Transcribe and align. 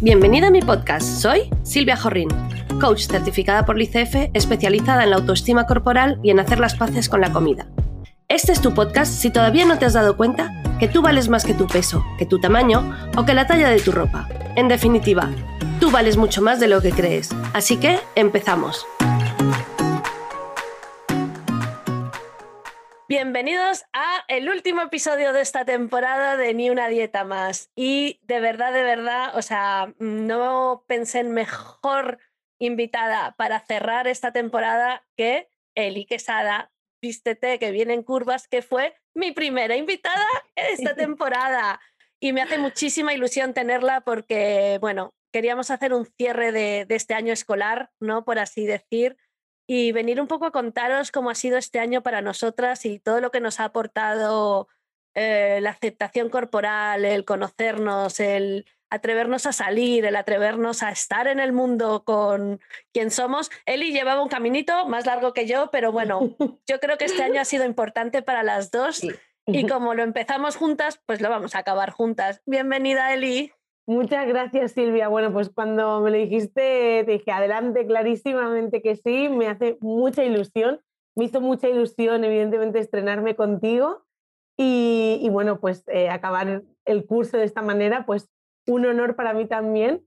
Bienvenida 0.00 0.46
a 0.46 0.50
mi 0.52 0.60
podcast. 0.60 1.04
Soy 1.04 1.50
Silvia 1.64 1.96
Jorrín, 1.96 2.28
coach 2.80 3.08
certificada 3.08 3.66
por 3.66 3.76
l'ICF, 3.76 4.30
especializada 4.32 5.02
en 5.02 5.10
la 5.10 5.16
autoestima 5.16 5.66
corporal 5.66 6.20
y 6.22 6.30
en 6.30 6.38
hacer 6.38 6.60
las 6.60 6.76
paces 6.76 7.08
con 7.08 7.20
la 7.20 7.32
comida. 7.32 7.66
Este 8.28 8.52
es 8.52 8.60
tu 8.60 8.72
podcast 8.74 9.12
si 9.12 9.30
todavía 9.30 9.64
no 9.64 9.76
te 9.76 9.86
has 9.86 9.94
dado 9.94 10.16
cuenta 10.16 10.62
que 10.78 10.86
tú 10.86 11.02
vales 11.02 11.28
más 11.28 11.44
que 11.44 11.52
tu 11.52 11.66
peso, 11.66 12.04
que 12.16 12.26
tu 12.26 12.38
tamaño 12.38 12.96
o 13.16 13.24
que 13.24 13.34
la 13.34 13.48
talla 13.48 13.70
de 13.70 13.80
tu 13.80 13.90
ropa. 13.90 14.28
En 14.54 14.68
definitiva, 14.68 15.30
tú 15.80 15.90
vales 15.90 16.16
mucho 16.16 16.42
más 16.42 16.60
de 16.60 16.68
lo 16.68 16.80
que 16.80 16.92
crees. 16.92 17.30
Así 17.52 17.78
que 17.78 17.98
empezamos. 18.14 18.86
Bienvenidos 23.10 23.84
a 23.94 24.22
el 24.28 24.50
último 24.50 24.82
episodio 24.82 25.32
de 25.32 25.40
esta 25.40 25.64
temporada 25.64 26.36
de 26.36 26.52
Ni 26.52 26.68
una 26.68 26.88
dieta 26.88 27.24
más. 27.24 27.70
Y 27.74 28.20
de 28.24 28.38
verdad, 28.38 28.70
de 28.70 28.82
verdad, 28.82 29.34
o 29.34 29.40
sea, 29.40 29.94
no 29.98 30.84
pensé 30.86 31.20
en 31.20 31.32
mejor 31.32 32.18
invitada 32.58 33.34
para 33.38 33.60
cerrar 33.60 34.08
esta 34.08 34.30
temporada 34.32 35.06
que 35.16 35.48
Eli 35.74 36.04
Quesada, 36.04 36.70
vístete 37.00 37.58
que 37.58 37.70
viene 37.70 37.94
en 37.94 38.02
curvas, 38.02 38.46
que 38.46 38.60
fue 38.60 38.94
mi 39.14 39.32
primera 39.32 39.74
invitada 39.74 40.26
esta 40.54 40.94
temporada. 40.94 41.80
Y 42.20 42.34
me 42.34 42.42
hace 42.42 42.58
muchísima 42.58 43.14
ilusión 43.14 43.54
tenerla 43.54 44.02
porque, 44.02 44.76
bueno, 44.82 45.14
queríamos 45.32 45.70
hacer 45.70 45.94
un 45.94 46.04
cierre 46.04 46.52
de, 46.52 46.84
de 46.84 46.94
este 46.94 47.14
año 47.14 47.32
escolar, 47.32 47.90
¿no? 48.00 48.26
Por 48.26 48.38
así 48.38 48.66
decir 48.66 49.16
y 49.70 49.92
venir 49.92 50.18
un 50.18 50.26
poco 50.26 50.46
a 50.46 50.50
contaros 50.50 51.12
cómo 51.12 51.28
ha 51.28 51.34
sido 51.34 51.58
este 51.58 51.78
año 51.78 52.02
para 52.02 52.22
nosotras 52.22 52.86
y 52.86 52.98
todo 52.98 53.20
lo 53.20 53.30
que 53.30 53.40
nos 53.40 53.60
ha 53.60 53.64
aportado 53.64 54.66
eh, 55.14 55.60
la 55.60 55.70
aceptación 55.70 56.30
corporal, 56.30 57.04
el 57.04 57.26
conocernos, 57.26 58.18
el 58.18 58.64
atrevernos 58.88 59.44
a 59.44 59.52
salir, 59.52 60.06
el 60.06 60.16
atrevernos 60.16 60.82
a 60.82 60.90
estar 60.90 61.28
en 61.28 61.38
el 61.38 61.52
mundo 61.52 62.02
con 62.04 62.60
quien 62.94 63.10
somos. 63.10 63.50
Eli 63.66 63.92
llevaba 63.92 64.22
un 64.22 64.30
caminito 64.30 64.88
más 64.88 65.04
largo 65.04 65.34
que 65.34 65.46
yo, 65.46 65.70
pero 65.70 65.92
bueno, 65.92 66.34
yo 66.66 66.80
creo 66.80 66.96
que 66.96 67.04
este 67.04 67.22
año 67.22 67.38
ha 67.38 67.44
sido 67.44 67.66
importante 67.66 68.22
para 68.22 68.42
las 68.42 68.70
dos 68.70 69.04
y 69.44 69.66
como 69.68 69.92
lo 69.92 70.02
empezamos 70.02 70.56
juntas, 70.56 70.98
pues 71.04 71.20
lo 71.20 71.28
vamos 71.28 71.54
a 71.54 71.58
acabar 71.58 71.90
juntas. 71.90 72.40
Bienvenida, 72.46 73.12
Eli. 73.12 73.52
Muchas 73.88 74.28
gracias, 74.28 74.72
Silvia. 74.72 75.08
Bueno, 75.08 75.32
pues 75.32 75.48
cuando 75.48 76.02
me 76.02 76.10
lo 76.10 76.18
dijiste, 76.18 77.04
te 77.06 77.12
dije 77.12 77.32
adelante, 77.32 77.86
clarísimamente 77.86 78.82
que 78.82 78.96
sí, 78.96 79.30
me 79.30 79.46
hace 79.46 79.78
mucha 79.80 80.22
ilusión. 80.22 80.82
Me 81.16 81.24
hizo 81.24 81.40
mucha 81.40 81.70
ilusión, 81.70 82.22
evidentemente, 82.22 82.80
estrenarme 82.80 83.34
contigo 83.34 84.04
y, 84.58 85.26
bueno, 85.30 85.58
pues 85.58 85.84
eh, 85.86 86.10
acabar 86.10 86.64
el 86.84 87.06
curso 87.06 87.38
de 87.38 87.44
esta 87.44 87.62
manera, 87.62 88.04
pues 88.04 88.28
un 88.66 88.84
honor 88.84 89.16
para 89.16 89.32
mí 89.32 89.46
también. 89.46 90.04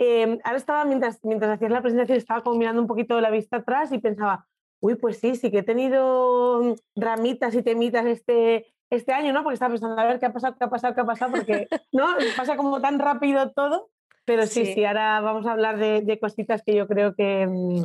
Em, 0.00 0.40
ahora 0.42 0.58
estaba, 0.58 0.84
mientras, 0.84 1.20
mientras 1.22 1.52
hacías 1.52 1.70
la 1.70 1.82
presentación, 1.82 2.18
estaba 2.18 2.42
como 2.42 2.58
mirando 2.58 2.82
un 2.82 2.88
poquito 2.88 3.20
la 3.20 3.30
vista 3.30 3.58
atrás 3.58 3.92
y 3.92 3.98
pensaba, 3.98 4.48
uy, 4.80 4.96
pues 4.96 5.20
sí, 5.20 5.36
sí 5.36 5.52
que 5.52 5.58
he 5.58 5.62
tenido 5.62 6.74
ramitas 6.96 7.54
y 7.54 7.62
temitas 7.62 8.06
este, 8.06 8.66
este 8.90 9.12
año, 9.12 9.32
¿no? 9.32 9.42
Porque 9.42 9.54
estaba 9.54 9.70
pensando, 9.70 10.00
a 10.00 10.04
ver 10.04 10.18
qué 10.18 10.26
ha 10.26 10.32
pasado, 10.32 10.56
qué 10.58 10.64
ha 10.64 10.68
pasado, 10.70 10.94
qué 10.94 11.00
ha 11.00 11.06
pasado, 11.06 11.32
porque 11.32 11.68
¿no? 11.92 12.06
pasa 12.36 12.56
como 12.56 12.80
tan 12.80 12.98
rápido 12.98 13.50
todo. 13.52 13.88
Pero 14.24 14.46
sí, 14.46 14.66
sí, 14.66 14.84
ahora 14.84 15.20
vamos 15.20 15.46
a 15.46 15.52
hablar 15.52 15.78
de, 15.78 16.18
cositas 16.20 16.62
que 16.62 16.74
yo 16.74 16.86
creo 16.86 17.14
que, 17.14 17.46
mm, 17.46 17.84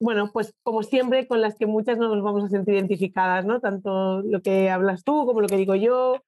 bueno, 0.00 0.30
pues 0.32 0.54
como 0.62 0.82
siempre, 0.82 1.26
con 1.26 1.40
las 1.40 1.56
que 1.56 1.66
muchas 1.66 1.98
no 1.98 2.14
nos 2.14 2.22
vamos 2.22 2.44
a 2.44 2.48
sentir 2.48 2.74
identificadas, 2.74 3.44
¿no? 3.44 3.60
Tanto 3.60 4.22
lo 4.22 4.42
que 4.42 4.70
hablas 4.70 5.04
tú 5.04 5.26
como 5.26 5.40
lo 5.40 5.48
que 5.48 5.56
digo 5.56 5.74
yo. 5.74 6.22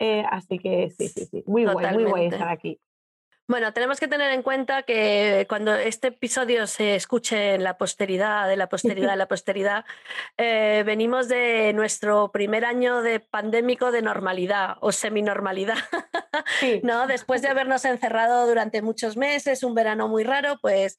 Eh, 0.00 0.24
así 0.28 0.58
que 0.58 0.90
sí, 0.90 1.08
sí, 1.08 1.26
sí, 1.26 1.44
muy 1.46 1.64
guay, 1.64 1.94
muy 1.94 2.04
guay 2.04 2.26
estar 2.26 2.48
aquí. 2.48 2.80
Bueno, 3.46 3.74
tenemos 3.74 4.00
que 4.00 4.08
tener 4.08 4.32
en 4.32 4.42
cuenta 4.42 4.84
que 4.84 5.44
cuando 5.50 5.74
este 5.74 6.08
episodio 6.08 6.66
se 6.66 6.94
escuche 6.94 7.54
en 7.54 7.62
la 7.62 7.76
posteridad, 7.76 8.48
de 8.48 8.56
la 8.56 8.70
posteridad, 8.70 9.10
de 9.10 9.16
la 9.16 9.28
posteridad, 9.28 9.84
eh, 10.38 10.82
venimos 10.86 11.28
de 11.28 11.74
nuestro 11.74 12.32
primer 12.32 12.64
año 12.64 13.02
de 13.02 13.20
pandémico 13.20 13.92
de 13.92 14.00
normalidad 14.00 14.78
o 14.80 14.92
seminormalidad. 14.92 15.76
¿no? 16.82 17.06
Después 17.06 17.42
de 17.42 17.48
habernos 17.48 17.84
encerrado 17.84 18.46
durante 18.46 18.80
muchos 18.80 19.18
meses, 19.18 19.62
un 19.62 19.74
verano 19.74 20.08
muy 20.08 20.24
raro, 20.24 20.58
pues 20.62 20.98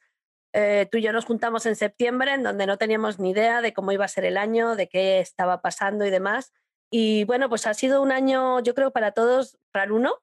eh, 0.53 0.87
tú 0.91 0.99
y 0.99 1.01
yo 1.01 1.11
nos 1.13 1.25
juntamos 1.25 1.65
en 1.65 1.75
septiembre, 1.75 2.33
en 2.33 2.43
donde 2.43 2.67
no 2.67 2.77
teníamos 2.77 3.17
ni 3.17 3.31
idea 3.31 3.61
de 3.61 3.73
cómo 3.73 3.91
iba 3.91 4.05
a 4.05 4.07
ser 4.07 4.23
el 4.23 4.37
año, 4.37 4.75
de 4.75 4.87
qué 4.87 5.19
estaba 5.19 5.61
pasando 5.61 6.05
y 6.05 6.11
demás. 6.11 6.53
Y 6.91 7.23
bueno, 7.23 7.49
pues 7.49 7.65
ha 7.65 7.73
sido 7.73 8.03
un 8.03 8.11
año, 8.11 8.59
yo 8.59 8.75
creo, 8.75 8.91
para 8.91 9.13
todos 9.13 9.57
raro 9.73 9.95
uno, 9.95 10.21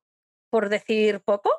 por 0.52 0.68
decir 0.68 1.20
poco. 1.20 1.50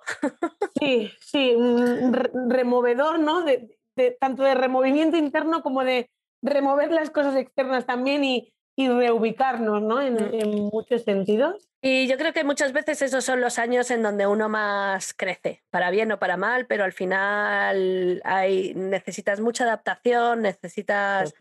Sí, 0.79 1.11
sí, 1.19 1.55
un 1.55 2.13
removedor, 2.49 3.17
¿no? 3.17 3.43
De, 3.43 3.75
tanto 4.19 4.43
de 4.43 4.53
removimiento 4.53 5.17
interno 5.17 5.63
como 5.63 5.83
de 5.83 6.11
remover 6.43 6.91
las 6.91 7.09
cosas 7.09 7.35
externas 7.35 7.87
también 7.87 8.23
y, 8.23 8.53
y 8.75 8.89
reubicarnos, 8.89 9.81
¿no? 9.81 9.99
En, 9.99 10.13
mm. 10.15 10.33
en, 10.33 10.49
muchos 10.71 11.03
sentidos. 11.03 11.69
Y 11.81 12.07
yo 12.07 12.17
creo 12.17 12.33
que 12.33 12.43
muchas 12.43 12.71
veces 12.71 13.01
esos 13.01 13.25
son 13.25 13.41
los 13.41 13.57
años 13.57 13.89
en 13.89 14.03
donde 14.03 14.27
uno 14.27 14.47
más 14.47 15.13
crece, 15.15 15.63
para 15.71 15.89
bien 15.89 16.11
o 16.11 16.19
para 16.19 16.37
mal, 16.37 16.67
pero 16.67 16.83
al 16.83 16.93
final 16.93 18.21
hay, 18.25 18.73
necesitas 18.75 19.39
mucha 19.39 19.63
adaptación, 19.63 20.43
necesitas 20.43 21.33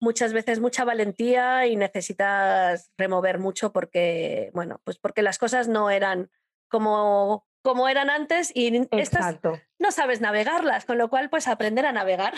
muchas 0.00 0.32
veces 0.32 0.58
mucha 0.58 0.84
valentía 0.84 1.66
y 1.66 1.76
necesitas 1.76 2.90
remover 2.98 3.38
mucho 3.38 3.72
porque, 3.72 4.50
bueno, 4.54 4.80
pues 4.82 4.98
porque 4.98 5.22
las 5.22 5.38
cosas 5.38 5.68
no 5.68 5.90
eran 5.90 6.30
como, 6.68 7.46
como 7.62 7.88
eran 7.88 8.10
antes 8.10 8.52
y 8.54 8.86
estas 8.92 9.40
no 9.78 9.90
sabes 9.90 10.20
navegarlas, 10.20 10.84
con 10.84 10.98
lo 10.98 11.10
cual 11.10 11.30
pues 11.30 11.48
aprender 11.48 11.86
a 11.86 11.92
navegar. 11.92 12.34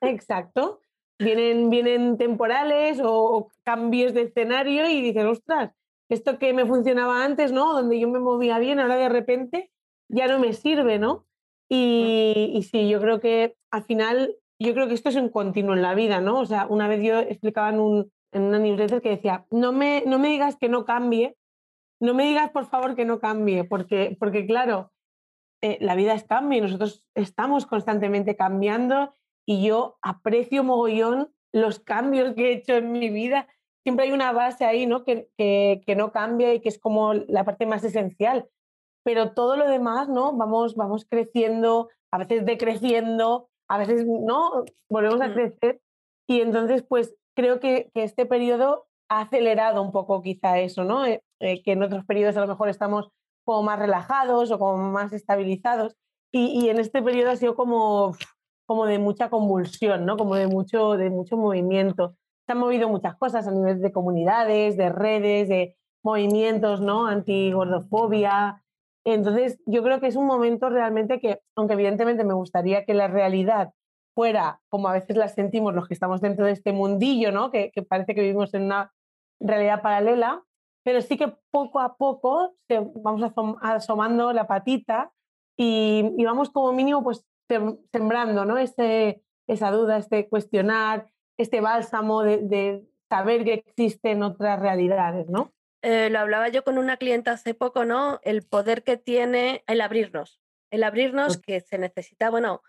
Exacto. 0.00 0.80
Vienen, 1.18 1.68
vienen 1.68 2.16
temporales 2.16 3.00
o, 3.04 3.48
cambios 3.62 4.14
de 4.14 4.22
escenario 4.22 4.88
y 4.88 5.02
dices, 5.02 5.24
ostras, 5.24 5.72
esto 6.08 6.38
que 6.38 6.54
me 6.54 6.64
funcionaba 6.64 7.24
antes, 7.24 7.52
¿no? 7.52 7.74
Donde 7.74 8.00
yo 8.00 8.08
me 8.08 8.18
movía 8.18 8.58
bien, 8.58 8.80
ahora 8.80 8.96
de 8.96 9.10
repente 9.10 9.70
ya 10.08 10.26
no 10.26 10.38
me 10.38 10.54
sirve, 10.54 10.98
¿no? 10.98 11.26
Y, 11.68 12.52
y 12.54 12.62
sí, 12.62 12.88
yo 12.88 13.00
creo 13.00 13.20
que 13.20 13.56
al 13.70 13.84
final, 13.84 14.34
yo 14.58 14.72
creo 14.72 14.88
que 14.88 14.94
esto 14.94 15.10
es 15.10 15.16
un 15.16 15.28
continuo 15.28 15.74
en 15.74 15.82
la 15.82 15.94
vida, 15.94 16.20
¿no? 16.20 16.40
O 16.40 16.46
sea, 16.46 16.66
una 16.66 16.88
vez 16.88 17.02
yo 17.02 17.18
explicaba 17.20 17.68
en, 17.68 17.80
un, 17.80 18.12
en 18.32 18.42
una 18.42 18.58
newsletter 18.58 19.02
que 19.02 19.10
decía, 19.10 19.44
no 19.50 19.72
me, 19.72 20.02
no 20.06 20.18
me 20.18 20.28
digas 20.28 20.56
que 20.56 20.68
no 20.68 20.84
cambie, 20.84 21.36
no 22.00 22.14
me 22.14 22.24
digas 22.24 22.50
por 22.50 22.66
favor 22.66 22.96
que 22.96 23.04
no 23.04 23.20
cambie, 23.20 23.64
porque, 23.64 24.16
porque 24.18 24.46
claro, 24.46 24.90
eh, 25.62 25.76
la 25.80 25.94
vida 25.94 26.14
es 26.14 26.24
cambio 26.24 26.58
y 26.58 26.62
nosotros 26.62 27.04
estamos 27.14 27.66
constantemente 27.66 28.34
cambiando 28.36 29.14
y 29.46 29.66
yo 29.66 29.98
aprecio 30.00 30.64
mogollón 30.64 31.32
los 31.52 31.80
cambios 31.80 32.34
que 32.34 32.48
he 32.48 32.52
hecho 32.54 32.76
en 32.76 32.92
mi 32.92 33.10
vida. 33.10 33.46
Siempre 33.82 34.06
hay 34.06 34.12
una 34.12 34.32
base 34.32 34.64
ahí 34.64 34.86
¿no? 34.86 35.04
Que, 35.04 35.28
que, 35.36 35.96
no 35.96 36.12
cambia 36.12 36.54
y 36.54 36.60
que 36.60 36.68
es 36.68 36.78
como 36.78 37.14
la 37.14 37.44
parte 37.44 37.66
más 37.66 37.84
esencial. 37.84 38.48
Pero 39.04 39.32
todo 39.32 39.56
lo 39.56 39.68
demás, 39.68 40.08
¿no? 40.08 40.32
Vamos, 40.32 40.76
vamos 40.76 41.06
creciendo, 41.08 41.88
a 42.10 42.18
veces 42.18 42.44
decreciendo, 42.44 43.48
a 43.68 43.78
veces 43.78 44.06
no, 44.06 44.64
volvemos 44.88 45.20
a 45.20 45.28
mm. 45.28 45.34
crecer. 45.34 45.80
Y 46.28 46.40
entonces, 46.42 46.82
pues 46.82 47.16
creo 47.34 47.60
que, 47.60 47.90
que 47.92 48.04
este 48.04 48.26
periodo 48.26 48.86
ha 49.10 49.22
acelerado 49.22 49.82
un 49.82 49.92
poco 49.92 50.22
quizá 50.22 50.58
eso, 50.60 50.84
¿no? 50.84 51.04
Eh, 51.04 51.22
eh, 51.40 51.62
que 51.62 51.72
en 51.72 51.82
otros 51.82 52.06
periodos 52.06 52.36
a 52.36 52.40
lo 52.40 52.46
mejor 52.46 52.68
estamos 52.68 53.10
como 53.44 53.64
más 53.64 53.78
relajados 53.78 54.50
o 54.52 54.58
como 54.58 54.76
más 54.90 55.12
estabilizados. 55.12 55.96
Y, 56.32 56.68
en 56.68 56.78
este 56.78 57.02
periodo 57.02 57.30
ha 57.30 57.36
sido 57.36 57.56
como, 57.56 58.14
como 58.66 58.86
de 58.86 59.00
mucha 59.00 59.28
convulsión, 59.30 60.06
¿no? 60.06 60.16
Como 60.16 60.36
de 60.36 60.46
mucho, 60.46 60.92
de 60.92 61.10
mucho 61.10 61.36
movimiento. 61.36 62.14
Se 62.46 62.52
han 62.52 62.58
movido 62.58 62.88
muchas 62.88 63.16
cosas 63.16 63.48
a 63.48 63.50
nivel 63.50 63.82
de 63.82 63.90
comunidades, 63.90 64.76
de 64.76 64.90
redes, 64.90 65.48
de 65.48 65.76
movimientos, 66.04 66.80
¿no? 66.80 67.08
Antigordofobia. 67.08 68.62
Entonces, 69.04 69.60
yo 69.66 69.82
creo 69.82 69.98
que 69.98 70.06
es 70.06 70.14
un 70.14 70.26
momento 70.26 70.70
realmente 70.70 71.18
que, 71.18 71.40
aunque 71.56 71.74
evidentemente 71.74 72.22
me 72.22 72.34
gustaría 72.34 72.84
que 72.84 72.94
la 72.94 73.08
realidad 73.08 73.72
fuera 74.14 74.60
como 74.68 74.86
a 74.86 74.92
veces 74.92 75.16
la 75.16 75.26
sentimos 75.26 75.74
los 75.74 75.88
que 75.88 75.94
estamos 75.94 76.20
dentro 76.20 76.46
de 76.46 76.52
este 76.52 76.72
mundillo, 76.72 77.32
¿no? 77.32 77.50
Que, 77.50 77.72
que 77.72 77.82
parece 77.82 78.14
que 78.14 78.20
vivimos 78.20 78.54
en 78.54 78.66
una 78.66 78.92
realidad 79.40 79.82
paralela, 79.82 80.44
pero 80.84 81.00
sí 81.02 81.16
que 81.16 81.34
poco 81.50 81.80
a 81.80 81.96
poco 81.96 82.54
vamos 82.96 83.32
asomando 83.60 84.32
la 84.32 84.46
patita 84.46 85.12
y, 85.56 86.24
vamos 86.24 86.50
como 86.50 86.72
mínimo 86.72 87.02
pues 87.02 87.26
sembrando 87.92 88.44
¿no? 88.44 88.58
Ese, 88.58 89.22
esa 89.48 89.70
duda, 89.70 89.98
este 89.98 90.28
cuestionar, 90.28 91.10
este 91.36 91.60
bálsamo 91.60 92.22
de, 92.22 92.84
saber 93.08 93.44
que 93.44 93.54
existen 93.54 94.22
otras 94.22 94.60
realidades, 94.60 95.28
¿no? 95.28 95.52
Eh, 95.82 96.10
lo 96.10 96.20
hablaba 96.20 96.48
yo 96.48 96.62
con 96.62 96.78
una 96.78 96.96
clienta 96.96 97.32
hace 97.32 97.54
poco, 97.54 97.84
¿no? 97.84 98.20
El 98.22 98.42
poder 98.42 98.84
que 98.84 98.96
tiene 98.96 99.64
el 99.66 99.80
abrirnos, 99.80 100.40
el 100.70 100.84
abrirnos 100.84 101.38
que 101.38 101.60
se 101.60 101.76
necesita, 101.78 102.30
bueno, 102.30 102.62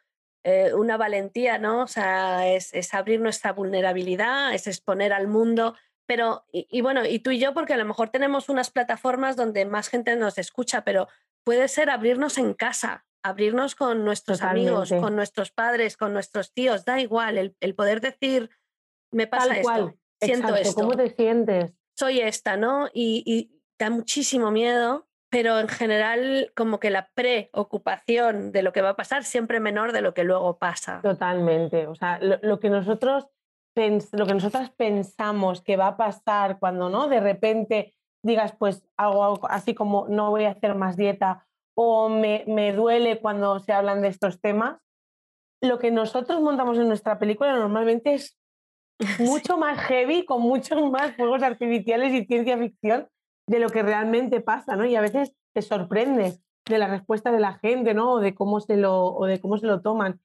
eh, 0.44 0.74
una 0.74 0.98
valentía, 0.98 1.60
¿no? 1.60 1.84
O 1.84 1.88
sea, 1.88 2.48
es, 2.48 2.74
es, 2.74 2.92
abrir 2.96 3.22
nuestra 3.22 3.54
vulnerabilidad, 3.54 4.56
es 4.56 4.66
exponer 4.66 5.14
al 5.14 5.28
mundo 5.28 5.76
pero, 6.12 6.44
y, 6.52 6.82
bueno, 6.82 7.06
y 7.06 7.20
tú 7.20 7.32
y 7.32 7.40
yo, 7.40 7.54
porque 7.54 7.74
a 7.74 7.78
lo 7.78 7.86
mejor 7.86 8.10
tenemos 8.10 8.50
unas 8.50 8.70
plataformas 8.70 9.38
donde 9.38 9.64
más 9.64 9.88
gente 9.88 10.14
nos 10.18 10.38
escucha, 10.38 10.84
pero 10.84 11.08
puede 11.46 11.70
ser 11.70 11.90
abrirnos 11.90 12.38
en 12.38 12.54
casa, 12.54 13.06
abrirnos 13.24 13.76
con 13.76 14.04
nuestros 14.04 14.42
amigos, 14.42 14.90
con 14.90 15.16
nuestros 15.16 15.52
padres, 15.52 15.96
con 15.96 16.12
nuestros 16.12 16.52
tíos, 16.52 16.84
da 16.84 17.00
igual, 17.00 17.56
el, 17.58 17.76
poder 17.76 18.02
decir, 18.02 18.50
me 19.10 19.26
pasa 19.26 19.56
esto, 19.56 19.94
siento 20.20 20.54
esto. 20.54 20.82
¿Cómo 20.82 20.98
te 20.98 21.12
sientes? 21.12 21.72
Soy 21.98 22.20
esta, 22.20 22.58
¿no? 22.58 22.90
Y, 22.94 23.62
da 23.80 23.90
muchísimo 23.90 24.52
miedo, 24.52 25.08
pero 25.30 25.62
en 25.62 25.70
general 25.70 26.52
como 26.58 26.82
que 26.82 26.90
la 26.90 27.10
preocupación 27.14 28.52
de 28.52 28.64
lo 28.64 28.74
que 28.74 28.82
va 28.82 28.90
a 28.90 28.96
pasar 28.98 29.24
siempre 29.24 29.62
menor 29.62 29.94
de 29.94 30.02
lo 30.02 30.14
que 30.14 30.26
luego 30.26 30.58
pasa. 30.58 31.00
Totalmente, 31.02 31.88
o 31.88 31.96
sea, 31.96 32.20
lo, 32.20 32.60
que 32.60 32.70
nosotros 32.70 33.30
lo 33.76 34.26
que 34.26 34.34
nosotras 34.34 34.72
pensamos 34.72 35.62
que 35.62 35.78
va 35.78 35.88
a 35.88 35.98
pasar 35.98 36.60
cuando 36.60 36.90
no 36.90 37.08
de 37.08 37.20
repente 37.20 37.96
digas 38.24 38.54
pues 38.58 38.84
hago 38.98 39.24
algo 39.24 39.50
así 39.50 39.74
como 39.74 40.08
no 40.10 40.30
voy 40.30 40.44
a 40.44 40.52
hacer 40.52 40.76
más 40.76 40.98
dieta 40.98 41.48
o 41.76 42.10
me, 42.10 42.44
me 42.48 42.74
duele 42.74 43.20
cuando 43.20 43.60
se 43.60 43.74
hablan 43.74 44.02
de 44.02 44.10
estos 44.10 44.42
temas, 44.42 44.80
lo 45.64 45.80
que 45.80 45.92
nosotros 45.92 46.42
montamos 46.42 46.78
en 46.78 46.88
nuestra 46.88 47.20
película 47.20 47.56
normalmente 47.56 48.14
es 48.14 48.38
mucho 49.20 49.58
más 49.58 49.80
heavy, 49.80 50.26
con 50.26 50.42
muchos 50.42 50.92
más 50.92 51.16
juegos 51.16 51.44
artificiales 51.44 52.14
y 52.14 52.26
ciencia 52.26 52.58
ficción 52.58 53.08
de 53.48 53.60
lo 53.60 53.70
que 53.70 53.84
realmente 53.84 54.42
pasa, 54.42 54.76
¿no? 54.76 54.86
Y 54.86 54.96
a 54.96 55.02
veces 55.02 55.34
te 55.54 55.62
sorprendes 55.62 56.42
de 56.68 56.78
la 56.78 56.88
respuesta 56.88 57.32
de 57.32 57.40
la 57.40 57.54
gente, 57.54 57.94
¿no? 57.94 58.14
O 58.14 58.20
de 58.20 58.36
cómo 58.36 58.60
se 58.60 58.78
lo, 58.78 59.08
o 59.08 59.26
de 59.26 59.40
cómo 59.40 59.58
se 59.58 59.68
lo 59.68 59.82
toman. 59.82 60.22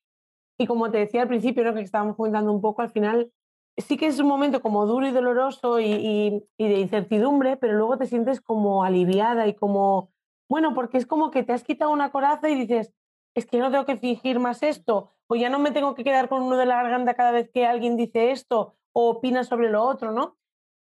Y 0.59 0.67
como 0.67 0.91
te 0.91 0.99
decía 0.99 1.23
al 1.23 1.29
principio, 1.29 1.65
¿no? 1.65 1.75
que 1.75 1.81
estábamos 1.81 2.17
comentando 2.17 2.53
un 2.53 2.61
poco, 2.61 2.83
al 2.83 2.91
final 2.91 3.31
sí 3.77 3.97
que 3.97 4.07
es 4.07 4.19
un 4.19 4.27
momento 4.27 4.63
como 4.63 4.87
duro 4.87 5.07
y 5.07 5.13
doloroso 5.13 5.81
y, 5.81 6.43
y 6.57 6.69
de 6.69 6.81
incertidumbre, 6.81 7.57
pero 7.57 7.75
luego 7.75 7.99
te 7.99 8.07
sientes 8.07 8.41
como 8.41 8.85
aliviada 8.85 9.47
y 9.47 9.55
como 9.55 10.11
bueno, 10.49 10.75
porque 10.75 10.99
es 10.99 11.07
como 11.07 11.31
que 11.31 11.43
te 11.43 11.53
has 11.53 11.65
quitado 11.65 11.91
una 11.91 12.11
coraza 12.11 12.49
y 12.49 12.55
dices, 12.55 12.93
es 13.35 13.47
que 13.47 13.59
no 13.59 13.71
tengo 13.71 13.85
que 13.85 13.97
fingir 13.97 14.39
más 14.39 14.63
esto, 14.63 15.13
o 15.27 15.35
ya 15.35 15.51
no 15.51 15.59
me 15.59 15.73
tengo 15.73 15.95
que 15.95 16.05
quedar 16.05 16.29
con 16.29 16.43
uno 16.43 16.57
de 16.57 16.67
la 16.67 16.77
garganta 16.77 17.15
cada 17.15 17.33
vez 17.33 17.51
que 17.51 17.67
alguien 17.67 17.97
dice 17.97 18.31
esto 18.31 18.77
o 18.93 19.11
opina 19.11 19.45
sobre 19.45 19.71
lo 19.71 19.83
otro, 19.83 20.13
¿no? 20.13 20.37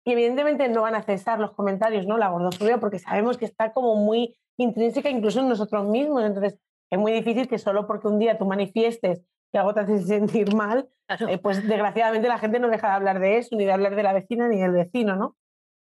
Y 0.05 0.13
evidentemente 0.13 0.69
no 0.69 0.83
van 0.83 0.95
a 0.95 1.03
cesar 1.03 1.41
los 1.41 1.53
comentarios, 1.53 2.07
¿no? 2.07 2.19
La 2.19 2.29
gordofobia, 2.29 2.79
porque 2.79 2.99
sabemos 2.99 3.39
que 3.39 3.47
está 3.47 3.73
como 3.73 3.97
muy 3.97 4.37
intrínseca 4.59 5.09
incluso 5.09 5.41
en 5.41 5.49
nosotros 5.49 5.87
mismos. 5.87 6.23
Entonces, 6.23 6.59
es 6.91 6.99
muy 6.99 7.11
difícil 7.11 7.49
que 7.49 7.59
solo 7.59 7.87
porque 7.87 8.09
un 8.09 8.19
día 8.19 8.37
tú 8.37 8.45
manifiestes 8.45 9.23
que 9.55 9.59
algo 9.59 9.73
te 9.73 9.81
hace 9.81 10.03
sentir 10.03 10.53
mal, 10.53 10.89
eh, 11.29 11.39
pues 11.39 11.65
desgraciadamente 11.69 12.27
la 12.27 12.39
gente 12.39 12.59
no 12.59 12.67
deja 12.67 12.89
de 12.89 12.95
hablar 12.95 13.21
de 13.21 13.39
eso, 13.39 13.55
ni 13.55 13.65
de 13.65 13.71
hablar 13.71 13.95
de 13.95 14.03
la 14.03 14.13
vecina 14.13 14.49
ni 14.49 14.61
del 14.61 14.73
vecino, 14.73 15.15
¿no? 15.15 15.37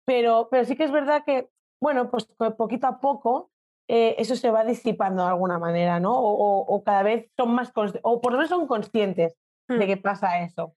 Pero, 0.04 0.48
pero 0.50 0.66
sí 0.66 0.76
que 0.76 0.84
es 0.84 0.92
verdad 0.92 1.22
que, 1.24 1.48
bueno, 1.80 2.10
pues 2.10 2.26
poquito 2.58 2.88
a 2.88 3.00
poco 3.00 3.52
eh, 3.88 4.16
eso 4.18 4.36
se 4.36 4.50
va 4.50 4.64
disipando 4.64 5.22
de 5.22 5.30
alguna 5.30 5.60
manera, 5.60 6.00
¿no? 6.00 6.14
O, 6.18 6.84
cada 6.84 7.04
vez 7.04 7.30
son 7.38 7.54
más, 7.54 7.72
o 8.02 8.20
por 8.20 8.32
lo 8.32 8.40
menos 8.40 8.50
son 8.50 8.66
conscientes 8.66 9.38
de 9.68 9.76
hmm. 9.76 9.88
que 9.88 9.98
pasa 9.98 10.42
eso. 10.42 10.76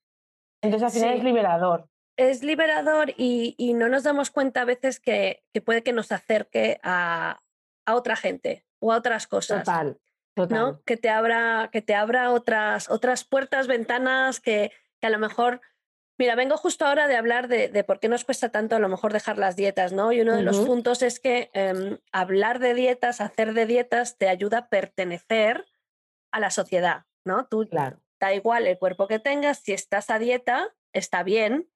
Entonces 0.63 0.87
al 0.87 0.93
final 0.93 1.17
es 1.17 1.25
liberador. 1.25 1.89
Es 2.19 2.43
liberador 2.43 3.15
y, 3.17 3.73
no 3.77 3.89
nos 3.89 4.03
damos 4.03 4.31
cuenta 4.31 4.61
a 4.61 4.67
veces 4.67 5.01
que, 5.01 5.43
puede 5.65 5.83
que 5.83 5.95
nos 5.95 6.13
acerque 6.13 6.79
a, 6.83 7.41
otra 7.91 8.17
gente 8.17 8.67
o 8.79 8.93
a 8.93 8.99
otras 8.99 9.27
cosas. 9.27 9.65
Total. 9.65 9.99
¿No? 10.37 10.83
Que 10.85 10.97
te 10.97 11.11
abra, 11.11 11.71
que 11.73 11.83
te 11.83 11.95
abra 11.95 12.33
otras, 12.33 12.91
otras 12.91 13.25
puertas, 13.25 13.67
ventanas 13.67 14.41
que, 14.41 14.73
que 15.01 15.07
a 15.07 15.11
lo 15.11 15.19
mejor 15.19 15.61
Mira, 16.17 16.37
vengo 16.37 16.57
justo 16.57 16.87
ahora 16.87 17.09
de 17.09 17.17
hablar 17.17 17.49
de, 17.49 17.85
por 17.85 17.99
qué 17.99 18.09
nos 18.09 18.25
cuesta 18.25 18.51
tanto 18.51 18.77
a 18.77 18.79
lo 18.79 18.89
mejor 18.89 19.13
dejar 19.13 19.37
las 19.37 19.57
dietas, 19.57 19.93
¿no? 19.93 20.13
Y 20.13 20.21
uno 20.21 20.37
de 20.37 20.43
los 20.43 20.61
puntos 20.61 21.03
es 21.03 21.19
que 21.19 21.51
em, 21.55 21.99
hablar 22.13 22.61
de 22.61 22.75
dietas, 22.75 23.21
hacer 23.21 23.53
de 23.53 23.67
dietas, 23.67 24.17
te 24.17 24.29
ayuda 24.29 24.59
a 24.59 24.69
pertenecer 24.69 25.67
a 26.31 26.39
la 26.39 26.51
sociedad, 26.51 27.07
¿no? 27.25 27.47
Tú, 27.47 27.67
claro. 27.69 28.01
da 28.21 28.33
igual 28.33 28.69
el 28.69 28.79
cuerpo 28.79 29.09
que 29.09 29.19
tengas, 29.19 29.59
si 29.59 29.73
estás 29.73 30.09
a 30.09 30.21
dieta, 30.21 30.73
está 30.93 31.25
bien. 31.25 31.69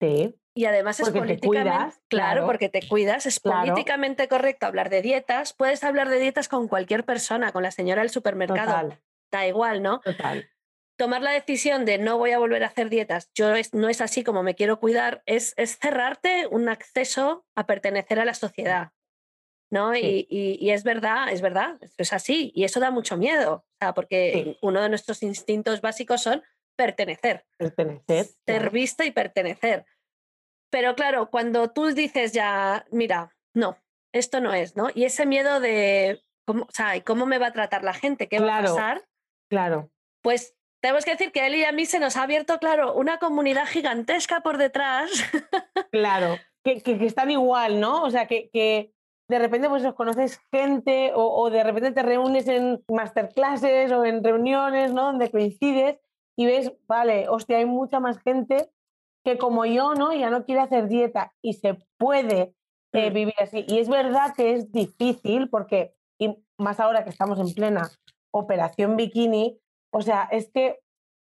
Sí. 0.00 0.34
Y 0.54 0.66
además 0.66 1.00
es 1.00 1.10
políticamente, 1.10 1.96
claro, 2.08 2.44
porque 2.44 2.68
te 2.68 2.86
cuidas, 2.86 3.24
es 3.24 3.40
políticamente 3.40 4.28
correcto 4.28 4.66
hablar 4.66 4.90
de 4.90 5.00
dietas. 5.00 5.54
Puedes 5.54 5.82
hablar 5.82 6.10
de 6.10 6.18
dietas 6.18 6.48
con 6.48 6.68
cualquier 6.68 7.04
persona, 7.04 7.52
con 7.52 7.62
la 7.62 7.70
señora 7.70 8.02
del 8.02 8.10
supermercado. 8.10 8.98
Da 9.30 9.46
igual, 9.46 9.82
¿no? 9.82 10.00
Total 10.00 10.46
tomar 10.96 11.22
la 11.22 11.32
decisión 11.32 11.84
de 11.84 11.98
no 11.98 12.16
voy 12.16 12.30
a 12.30 12.38
volver 12.38 12.62
a 12.62 12.68
hacer 12.68 12.88
dietas, 12.88 13.28
yo 13.34 13.52
no 13.72 13.88
es 13.88 14.00
así 14.00 14.22
como 14.22 14.44
me 14.44 14.54
quiero 14.54 14.78
cuidar, 14.78 15.20
es, 15.26 15.52
es 15.56 15.76
cerrarte 15.78 16.46
un 16.46 16.68
acceso 16.68 17.44
a 17.56 17.66
pertenecer 17.66 18.20
a 18.20 18.24
la 18.24 18.34
sociedad. 18.34 18.92
¿no? 19.72 19.96
Y, 19.96 20.70
es 20.70 20.84
verdad, 20.84 21.32
es 21.32 21.40
verdad, 21.40 21.78
es 21.96 22.12
así. 22.12 22.52
Y 22.54 22.64
eso 22.64 22.78
da 22.78 22.90
mucho 22.90 23.16
miedo, 23.16 23.64
porque 23.94 24.58
uno 24.60 24.82
de 24.82 24.90
nuestros 24.90 25.22
instintos 25.22 25.80
básicos 25.80 26.22
son 26.22 26.42
pertenecer. 26.76 27.46
Pertenecer. 27.56 28.26
Ser 28.46 28.70
vista 28.70 29.06
y 29.06 29.12
pertenecer. 29.12 29.86
Pero 30.72 30.96
claro, 30.96 31.28
cuando 31.30 31.70
tú 31.70 31.88
dices 31.88 32.32
ya, 32.32 32.86
mira, 32.90 33.36
no, 33.54 33.76
esto 34.10 34.40
no 34.40 34.54
es, 34.54 34.74
¿no? 34.74 34.88
Y 34.94 35.04
ese 35.04 35.26
miedo 35.26 35.60
de, 35.60 36.22
¿cómo, 36.46 36.62
o 36.62 37.04
¿cómo 37.04 37.26
me 37.26 37.36
va 37.36 37.48
a 37.48 37.52
tratar 37.52 37.84
la 37.84 37.92
gente? 37.92 38.26
¿Qué 38.26 38.40
va 38.40 38.58
a 38.58 38.62
pasar? 38.62 39.04
Claro. 39.50 39.90
Pues 40.22 40.56
tenemos 40.80 41.04
que 41.04 41.10
decir 41.10 41.30
que 41.30 41.46
él 41.46 41.56
y 41.56 41.64
a 41.64 41.72
mí 41.72 41.84
se 41.84 42.00
nos 42.00 42.16
ha 42.16 42.22
abierto, 42.22 42.58
claro, 42.58 42.94
una 42.94 43.18
comunidad 43.18 43.66
gigantesca 43.66 44.40
por 44.40 44.56
detrás. 44.56 45.10
Claro, 45.90 46.38
que, 46.64 46.80
que, 46.82 47.04
están 47.04 47.30
igual, 47.30 47.78
¿no? 47.78 48.02
O 48.02 48.10
sea, 48.10 48.26
que, 48.26 48.48
que 48.50 48.94
de 49.28 49.38
repente 49.38 49.68
pues 49.68 49.84
os 49.84 49.94
conoces 49.94 50.40
gente 50.50 51.12
o, 51.14 51.50
de 51.50 51.62
repente 51.62 51.92
te 51.92 52.02
reúnes 52.02 52.48
en 52.48 52.82
masterclasses 52.88 53.92
o 53.92 54.06
en 54.06 54.24
reuniones, 54.24 54.94
¿no? 54.94 55.04
Donde 55.04 55.30
coincides 55.30 56.00
y 56.34 56.46
ves, 56.46 56.72
vale, 56.86 57.28
hostia, 57.28 57.58
hay 57.58 57.66
mucha 57.66 58.00
más 58.00 58.18
gente 58.22 58.70
que 59.24 59.38
como 59.38 59.64
yo, 59.64 59.94
¿no? 59.94 60.12
Ya 60.12 60.30
no 60.30 60.44
quiere 60.44 60.60
hacer 60.60 60.88
dieta 60.88 61.32
y 61.42 61.54
se 61.54 61.78
puede 61.98 62.54
eh, 62.92 63.10
mm. 63.10 63.14
vivir 63.14 63.34
así. 63.38 63.64
Y 63.68 63.78
es 63.78 63.88
verdad 63.88 64.34
que 64.34 64.54
es 64.54 64.72
difícil 64.72 65.48
porque, 65.48 65.94
y 66.18 66.36
más 66.58 66.80
ahora 66.80 67.04
que 67.04 67.10
estamos 67.10 67.38
en 67.38 67.54
plena 67.54 67.90
operación 68.32 68.96
bikini, 68.96 69.60
o 69.92 70.02
sea, 70.02 70.28
es 70.30 70.50
que 70.50 70.80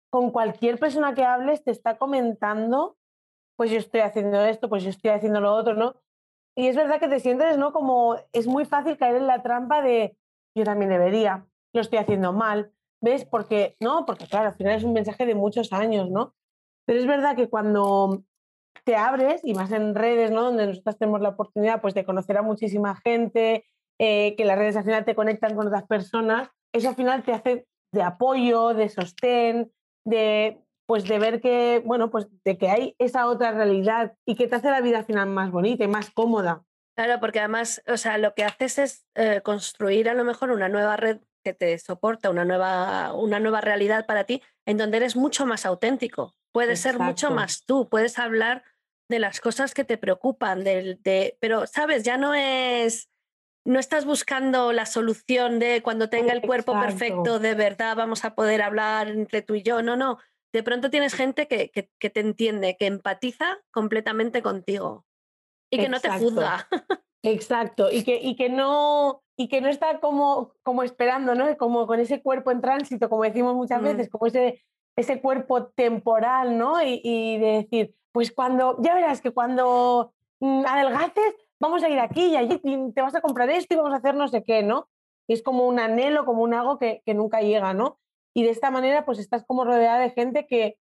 con 0.09 0.31
cualquier 0.31 0.80
persona 0.80 1.13
que 1.13 1.24
hables 1.24 1.63
te 1.63 1.71
está 1.71 1.98
comentando, 1.98 2.98
pues 3.57 3.71
yo 3.71 3.77
estoy 3.77 4.01
haciendo 4.01 4.44
esto, 4.44 4.69
pues 4.69 4.83
yo 4.83 4.89
estoy 4.89 5.12
haciendo 5.12 5.39
lo 5.39 5.54
otro, 5.54 5.74
¿no? 5.74 5.95
Y 6.56 6.68
es 6.68 6.75
verdad 6.75 7.00
que 7.00 7.07
te 7.07 7.19
sientes, 7.19 7.57
¿no? 7.57 7.71
Como 7.71 8.18
es 8.33 8.47
muy 8.47 8.65
fácil 8.65 8.97
caer 8.97 9.15
en 9.15 9.27
la 9.27 9.42
trampa 9.42 9.81
de 9.81 10.18
yo 10.56 10.65
también 10.65 10.90
debería, 10.90 11.47
lo 11.73 11.81
estoy 11.81 11.99
haciendo 11.99 12.33
mal, 12.33 12.73
¿ves? 13.02 13.23
Porque, 13.25 13.78
no, 13.80 14.06
porque 14.06 14.28
claro, 14.28 14.49
al 14.49 14.56
final 14.56 14.75
es 14.75 14.83
un 14.83 14.94
mensaje 14.94 15.25
de 15.25 15.35
muchos 15.35 15.71
años, 15.71 16.09
¿no? 16.09 16.33
Pero 16.85 17.00
es 17.00 17.07
verdad 17.07 17.35
que 17.35 17.50
cuando 17.50 18.23
te 18.83 18.95
abres, 18.95 19.42
y 19.44 19.54
más 19.54 19.71
en 19.71 19.95
redes, 19.95 20.31
¿no? 20.31 20.44
Donde 20.44 20.68
nosotros 20.68 20.97
tenemos 20.97 21.21
la 21.21 21.30
oportunidad 21.30 21.81
pues, 21.81 21.94
de 21.94 22.06
conocer 22.06 22.38
a 22.38 22.42
muchísima 22.42 22.95
gente, 22.95 23.66
eh, 24.00 24.35
que 24.35 24.45
las 24.45 24.57
redes 24.57 24.76
al 24.78 24.83
final 24.83 25.06
te 25.06 25.16
conectan 25.16 25.56
con 25.56 25.68
otras 25.68 25.85
personas, 25.85 26.50
eso 26.73 26.90
al 26.90 26.95
final 26.95 27.23
te 27.23 27.33
hace 27.33 27.68
de 27.94 28.02
apoyo, 28.02 28.73
de 28.73 28.90
sostén, 28.90 29.71
de 30.06 30.64
pues 30.88 31.07
de 31.07 31.19
ver 31.19 31.40
que, 31.40 31.81
bueno, 31.85 32.11
pues 32.11 32.28
de 32.44 32.57
que 32.57 32.69
hay 32.69 32.95
esa 33.00 33.28
otra 33.28 33.52
realidad 33.52 34.14
y 34.26 34.35
que 34.35 34.47
te 34.47 34.56
hace 34.56 34.69
la 34.69 34.81
vida 34.81 34.97
al 34.97 35.06
final 35.06 35.30
más 35.30 35.50
bonita 35.50 35.85
y 35.85 35.88
más 35.88 36.09
cómoda. 36.09 36.66
Claro, 36.97 37.21
porque 37.21 37.40
además, 37.40 37.81
o 37.88 37.95
sea, 37.95 38.18
lo 38.18 38.33
que 38.33 38.44
haces 38.44 38.78
es 38.78 39.07
eh, 39.16 39.40
construir 39.42 40.09
a 40.09 40.14
lo 40.14 40.26
mejor 40.26 40.52
una 40.52 40.68
nueva 40.68 40.97
red 40.97 41.21
que 41.45 41.54
te 41.54 41.78
soporta, 41.80 42.30
una 42.30 42.44
nueva, 42.44 43.14
una 43.14 43.40
nueva 43.40 43.61
realidad 43.61 44.06
para 44.06 44.26
ti, 44.26 44.42
en 44.66 44.78
donde 44.78 44.97
eres 44.97 45.16
mucho 45.16 45.45
más 45.45 45.66
auténtico. 45.66 46.35
Puedes 46.51 46.79
ser 46.81 46.99
mucho 46.99 47.31
más 47.31 47.65
tú, 47.65 47.87
puedes 47.89 48.19
hablar 48.19 48.63
de 49.09 49.19
las 49.19 49.39
cosas 49.39 49.73
que 49.73 49.83
te 49.83 49.97
preocupan, 49.97 50.63
de, 50.63 51.37
pero, 51.39 51.67
¿sabes? 51.67 52.03
Ya 52.03 52.17
no 52.17 52.33
es 52.33 53.11
no 53.63 53.79
estás 53.79 54.05
buscando 54.05 54.73
la 54.73 54.85
solución 54.85 55.59
de 55.59 55.81
cuando 55.83 56.09
tenga 56.09 56.33
el 56.33 56.41
cuerpo 56.41 56.73
perfecto, 56.73 57.39
de 57.39 57.53
verdad 57.53 57.95
vamos 57.95 58.25
a 58.25 58.33
poder 58.33 58.61
hablar 58.61 59.07
entre 59.07 59.41
tú 59.41 59.55
y 59.55 59.61
yo. 59.61 59.81
No, 59.81 59.95
no. 59.95 60.17
De 60.51 60.63
pronto 60.63 60.89
tienes 60.89 61.13
gente 61.13 61.47
que, 61.47 61.69
que, 61.69 62.09
te 62.09 62.19
entiende, 62.19 62.75
que 62.77 62.87
empatiza 62.87 63.59
completamente 63.71 64.41
contigo 64.41 65.05
y 65.69 65.77
que 65.77 65.89
no 65.89 65.99
te 65.99 66.09
juzga. 66.09 66.67
Exacto, 67.23 67.91
y 67.91 68.03
que, 68.03 68.19
y 68.19 68.35
que, 68.35 68.49
no, 68.49 69.21
y 69.37 69.47
que 69.47 69.61
no 69.61 69.69
está 69.69 69.99
como, 69.99 70.55
como 70.63 70.81
esperando, 70.81 71.35
¿no? 71.35 71.55
Como 71.55 71.85
con 71.85 71.99
ese 71.99 72.21
cuerpo 72.21 72.49
en 72.49 72.61
tránsito, 72.61 73.09
como 73.09 73.23
decimos 73.23 73.53
muchas 73.53 73.79
mm. 73.79 73.85
veces, 73.85 74.09
como 74.09 74.25
ese, 74.25 74.65
ese 74.95 75.21
cuerpo 75.21 75.68
temporal, 75.68 76.57
¿no? 76.57 76.81
Y, 76.81 77.02
y, 77.04 77.38
de 77.38 77.48
decir, 77.48 77.95
pues 78.12 78.31
cuando, 78.31 78.78
ya 78.81 78.94
verás 78.94 79.21
que 79.21 79.31
cuando 79.31 80.14
mm, 80.40 80.66
adelgaces, 80.66 81.36
vamos 81.60 81.83
a 81.83 81.90
ir 81.90 82.00
aquí 82.00 82.26
y 82.26 82.36
allí, 82.36 82.60
te 82.94 83.02
vas 83.02 83.16
a 83.16 83.21
comprar 83.21 83.50
esto 83.50 83.74
y 83.74 83.78
vamos 83.78 83.94
a 83.94 83.98
hacer 83.98 84.16
no 84.16 84.28
sé 84.28 84.44
qué, 84.44 84.64
¿no? 84.64 84.90
Y 85.28 85.33
es 85.33 85.44
como 85.44 85.68
un 85.68 85.80
anhelo, 85.80 86.26
como 86.26 86.44
un 86.44 86.54
algo 86.54 86.78
que, 86.80 87.02
nunca 87.07 87.42
llega, 87.42 87.74
¿no? 87.74 88.00
Y 88.33 88.44
de 88.44 88.50
esta 88.50 88.71
manera, 88.71 89.06
pues 89.06 89.19
estás 89.19 89.45
como 89.45 89.64
rodeada 89.64 90.00
de 90.00 90.10
gente 90.10 90.48
que 90.48 90.78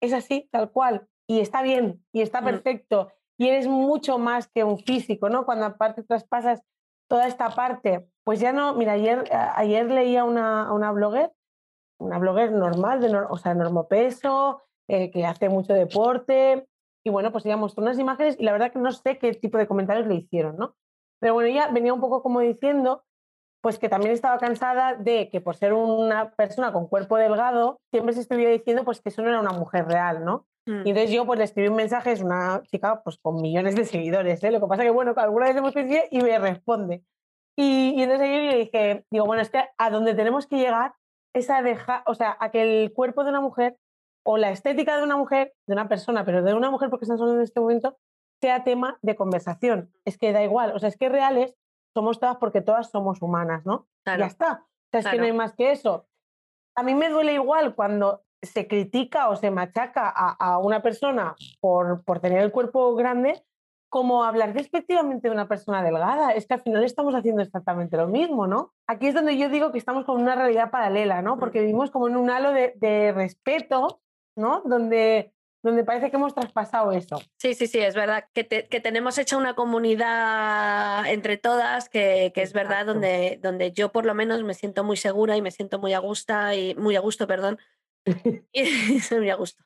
es 0.00 0.12
así, 0.12 0.48
tal 0.50 0.70
cual, 0.70 1.08
y 1.26 1.40
está 1.40 1.62
bien, 1.62 2.04
y 2.12 2.22
está 2.22 2.40
mm. 2.40 2.44
perfecto, 2.44 3.12
y 3.38 3.48
eres 3.48 3.68
mucho 3.68 4.18
más 4.18 4.48
que 4.48 4.64
un 4.64 4.78
físico, 4.78 5.28
¿no? 5.28 5.46
Cuando 5.46 5.66
aparte 5.66 6.02
traspasas 6.02 6.62
toda 7.08 7.26
esta 7.26 7.50
parte, 7.50 8.06
pues 8.24 8.40
ya 8.40 8.52
no, 8.52 8.74
mira, 8.74 8.92
ayer, 8.92 9.24
ayer 9.54 9.90
leía 9.90 10.24
una, 10.24 10.72
una 10.72 10.92
blogger, 10.92 11.32
una 11.98 12.18
blogger 12.18 12.52
normal, 12.52 13.00
de, 13.00 13.14
o 13.14 13.36
sea, 13.36 13.54
normopeso, 13.54 14.62
eh, 14.88 15.10
que 15.10 15.26
hace 15.26 15.48
mucho 15.48 15.74
deporte, 15.74 16.66
y 17.04 17.10
bueno, 17.10 17.32
pues 17.32 17.46
ella 17.46 17.56
mostró 17.56 17.82
unas 17.82 17.98
imágenes 17.98 18.36
y 18.38 18.44
la 18.44 18.52
verdad 18.52 18.72
que 18.72 18.78
no 18.78 18.92
sé 18.92 19.18
qué 19.18 19.32
tipo 19.34 19.58
de 19.58 19.66
comentarios 19.66 20.06
le 20.06 20.14
hicieron, 20.16 20.56
¿no? 20.56 20.74
Pero 21.20 21.34
bueno, 21.34 21.48
ella 21.48 21.68
venía 21.72 21.94
un 21.94 22.00
poco 22.00 22.22
como 22.22 22.40
diciendo, 22.40 23.02
pues 23.62 23.78
que 23.78 23.88
también 23.88 24.12
estaba 24.12 24.38
cansada 24.38 24.94
de 24.94 25.30
que 25.30 25.40
por 25.40 25.56
ser 25.56 25.72
una 25.72 26.30
persona 26.32 26.72
con 26.72 26.86
cuerpo 26.86 27.16
delgado, 27.16 27.80
siempre 27.90 28.14
se 28.14 28.20
estuviera 28.20 28.50
diciendo 28.50 28.84
pues 28.84 29.00
que 29.00 29.08
eso 29.08 29.22
no 29.22 29.28
era 29.28 29.40
una 29.40 29.52
mujer 29.52 29.86
real, 29.86 30.24
¿no? 30.24 30.46
Mm. 30.66 30.86
Y 30.86 30.90
entonces 30.90 31.10
yo 31.10 31.26
pues 31.26 31.38
le 31.38 31.44
escribí 31.44 31.68
un 31.68 31.76
mensaje, 31.76 32.12
es 32.12 32.22
una 32.22 32.62
chica 32.64 33.02
pues 33.02 33.18
con 33.18 33.40
millones 33.40 33.74
de 33.74 33.84
seguidores, 33.84 34.44
¿eh? 34.44 34.50
Lo 34.50 34.60
que 34.60 34.66
pasa 34.66 34.82
que 34.82 34.90
bueno, 34.90 35.14
alguna 35.16 35.46
vez 35.46 35.56
hemos 35.56 35.72
coincidido 35.72 36.04
y 36.10 36.20
me 36.20 36.38
responde. 36.38 37.02
Y, 37.56 37.94
y 37.96 38.02
entonces 38.02 38.28
yo 38.28 38.36
le 38.36 38.58
dije, 38.58 39.04
digo, 39.10 39.24
bueno, 39.24 39.42
es 39.42 39.50
que 39.50 39.64
a 39.76 39.90
donde 39.90 40.14
tenemos 40.14 40.46
que 40.46 40.56
llegar 40.56 40.92
es 41.34 41.50
a 41.50 41.62
dejar, 41.62 42.02
o 42.06 42.14
sea, 42.14 42.36
a 42.40 42.50
que 42.50 42.62
el 42.62 42.92
cuerpo 42.92 43.24
de 43.24 43.30
una 43.30 43.40
mujer 43.40 43.78
o 44.24 44.36
la 44.36 44.50
estética 44.50 44.96
de 44.96 45.02
una 45.02 45.16
mujer, 45.16 45.54
de 45.66 45.72
una 45.74 45.88
persona, 45.88 46.24
pero 46.24 46.42
de 46.42 46.54
una 46.54 46.70
mujer 46.70 46.90
porque 46.90 47.04
están 47.04 47.18
solo 47.18 47.34
en 47.34 47.40
este 47.40 47.60
momento, 47.60 47.98
sea 48.40 48.64
tema 48.64 48.98
de 49.02 49.16
conversación. 49.16 49.92
Es 50.04 50.18
que 50.18 50.32
da 50.32 50.42
igual, 50.42 50.72
o 50.74 50.78
sea, 50.78 50.88
es 50.88 50.96
que 50.96 51.08
reales 51.08 51.54
somos 51.94 52.20
todas 52.20 52.36
porque 52.36 52.60
todas 52.60 52.90
somos 52.90 53.22
humanas, 53.22 53.64
¿no? 53.64 53.88
Ya 54.04 54.26
está. 54.26 54.64
O 54.64 54.90
sea, 54.90 55.00
es 55.00 55.06
que 55.06 55.18
no 55.18 55.24
hay 55.24 55.32
más 55.32 55.54
que 55.54 55.72
eso. 55.72 56.06
A 56.76 56.82
mí 56.82 56.94
me 56.94 57.08
duele 57.08 57.34
igual 57.34 57.74
cuando 57.74 58.22
se 58.42 58.68
critica 58.68 59.28
o 59.30 59.36
se 59.36 59.50
machaca 59.50 60.08
a, 60.08 60.58
una 60.58 60.80
persona 60.80 61.34
por, 61.60 62.04
por, 62.04 62.20
tener 62.20 62.42
el 62.42 62.52
cuerpo 62.52 62.94
grande, 62.94 63.42
como 63.88 64.24
hablar 64.24 64.52
despectivamente 64.52 65.28
de 65.28 65.34
una 65.34 65.48
persona 65.48 65.82
delgada. 65.82 66.32
Es 66.32 66.46
que 66.46 66.54
al 66.54 66.62
final 66.62 66.84
estamos 66.84 67.14
haciendo 67.14 67.42
exactamente 67.42 67.96
lo 67.96 68.08
mismo, 68.08 68.46
¿no? 68.46 68.74
Aquí 68.86 69.08
es 69.08 69.14
donde 69.14 69.36
yo 69.38 69.48
digo 69.48 69.72
que 69.72 69.78
estamos 69.78 70.04
con 70.04 70.20
una 70.20 70.34
realidad 70.34 70.70
paralela, 70.70 71.22
¿no? 71.22 71.38
Porque 71.38 71.60
vivimos 71.60 71.90
como 71.90 72.08
en 72.08 72.16
un 72.16 72.30
halo 72.30 72.52
de, 72.52 72.74
de 72.76 73.12
respeto, 73.12 74.00
¿no? 74.36 74.62
Donde 74.64 75.32
donde 75.62 75.84
parece 75.84 76.10
que 76.10 76.16
hemos 76.16 76.34
traspasado 76.34 76.92
eso. 76.92 77.20
Sí, 77.36 77.54
sí, 77.54 77.66
sí, 77.66 77.78
es 77.78 77.94
verdad 77.94 78.24
que, 78.32 78.46
que 78.46 78.80
tenemos 78.80 79.18
hecha 79.18 79.36
una 79.36 79.54
comunidad 79.54 81.06
entre 81.10 81.36
todas, 81.36 81.88
que, 81.88 82.32
que 82.34 82.42
es 82.42 82.52
verdad, 82.52 82.86
donde, 82.86 83.38
donde 83.42 83.72
yo 83.72 83.90
por 83.90 84.06
lo 84.06 84.14
menos 84.14 84.42
me 84.44 84.54
siento 84.54 84.84
muy 84.84 84.96
segura 84.96 85.36
y 85.36 85.42
me 85.42 85.50
siento 85.50 85.78
muy 85.78 85.94
a 85.94 85.98
gusto, 85.98 86.52
y 86.52 86.74
muy 86.76 86.94
a 86.96 87.00
gusto, 87.00 87.26
perdón. 87.26 87.58
y, 88.52 89.00
muy 89.10 89.30
a 89.30 89.36
gusto. 89.36 89.62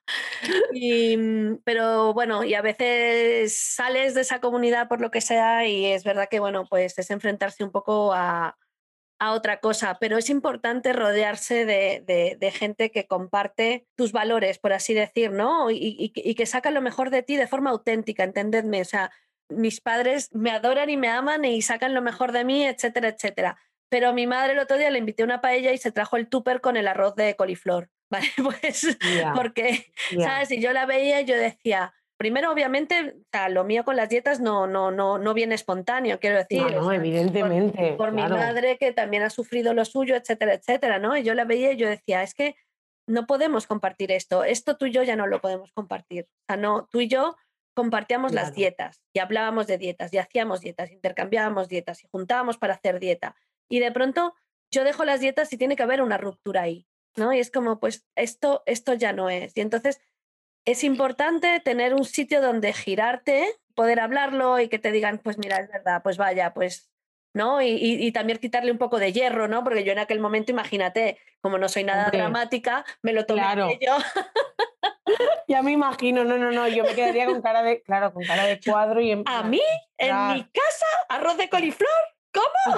Y, 0.72 1.16
mm, 1.16 1.58
pero 1.64 2.12
bueno, 2.14 2.44
y 2.44 2.54
a 2.54 2.62
veces 2.62 3.56
sales 3.56 4.14
de 4.14 4.22
esa 4.22 4.40
comunidad 4.40 4.88
por 4.88 5.00
lo 5.00 5.10
que 5.10 5.20
sea 5.20 5.66
y 5.66 5.86
es 5.86 6.04
verdad 6.04 6.28
que 6.30 6.40
bueno, 6.40 6.66
pues 6.68 6.98
es 6.98 7.10
enfrentarse 7.10 7.64
un 7.64 7.70
poco 7.70 8.12
a, 8.12 8.56
a 9.22 9.30
otra 9.30 9.60
cosa, 9.60 9.98
pero 10.00 10.18
es 10.18 10.30
importante 10.30 10.92
rodearse 10.92 11.64
de, 11.64 12.52
gente 12.52 12.90
que 12.90 13.06
comparte 13.06 13.86
tus 13.94 14.10
valores, 14.10 14.58
por 14.58 14.72
así 14.72 14.94
decir, 14.94 15.30
¿no? 15.30 15.70
Y, 15.70 16.10
que 16.10 16.44
saca 16.44 16.72
lo 16.72 16.82
mejor 16.82 17.10
de 17.10 17.22
ti 17.22 17.36
de 17.36 17.46
forma 17.46 17.70
auténtica, 17.70 18.24
entendedme. 18.24 18.80
O 18.80 18.84
sea, 18.84 19.12
mis 19.48 19.80
padres 19.80 20.28
me 20.32 20.50
adoran 20.50 20.90
y 20.90 20.96
me 20.96 21.08
aman 21.08 21.44
y 21.44 21.62
sacan 21.62 21.94
lo 21.94 22.02
mejor 22.02 22.32
de 22.32 22.42
mí, 22.44 22.66
etcétera, 22.66 23.10
etcétera. 23.10 23.58
Pero 23.88 24.12
mi 24.12 24.26
madre 24.26 24.54
el 24.54 24.58
otro 24.58 24.76
día 24.76 24.90
le 24.90 24.98
invité 24.98 25.22
una 25.22 25.40
paella 25.40 25.72
y 25.72 25.78
se 25.78 25.92
trajo 25.92 26.16
el 26.16 26.28
tupper 26.28 26.60
con 26.60 26.76
el 26.76 26.88
arroz 26.88 27.14
de 27.14 27.36
coliflor, 27.36 27.90
¿vale? 28.12 28.26
Pues 28.36 28.96
porque, 29.34 29.86
¿sabes? 30.18 30.50
Y 30.52 30.60
yo 30.60 30.72
la 30.72 30.86
veía 30.86 31.20
y 31.20 31.24
yo 31.24 31.34
decía, 31.34 31.92
primero, 32.16 32.52
obviamente, 32.52 33.16
lo 33.50 33.64
mío 33.64 33.84
con 33.84 33.96
las 33.96 34.08
dietas 34.08 34.40
no, 34.40 34.66
no, 34.66 34.90
no, 34.90 35.18
no 35.18 35.34
viene 35.34 35.54
espontáneo, 35.54 36.20
quiero 36.20 36.36
decir. 36.36 36.62
No, 36.62 36.92
evidentemente. 36.92 37.94
Por, 37.94 38.12
mi 38.12 38.22
madre 38.22 38.76
que 38.78 38.92
también 38.92 39.22
ha 39.22 39.30
sufrido 39.30 39.74
lo 39.74 39.84
suyo, 39.84 40.14
etcétera, 40.14 40.54
etcétera, 40.54 40.98
¿no? 40.98 41.16
Y 41.16 41.22
yo 41.22 41.34
la 41.34 41.44
veía 41.44 41.72
y 41.72 41.76
yo 41.76 41.88
decía, 41.88 42.22
es 42.22 42.34
que 42.34 42.54
no 43.08 43.26
podemos 43.26 43.66
compartir 43.66 44.12
esto, 44.12 44.44
esto 44.44 44.76
tú 44.76 44.86
y 44.86 44.92
yo 44.92 45.02
ya 45.02 45.16
no 45.16 45.26
lo 45.26 45.40
podemos 45.40 45.72
compartir. 45.72 46.24
O 46.24 46.44
sea, 46.48 46.56
no, 46.56 46.88
tú 46.90 47.00
y 47.00 47.08
yo 47.08 47.36
compartíamos 47.74 48.32
las 48.32 48.52
dietas 48.54 49.02
y 49.14 49.18
hablábamos 49.18 49.66
de 49.66 49.78
dietas 49.78 50.12
y 50.12 50.18
hacíamos 50.18 50.60
dietas, 50.60 50.92
intercambiábamos 50.92 51.68
dietas 51.68 52.04
y 52.04 52.08
juntábamos 52.08 52.58
para 52.58 52.74
hacer 52.74 53.00
dieta. 53.00 53.34
Y 53.68 53.80
de 53.80 53.90
pronto 53.90 54.34
yo 54.70 54.84
dejo 54.84 55.04
las 55.04 55.20
dietas 55.20 55.52
y 55.52 55.58
tiene 55.58 55.76
que 55.76 55.82
haber 55.82 56.02
una 56.02 56.18
ruptura 56.18 56.62
ahí, 56.62 56.86
¿no? 57.16 57.32
Y 57.32 57.38
es 57.38 57.50
como, 57.50 57.78
pues 57.78 58.06
esto, 58.16 58.62
esto 58.66 58.94
ya 58.94 59.12
no 59.12 59.30
es. 59.30 59.56
Y 59.56 59.60
entonces 59.60 60.00
es 60.64 60.84
importante 60.84 61.60
tener 61.60 61.94
un 61.94 62.04
sitio 62.04 62.40
donde 62.40 62.72
girarte, 62.72 63.46
poder 63.74 64.00
hablarlo 64.00 64.60
y 64.60 64.68
que 64.68 64.78
te 64.78 64.92
digan, 64.92 65.18
pues 65.18 65.38
mira, 65.38 65.58
es 65.58 65.68
verdad, 65.68 66.02
pues 66.02 66.16
vaya, 66.16 66.54
pues, 66.54 66.90
¿no? 67.34 67.62
Y, 67.62 68.12
también 68.12 68.38
quitarle 68.38 68.70
un 68.70 68.78
poco 68.78 68.98
de 68.98 69.12
hierro, 69.12 69.48
¿no? 69.48 69.64
Porque 69.64 69.84
yo 69.84 69.92
en 69.92 69.98
aquel 69.98 70.20
momento, 70.20 70.52
imagínate, 70.52 71.18
como 71.40 71.58
no 71.58 71.68
soy 71.68 71.84
nada 71.84 72.10
dramática, 72.10 72.84
me 73.00 73.12
lo 73.12 73.24
tomé 73.26 73.40
claro. 73.40 73.70
yo. 73.80 73.96
ya 75.48 75.62
me 75.62 75.72
imagino, 75.72 76.24
no, 76.24 76.36
no, 76.36 76.52
no, 76.52 76.68
yo 76.68 76.84
me 76.84 76.94
quedaría 76.94 77.26
con 77.26 77.40
cara 77.42 77.62
de, 77.62 77.82
claro, 77.82 78.12
con 78.12 78.22
cara 78.24 78.44
de 78.44 78.60
cuadro 78.64 79.00
y 79.00 79.12
en... 79.12 79.24
¿A 79.26 79.42
mí? 79.42 79.62
¿En 79.96 80.34
mi 80.34 80.44
casa? 80.44 80.86
¿Arroz 81.08 81.36
de 81.38 81.48
coliflor? 81.48 81.88
¿Cómo? 82.32 82.76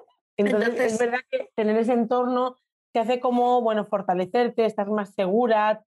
Entonces, 0.40 0.92
es 0.92 0.98
verdad 0.98 1.20
que 1.30 1.50
tener 1.54 1.76
ese 1.76 1.92
entorno 1.92 2.56
te 2.92 3.00
hace 3.00 3.20
como, 3.20 3.62
bueno, 3.62 3.84
fortalecerte, 3.84 4.64
estás 4.64 4.88
más 4.88 5.14
segura. 5.14 5.84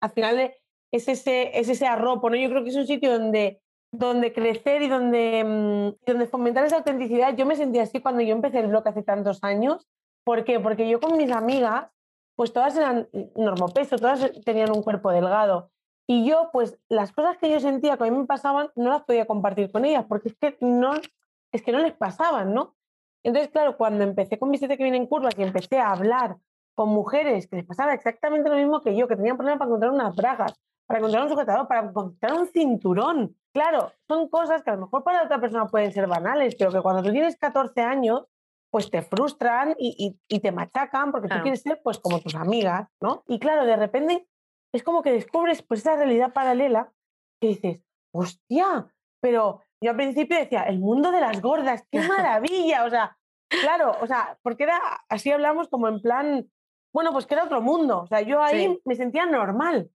Al 0.00 0.10
final 0.10 0.54
es 0.92 1.08
ese, 1.08 1.58
es 1.58 1.68
ese 1.68 1.86
arropo, 1.86 2.30
¿no? 2.30 2.36
Yo 2.36 2.48
creo 2.48 2.62
que 2.62 2.70
es 2.70 2.76
un 2.76 2.86
sitio 2.86 3.18
donde, 3.18 3.60
donde 3.92 4.32
crecer 4.32 4.82
y 4.82 4.88
donde, 4.88 5.44
mm, 5.44 6.06
donde 6.06 6.26
fomentar 6.26 6.64
esa 6.64 6.76
autenticidad. 6.76 7.36
Yo 7.36 7.46
me 7.46 7.56
sentía 7.56 7.82
así 7.82 8.00
cuando 8.00 8.22
yo 8.22 8.34
empecé 8.34 8.60
el 8.60 8.68
blog 8.68 8.86
hace 8.86 9.02
tantos 9.02 9.42
años. 9.42 9.88
¿Por 10.24 10.44
qué? 10.44 10.60
Porque 10.60 10.88
yo 10.88 11.00
con 11.00 11.16
mis 11.16 11.30
amigas, 11.32 11.90
pues 12.36 12.52
todas 12.52 12.76
eran 12.76 13.08
normopeso, 13.36 13.96
todas 13.96 14.30
tenían 14.44 14.70
un 14.70 14.82
cuerpo 14.82 15.10
delgado. 15.10 15.70
Y 16.06 16.26
yo, 16.26 16.50
pues 16.52 16.78
las 16.88 17.12
cosas 17.12 17.38
que 17.38 17.50
yo 17.50 17.60
sentía 17.60 17.96
que 17.96 18.04
a 18.04 18.10
mí 18.10 18.16
me 18.16 18.26
pasaban, 18.26 18.70
no 18.76 18.90
las 18.90 19.04
podía 19.04 19.26
compartir 19.26 19.72
con 19.72 19.84
ellas, 19.84 20.04
porque 20.08 20.28
es 20.28 20.36
que 20.36 20.56
no, 20.60 20.92
es 21.50 21.62
que 21.62 21.72
no 21.72 21.78
les 21.78 21.94
pasaban, 21.94 22.52
¿no? 22.52 22.74
Entonces, 23.24 23.50
claro, 23.50 23.76
cuando 23.76 24.04
empecé 24.04 24.38
con 24.38 24.50
Visite 24.50 24.76
que 24.76 24.84
viene 24.84 24.98
en 24.98 25.06
curvas 25.06 25.34
y 25.36 25.42
empecé 25.42 25.78
a 25.78 25.90
hablar 25.90 26.36
con 26.74 26.90
mujeres 26.90 27.48
que 27.48 27.56
les 27.56 27.64
pasaba 27.64 27.94
exactamente 27.94 28.50
lo 28.50 28.56
mismo 28.56 28.80
que 28.80 28.94
yo, 28.94 29.08
que 29.08 29.16
tenían 29.16 29.36
problemas 29.36 29.58
para 29.58 29.68
encontrar 29.68 29.92
unas 29.92 30.14
bragas, 30.14 30.60
para 30.86 30.98
encontrar 30.98 31.22
un 31.22 31.30
sujetador, 31.30 31.66
para 31.66 31.88
encontrar 31.88 32.34
un 32.34 32.46
cinturón. 32.46 33.36
Claro, 33.52 33.92
son 34.06 34.28
cosas 34.28 34.62
que 34.62 34.70
a 34.70 34.74
lo 34.74 34.82
mejor 34.82 35.02
para 35.02 35.24
otra 35.24 35.40
persona 35.40 35.66
pueden 35.66 35.92
ser 35.92 36.06
banales, 36.06 36.54
pero 36.58 36.70
que 36.70 36.82
cuando 36.82 37.02
tú 37.02 37.12
tienes 37.12 37.36
14 37.36 37.80
años, 37.80 38.26
pues 38.70 38.90
te 38.90 39.02
frustran 39.02 39.74
y, 39.78 40.18
te 40.28 40.52
machacan 40.52 41.12
porque 41.12 41.28
tú 41.28 41.36
quieres 41.42 41.62
ser 41.62 41.80
pues 41.82 41.98
como 42.00 42.20
tus 42.20 42.34
amigas, 42.34 42.88
¿no? 43.00 43.22
Y 43.28 43.38
claro, 43.38 43.64
de 43.64 43.76
repente 43.76 44.26
es 44.72 44.82
como 44.82 45.02
que 45.02 45.12
descubres 45.12 45.62
pues 45.62 45.80
esa 45.80 45.94
realidad 45.94 46.32
paralela 46.32 46.92
que 47.40 47.48
dices, 47.48 47.80
hostia, 48.12 48.92
pero 49.20 49.60
yo 49.84 49.90
al 49.90 49.96
principio 49.96 50.38
decía, 50.38 50.62
el 50.62 50.78
mundo 50.78 51.10
de 51.10 51.20
las 51.20 51.42
gordas, 51.42 51.86
qué 51.90 52.00
maravilla, 52.08 52.84
o 52.84 52.90
sea, 52.90 53.16
claro, 53.48 53.92
o 54.00 54.06
sea, 54.06 54.38
porque 54.42 54.64
era, 54.64 54.80
así 55.08 55.30
hablamos 55.30 55.68
como 55.68 55.88
en 55.88 56.00
plan, 56.00 56.50
bueno, 56.92 57.12
pues 57.12 57.26
que 57.26 57.34
era 57.34 57.44
otro 57.44 57.60
mundo, 57.60 58.00
o 58.00 58.06
sea, 58.06 58.22
yo 58.22 58.42
ahí 58.42 58.80
me 58.84 58.94
sentía 58.94 59.26
normal. 59.26 59.90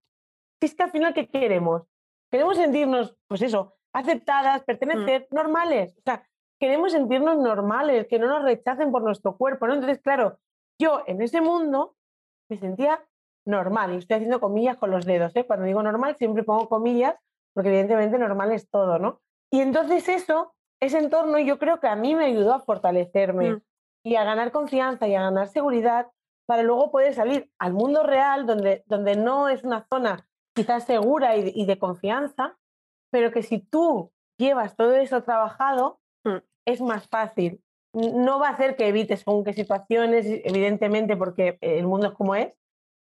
Es 0.60 0.74
que 0.74 0.82
al 0.84 0.90
final, 0.90 1.12
¿qué 1.12 1.28
queremos? 1.28 1.82
Queremos 2.30 2.56
sentirnos, 2.56 3.16
pues 3.26 3.42
eso, 3.42 3.74
aceptadas, 3.92 4.62
mm. 4.62 4.64
pertenecer, 4.64 5.26
normales, 5.32 5.96
o 5.98 6.02
sea, 6.02 6.24
queremos 6.60 6.92
sentirnos 6.92 7.38
normales, 7.38 8.06
que 8.06 8.18
no 8.18 8.28
nos 8.28 8.44
rechacen 8.44 8.92
por 8.92 9.02
nuestro 9.02 9.36
cuerpo, 9.36 9.66
¿no? 9.66 9.74
Entonces, 9.74 10.00
claro, 10.00 10.38
yo 10.78 11.02
en 11.06 11.20
ese 11.20 11.40
mundo 11.40 11.96
me 12.48 12.58
sentía 12.58 13.04
normal, 13.44 13.94
y 13.94 13.96
estoy 13.96 14.16
haciendo 14.16 14.40
comillas 14.40 14.76
con 14.76 14.90
los 14.90 15.04
dedos, 15.04 15.34
¿eh? 15.34 15.44
Cuando 15.44 15.66
digo 15.66 15.82
normal 15.82 16.14
siempre 16.16 16.44
pongo 16.44 16.68
comillas, 16.68 17.16
porque 17.54 17.70
evidentemente 17.70 18.18
normal 18.18 18.52
es 18.52 18.68
todo, 18.70 18.98
¿no? 19.00 19.20
Y 19.52 19.60
entonces 19.60 20.08
eso, 20.08 20.54
ese 20.80 20.98
entorno 20.98 21.38
yo 21.38 21.58
creo 21.58 21.80
que 21.80 21.88
a 21.88 21.96
mí 21.96 22.14
me 22.14 22.26
ayudó 22.26 22.54
a 22.54 22.60
fortalecerme 22.60 23.54
mm. 23.54 23.62
y 24.04 24.16
a 24.16 24.24
ganar 24.24 24.52
confianza 24.52 25.08
y 25.08 25.14
a 25.14 25.22
ganar 25.22 25.48
seguridad 25.48 26.06
para 26.46 26.62
luego 26.62 26.90
poder 26.90 27.14
salir 27.14 27.50
al 27.58 27.72
mundo 27.72 28.02
real 28.02 28.46
donde, 28.46 28.84
donde 28.86 29.16
no 29.16 29.48
es 29.48 29.64
una 29.64 29.86
zona 29.88 30.26
quizás 30.54 30.84
segura 30.84 31.36
y, 31.36 31.64
de 31.64 31.78
confianza, 31.78 32.58
pero 33.12 33.30
que 33.30 33.42
si 33.42 33.60
tú 33.60 34.12
llevas 34.36 34.76
todo 34.76 34.94
eso 34.96 35.22
trabajado, 35.22 36.00
mm. 36.24 36.38
es 36.66 36.80
más 36.80 37.08
fácil. 37.08 37.62
No 37.92 38.38
va 38.38 38.48
a 38.48 38.52
hacer 38.52 38.76
que 38.76 38.88
evites 38.88 39.20
según 39.20 39.44
qué 39.44 39.52
situaciones, 39.52 40.26
evidentemente, 40.44 41.16
porque 41.16 41.58
el 41.60 41.86
mundo 41.86 42.08
es 42.08 42.14
como 42.14 42.34
es, 42.34 42.52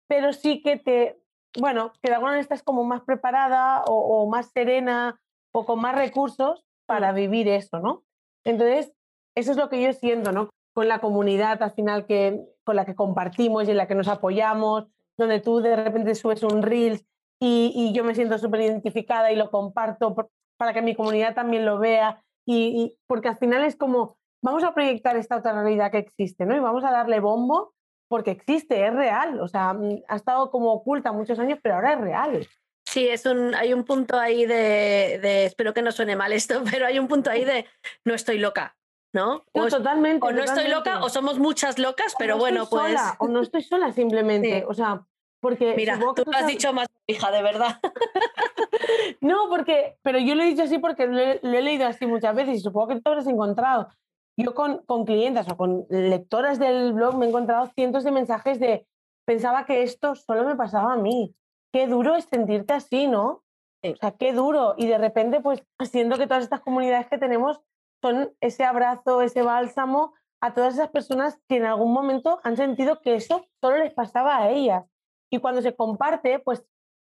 pero 0.10 0.32
sí 0.34 0.62
que 0.62 0.78
te, 0.78 1.22
bueno, 1.60 1.92
que 2.02 2.10
de 2.10 2.16
alguna 2.16 2.32
manera 2.32 2.42
estás 2.42 2.64
como 2.64 2.84
más 2.84 3.02
preparada 3.02 3.84
o 3.86 4.30
más 4.30 4.52
serena 4.52 5.20
o 5.54 5.66
con 5.66 5.80
más 5.82 5.96
recursos 5.96 6.64
para 6.86 7.12
vivir 7.12 7.48
eso, 7.48 7.80
¿no? 7.80 8.04
Entonces, 8.46 8.94
eso 9.36 9.52
es 9.52 9.58
lo 9.58 9.70
que 9.70 9.82
yo 9.82 9.94
siento, 9.94 10.32
¿no? 10.32 10.50
Con 10.74 10.88
la 10.88 11.00
comunidad 11.00 11.62
al 11.62 11.72
final 11.72 12.06
que, 12.06 12.42
con 12.64 12.76
la 12.76 12.86
que 12.86 12.96
compartimos 12.96 13.68
y 13.68 13.72
en 13.72 13.78
la 13.78 13.88
que 13.88 13.96
nos 13.96 14.08
apoyamos, 14.08 14.88
donde 15.18 15.40
tú 15.40 15.60
de 15.60 15.76
repente 15.76 16.16
subes 16.16 16.44
un 16.44 16.62
Reels 16.62 17.06
y, 17.40 17.92
yo 17.94 18.04
me 18.04 18.16
siento 18.16 18.38
súper 18.38 18.62
identificada 18.62 19.32
y 19.32 19.36
lo 19.36 19.52
comparto 19.52 20.16
para 20.58 20.74
que 20.74 20.82
mi 20.82 20.96
comunidad 20.96 21.36
también 21.36 21.66
lo 21.66 21.78
vea 21.78 22.24
y, 22.46 22.98
porque 23.08 23.28
al 23.28 23.38
final 23.38 23.64
es 23.64 23.76
como, 23.76 24.18
vamos 24.42 24.64
a 24.64 24.74
proyectar 24.74 25.18
esta 25.18 25.38
otra 25.38 25.54
realidad 25.54 25.92
que 25.92 25.98
existe, 25.98 26.46
¿no? 26.46 26.56
Y 26.56 26.60
vamos 26.60 26.84
a 26.84 26.92
darle 26.92 27.20
bombo 27.20 27.74
porque 28.08 28.32
existe, 28.32 28.88
es 28.88 28.94
real, 28.94 29.42
o 29.42 29.48
sea, 29.48 29.74
mm, 29.74 30.04
ha 30.08 30.16
estado 30.16 30.50
como 30.50 30.72
oculta 30.72 31.12
muchos 31.12 31.38
años, 31.40 31.60
pero 31.62 31.76
ahora 31.76 31.94
es 31.94 32.02
real. 32.02 32.48
Sí, 32.88 33.10
es 33.10 33.26
un, 33.26 33.54
hay 33.54 33.74
un 33.74 33.84
punto 33.84 34.18
ahí 34.18 34.46
de, 34.46 35.44
espero 35.44 35.74
que 35.74 35.82
no 35.82 35.92
suene 35.92 36.16
mal 36.16 36.32
esto, 36.32 36.62
pero 36.72 36.86
hay 36.86 36.98
un 37.00 37.10
punto 37.10 37.30
ahí 37.30 37.44
de 37.44 37.66
no 38.06 38.14
estoy 38.14 38.38
loca, 38.38 38.78
¿no? 39.14 39.44
O, 39.52 39.68
totalmente. 39.68 40.26
O 40.26 40.32
no 40.32 40.42
estoy 40.42 40.70
loca, 40.70 41.04
o 41.04 41.10
somos 41.10 41.38
muchas 41.38 41.80
locas, 41.80 42.16
pero 42.18 42.38
bueno, 42.38 42.66
pues. 42.70 42.98
o 43.20 43.28
no 43.28 43.42
estoy 43.42 43.62
sola 43.64 43.92
simplemente. 43.92 44.64
O 44.66 44.74
sea, 44.74 45.06
porque. 45.42 45.76
Mira, 45.76 46.00
tú, 46.16 46.24
lo 46.26 46.38
has 46.38 46.48
dicho 46.48 46.72
más 46.72 46.88
hija, 47.08 47.30
de 47.30 47.44
verdad. 47.44 47.78
no, 49.20 49.50
porque. 49.50 49.98
Pero 50.02 50.20
yo 50.20 50.36
lo 50.36 50.44
he 50.44 50.48
dicho 50.48 50.64
así 50.64 50.78
porque 50.80 51.08
lo 51.08 51.20
he, 51.20 51.62
leído 51.62 51.88
así 51.88 52.06
muchas 52.06 52.34
veces 52.36 52.56
y 52.56 52.60
supongo 52.62 52.88
que 52.88 53.02
tú 53.02 53.12
lo 53.12 53.20
has 53.20 53.28
encontrado. 53.28 53.90
Yo 54.38 54.54
con, 54.54 54.78
con 54.86 55.04
clientas 55.04 55.50
o 55.52 55.58
con 55.58 55.86
lectoras 55.90 56.58
del 56.58 56.94
blog 56.94 57.18
me 57.18 57.26
he 57.26 57.30
encontrado 57.30 57.70
cientos 57.76 58.06
de 58.06 58.12
mensajes 58.12 58.62
de 58.62 58.88
pensaba 59.26 59.66
que 59.66 59.84
esto 59.84 60.16
solo 60.16 60.46
me 60.46 60.56
pasaba 60.56 60.94
a 60.94 60.98
mí. 60.98 61.36
Qué 61.72 61.88
duro 61.88 62.16
es 62.16 62.26
sentirte 62.26 62.74
así, 62.74 63.08
¿no? 63.08 63.44
O 63.84 63.96
sea, 63.96 64.12
qué 64.12 64.34
duro. 64.34 64.76
Y 64.78 64.88
de 64.88 64.98
repente, 64.98 65.40
pues, 65.42 65.64
siento 65.90 66.18
que 66.18 66.28
todas 66.28 66.44
estas 66.44 66.62
comunidades 66.62 67.08
que 67.08 67.18
tenemos 67.18 67.62
son 68.02 68.34
ese 68.42 68.64
abrazo, 68.64 69.22
ese 69.22 69.42
bálsamo 69.42 70.14
a 70.42 70.54
todas 70.54 70.76
esas 70.76 70.90
personas 70.90 71.40
que 71.48 71.58
en 71.58 71.66
algún 71.66 71.94
momento 71.94 72.40
han 72.44 72.58
sentido 72.58 73.02
que 73.02 73.16
eso 73.16 73.48
solo 73.62 73.78
les 73.78 73.94
pasaba 73.94 74.38
a 74.38 74.50
ellas. 74.50 74.86
Y 75.32 75.40
cuando 75.40 75.62
se 75.62 75.76
comparte, 75.76 76.40
pues 76.40 76.64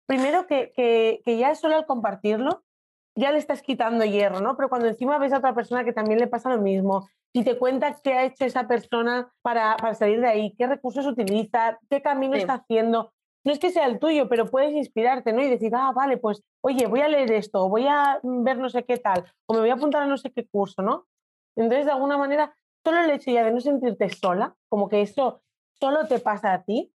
primero 0.06 0.46
que, 0.46 0.72
que, 0.74 1.20
que 1.24 1.36
ya 1.36 1.54
solo 1.54 1.76
al 1.76 1.86
compartirlo, 1.86 2.64
ya 3.14 3.32
le 3.32 3.38
estás 3.38 3.62
quitando 3.62 4.04
hierro, 4.04 4.40
¿no? 4.40 4.56
Pero 4.56 4.68
cuando 4.68 4.88
encima 4.88 5.18
ves 5.18 5.32
a 5.32 5.38
otra 5.38 5.54
persona 5.54 5.84
que 5.84 5.92
también 5.92 6.20
le 6.20 6.26
pasa 6.26 6.48
lo 6.48 6.58
mismo 6.58 7.08
y 7.32 7.44
te 7.44 7.58
cuenta 7.58 7.96
qué 8.02 8.14
ha 8.14 8.24
hecho 8.24 8.44
esa 8.44 8.66
persona 8.66 9.32
para, 9.42 9.76
para 9.76 9.94
salir 9.94 10.20
de 10.20 10.28
ahí, 10.28 10.54
qué 10.56 10.66
recursos 10.66 11.06
utiliza, 11.06 11.78
qué 11.90 12.00
camino 12.00 12.36
está 12.36 12.54
haciendo, 12.54 13.12
no 13.44 13.52
es 13.52 13.58
que 13.58 13.70
sea 13.70 13.86
el 13.86 13.98
tuyo, 13.98 14.28
pero 14.28 14.46
puedes 14.46 14.72
inspirarte, 14.72 15.32
¿no? 15.32 15.42
Y 15.42 15.48
decir, 15.48 15.72
ah, 15.74 15.92
vale, 15.94 16.16
pues, 16.16 16.42
oye, 16.60 16.86
voy 16.86 17.00
a 17.00 17.08
leer 17.08 17.32
esto, 17.32 17.68
voy 17.68 17.86
a 17.86 18.20
ver 18.22 18.58
no 18.58 18.68
sé 18.68 18.84
qué 18.84 18.98
tal, 18.98 19.24
o 19.46 19.54
me 19.54 19.60
voy 19.60 19.70
a 19.70 19.74
apuntar 19.74 20.02
a 20.02 20.06
no 20.06 20.16
sé 20.16 20.30
qué 20.32 20.46
curso, 20.46 20.82
¿no? 20.82 21.06
Entonces, 21.56 21.86
de 21.86 21.92
alguna 21.92 22.18
manera, 22.18 22.56
solo 22.84 23.00
el 23.00 23.10
hecho 23.10 23.30
ya 23.30 23.44
de 23.44 23.52
no 23.52 23.60
sentirte 23.60 24.10
sola, 24.10 24.56
como 24.68 24.88
que 24.88 25.02
eso 25.02 25.42
solo 25.80 26.06
te 26.06 26.18
pasa 26.18 26.52
a 26.52 26.62
ti, 26.62 26.92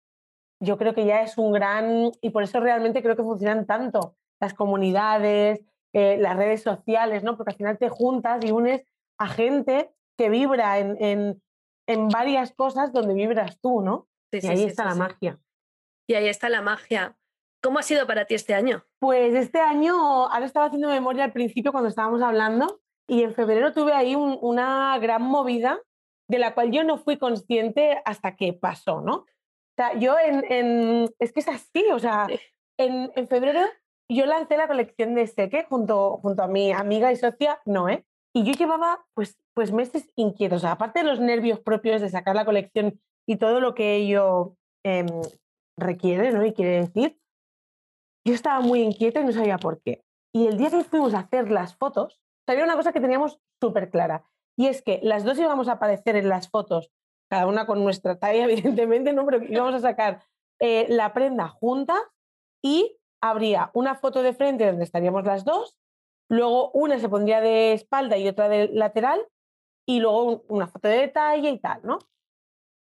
yo 0.62 0.78
creo 0.78 0.94
que 0.94 1.06
ya 1.06 1.22
es 1.22 1.38
un 1.38 1.52
gran, 1.52 2.12
y 2.22 2.30
por 2.30 2.44
eso 2.44 2.60
realmente 2.60 3.02
creo 3.02 3.16
que 3.16 3.24
funcionan 3.24 3.66
tanto 3.66 4.16
las 4.40 4.54
comunidades, 4.54 5.66
eh, 5.94 6.18
las 6.20 6.36
redes 6.36 6.62
sociales, 6.62 7.24
¿no? 7.24 7.38
Porque 7.38 7.52
al 7.52 7.58
final 7.58 7.78
te 7.78 7.90
juntas 7.90 8.44
y 8.44 8.52
unes 8.52 8.84
a 9.20 9.28
gente 9.28 9.92
que 10.18 10.30
vibra 10.30 10.80
en, 10.80 10.98
en, 11.04 11.42
en 11.88 12.08
varias 12.10 12.54
cosas 12.54 12.92
donde 12.94 13.14
vibras 13.14 13.60
tú, 13.60 13.82
¿no? 13.82 14.08
y 14.32 14.48
ahí 14.48 14.64
está 14.64 14.86
la 14.86 14.96
magia. 14.96 15.40
Y 16.08 16.16
ahí 16.16 16.28
está 16.28 16.50
la 16.50 16.62
magia. 16.62 17.18
¿Cómo 17.62 17.80
ha 17.80 17.84
sido 17.84 18.06
para 18.06 18.26
ti 18.26 18.36
este 18.36 18.54
año? 18.54 18.86
Pues 19.00 19.34
este 19.36 19.60
año, 19.60 20.28
ahora 20.28 20.46
estaba 20.46 20.66
haciendo 20.66 20.90
memoria 20.90 21.24
al 21.24 21.32
principio 21.32 21.72
cuando 21.72 21.90
estábamos 21.90 22.22
hablando 22.22 22.82
y 23.08 23.24
en 23.24 23.34
febrero 23.34 23.74
tuve 23.74 23.94
ahí 23.94 24.16
una 24.16 24.98
gran 25.00 25.22
movida 25.22 25.80
de 26.30 26.40
la 26.40 26.54
cual 26.54 26.72
yo 26.72 26.84
no 26.84 26.98
fui 26.98 27.18
consciente 27.18 28.02
hasta 28.06 28.36
que 28.36 28.54
pasó, 28.54 29.02
¿no? 29.02 29.16
O 29.16 29.76
sea, 29.78 29.98
yo 29.98 30.16
en, 30.20 31.10
es 31.20 31.32
que 31.32 31.40
es 31.40 31.48
así, 31.48 31.86
o 31.92 32.00
sea, 32.00 32.28
en, 32.78 33.12
en, 33.16 33.28
febrero 33.28 33.62
yo 34.10 34.26
lancé 34.26 34.58
la 34.58 34.68
colección 34.68 35.16
de 35.16 35.28
Seque 35.28 35.66
junto, 35.68 36.18
junto 36.18 36.44
a 36.44 36.48
mi 36.48 36.72
amiga 36.72 37.12
y 37.12 37.16
socia 37.16 37.60
Noé 37.66 38.06
y 38.36 38.44
yo 38.44 38.54
llevaba 38.54 39.06
pues, 39.14 39.38
pues 39.54 39.72
meses 39.72 40.10
inquietos, 40.16 40.58
o 40.58 40.62
sea, 40.62 40.72
aparte 40.74 41.00
de 41.00 41.06
los 41.06 41.20
nervios 41.20 41.60
propios 41.60 42.02
de 42.02 42.10
sacar 42.10 42.36
la 42.36 42.46
colección 42.46 43.00
y 43.28 43.38
todo 43.38 43.60
lo 43.60 43.74
que 43.74 43.96
ello 43.96 44.56
eh, 44.84 45.06
requiere, 45.78 46.32
¿no? 46.32 46.46
Y 46.46 46.54
quiere 46.54 46.82
decir, 46.82 47.20
yo 48.26 48.34
estaba 48.34 48.62
muy 48.62 48.82
inquieta 48.82 49.22
y 49.22 49.26
no 49.26 49.32
sabía 49.32 49.58
por 49.58 49.82
qué. 49.82 50.04
Y 50.34 50.48
el 50.48 50.58
día 50.58 50.70
que 50.70 50.84
fuimos 50.84 51.14
a 51.14 51.20
hacer 51.20 51.52
las 51.52 51.76
fotos, 51.76 52.22
había 52.48 52.64
una 52.64 52.76
cosa 52.76 52.92
que 52.92 53.02
teníamos 53.02 53.40
súper 53.62 53.90
clara, 53.90 54.26
y 54.58 54.68
es 54.68 54.82
que 54.82 55.00
las 55.04 55.24
dos 55.24 55.40
íbamos 55.40 55.68
a 55.68 55.74
aparecer 55.74 56.16
en 56.16 56.30
las 56.30 56.50
fotos, 56.50 56.92
cada 57.30 57.48
una 57.48 57.66
con 57.66 57.84
nuestra 57.84 58.20
talla, 58.20 58.44
evidentemente, 58.50 59.14
¿no? 59.14 59.26
Pero 59.26 59.44
íbamos 59.44 59.76
a 59.76 59.80
sacar 59.80 60.24
eh, 60.60 60.86
la 60.90 61.14
prenda 61.14 61.48
junta 61.48 61.96
y 62.64 62.98
habría 63.22 63.72
una 63.74 63.96
foto 63.96 64.22
de 64.22 64.34
frente 64.34 64.66
donde 64.66 64.84
estaríamos 64.84 65.26
las 65.26 65.46
dos, 65.46 65.78
luego 66.30 66.72
una 66.72 67.00
se 67.00 67.10
pondría 67.10 67.42
de 67.42 67.74
espalda 67.74 68.18
y 68.18 68.28
otra 68.28 68.50
de 68.50 68.70
lateral, 68.70 69.26
y 69.86 70.00
luego 70.00 70.44
una 70.48 70.68
foto 70.68 70.88
de 70.88 70.98
detalle 70.98 71.50
y 71.50 71.60
tal, 71.60 71.82
¿no? 71.84 72.00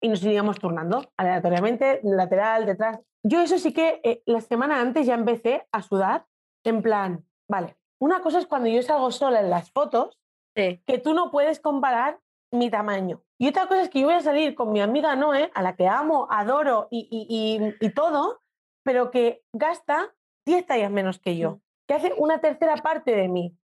Y 0.02 0.10
nos 0.10 0.24
iríamos 0.24 0.60
turnando 0.60 1.12
aleatoriamente, 1.18 2.00
lateral, 2.04 2.66
detrás. 2.66 3.00
Yo 3.24 3.42
eso 3.42 3.58
sí 3.60 3.72
que 3.72 4.02
eh, 4.04 4.24
la 4.26 4.42
semana 4.42 4.82
antes 4.82 5.06
ya 5.06 5.14
empecé 5.14 5.68
a 5.72 5.82
sudar, 5.82 6.26
en 6.66 6.82
plan, 6.82 7.26
vale, 7.50 7.78
una 8.00 8.22
cosa 8.22 8.40
es 8.40 8.48
cuando 8.48 8.68
yo 8.68 8.82
salgo 8.82 9.12
sola 9.12 9.40
en 9.40 9.50
las 9.50 9.72
fotos, 9.72 10.18
que 10.54 11.00
tú 11.02 11.14
no 11.14 11.32
puedes 11.32 11.60
comparar 11.60 12.20
mi 12.52 12.70
tamaño. 12.70 13.24
Y 13.40 13.48
otra 13.48 13.68
cosa 13.68 13.84
es 13.84 13.90
que 13.90 14.02
yo 14.02 14.08
voy 14.08 14.16
a 14.16 14.22
salir 14.22 14.56
con 14.56 14.72
mi 14.72 14.82
amiga 14.82 15.16
Noé, 15.16 15.50
a 15.54 15.62
la 15.62 15.76
que 15.76 15.88
amo, 15.88 16.28
adoro 16.30 16.88
y, 16.92 17.08
y, 17.10 17.86
y, 17.86 17.90
todo, 17.94 18.42
pero 18.84 19.12
que 19.12 19.44
gasta 19.54 20.14
10 20.46 20.66
tallas 20.66 20.92
menos 20.92 21.20
que 21.20 21.38
yo, 21.38 21.52
mm. 21.52 21.62
que 21.88 21.94
hace 21.94 22.14
una 22.18 22.42
tercera 22.42 22.76
parte 22.78 23.16
de 23.16 23.28
mí. 23.30 23.58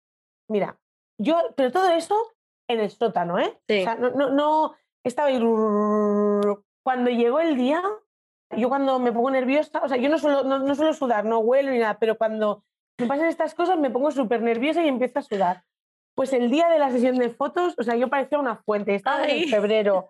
Mira, 0.48 0.78
yo, 1.18 1.36
pero 1.56 1.72
todo 1.72 1.90
eso 1.90 2.16
en 2.68 2.80
el 2.80 2.90
sótano, 2.90 3.38
¿eh? 3.38 3.58
O 3.68 3.72
sea, 3.72 3.96
no, 3.96 4.10
no, 4.10 4.30
no, 4.30 4.74
estaba 5.08 5.28
ahí. 5.28 5.38
Cuando 6.82 7.10
llegó 7.10 7.40
el 7.40 7.56
día, 7.56 7.82
yo 8.56 8.68
cuando 8.68 8.98
me 8.98 9.12
pongo 9.12 9.30
nerviosa, 9.30 9.80
o 9.82 9.88
sea, 9.88 9.96
yo 9.96 10.08
no 10.08 10.18
suelo, 10.18 10.44
no, 10.44 10.74
suelo 10.74 10.92
sudar, 10.94 11.24
no 11.24 11.38
huelo 11.38 11.70
ni 11.72 11.78
nada, 11.78 11.98
pero 11.98 12.16
cuando 12.16 12.64
me 12.98 13.06
pasan 13.06 13.26
estas 13.26 13.54
cosas 13.54 13.78
me 13.78 13.90
pongo 13.90 14.10
súper 14.10 14.42
nerviosa 14.42 14.84
y 14.84 14.88
empiezo 14.88 15.18
a 15.18 15.22
sudar. 15.22 15.64
Pues 16.14 16.32
el 16.32 16.50
día 16.50 16.68
de 16.68 16.78
la 16.78 16.90
sesión 16.90 17.16
de 17.16 17.30
fotos, 17.30 17.74
o 17.78 17.82
sea, 17.82 17.96
yo 17.96 18.08
parecía 18.08 18.38
una 18.38 18.56
fuente, 18.56 18.94
estaba 18.94 19.26
en 19.26 19.48
febrero. 19.48 20.08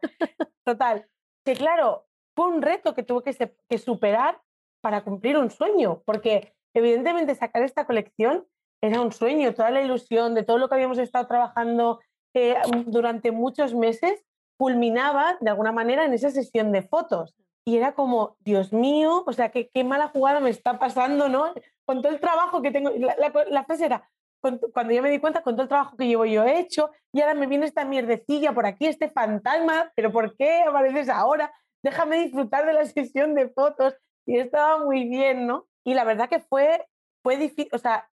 Total. 0.64 1.06
Que 1.44 1.54
claro, 1.54 2.06
fue 2.36 2.48
un 2.48 2.62
reto 2.62 2.94
que 2.94 3.02
tuve 3.02 3.22
que, 3.22 3.56
que 3.68 3.78
superar 3.78 4.40
para 4.82 5.02
cumplir 5.02 5.36
un 5.38 5.50
sueño, 5.50 6.02
porque 6.04 6.54
evidentemente 6.74 7.34
sacar 7.34 7.62
esta 7.62 7.86
colección 7.86 8.46
era 8.82 9.00
un 9.00 9.10
sueño, 9.10 9.54
toda 9.54 9.70
la 9.70 9.82
ilusión 9.82 10.34
de 10.34 10.44
todo 10.44 10.58
lo 10.58 10.68
que 10.68 10.74
habíamos 10.74 10.98
estado 10.98 11.26
trabajando 11.26 12.00
eh, 12.34 12.54
durante 12.86 13.32
muchos 13.32 13.74
meses 13.74 14.25
culminaba 14.56 15.36
de 15.40 15.50
alguna 15.50 15.72
manera 15.72 16.04
en 16.04 16.12
esa 16.12 16.30
sesión 16.30 16.72
de 16.72 16.82
fotos. 16.82 17.34
Y 17.64 17.76
era 17.76 17.94
como, 17.94 18.36
Dios 18.40 18.72
mío, 18.72 19.24
o 19.26 19.32
sea, 19.32 19.50
qué, 19.50 19.70
qué 19.74 19.82
mala 19.82 20.08
jugada 20.08 20.38
me 20.40 20.50
está 20.50 20.78
pasando, 20.78 21.28
¿no? 21.28 21.52
Con 21.84 22.00
todo 22.00 22.12
el 22.12 22.20
trabajo 22.20 22.62
que 22.62 22.70
tengo. 22.70 22.90
La, 22.90 23.32
la, 23.48 23.64
frase 23.64 23.86
era, 23.86 24.08
cuando 24.40 24.92
yo 24.92 25.02
me 25.02 25.10
di 25.10 25.18
cuenta, 25.18 25.42
con 25.42 25.54
todo 25.54 25.62
el 25.62 25.68
trabajo 25.68 25.96
que 25.96 26.06
llevo 26.06 26.24
yo 26.26 26.44
hecho, 26.44 26.90
y 27.12 27.20
ahora 27.20 27.34
me 27.34 27.48
viene 27.48 27.66
esta 27.66 27.84
mierdecilla 27.84 28.52
por 28.52 28.66
aquí, 28.66 28.86
este 28.86 29.10
fantasma, 29.10 29.90
pero 29.96 30.12
¿por 30.12 30.36
qué 30.36 30.62
apareces 30.62 31.08
ahora? 31.08 31.52
Déjame 31.82 32.22
disfrutar 32.22 32.66
de 32.66 32.72
la 32.72 32.84
sesión 32.84 33.34
de 33.34 33.48
fotos. 33.48 33.96
Y 34.26 34.38
estaba 34.38 34.84
muy 34.84 35.08
bien, 35.08 35.46
¿no? 35.46 35.66
Y 35.84 35.94
la 35.94 36.04
verdad 36.04 36.28
que 36.28 36.40
fue, 36.40 36.84
fue 37.22 37.36
difícil, 37.36 37.68
o 37.72 37.78
sea, 37.78 38.08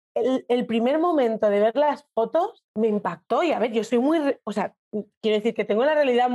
el, 0.47 0.65
primer 0.65 0.99
momento 0.99 1.49
de 1.49 1.60
ver 1.60 1.75
las 1.75 2.05
fotos 2.13 2.63
me 2.75 2.88
impactó 2.88 3.43
y 3.43 3.51
a 3.51 3.60
ver, 3.60 3.71
yo 3.71 3.84
soy 3.84 3.99
muy, 3.99 4.19
o 4.43 4.51
sea, 4.51 4.75
quiero 5.21 5.38
decir 5.38 5.53
que 5.53 5.65
tengo 5.65 5.84
la 5.84 5.93
realidad 5.93 6.29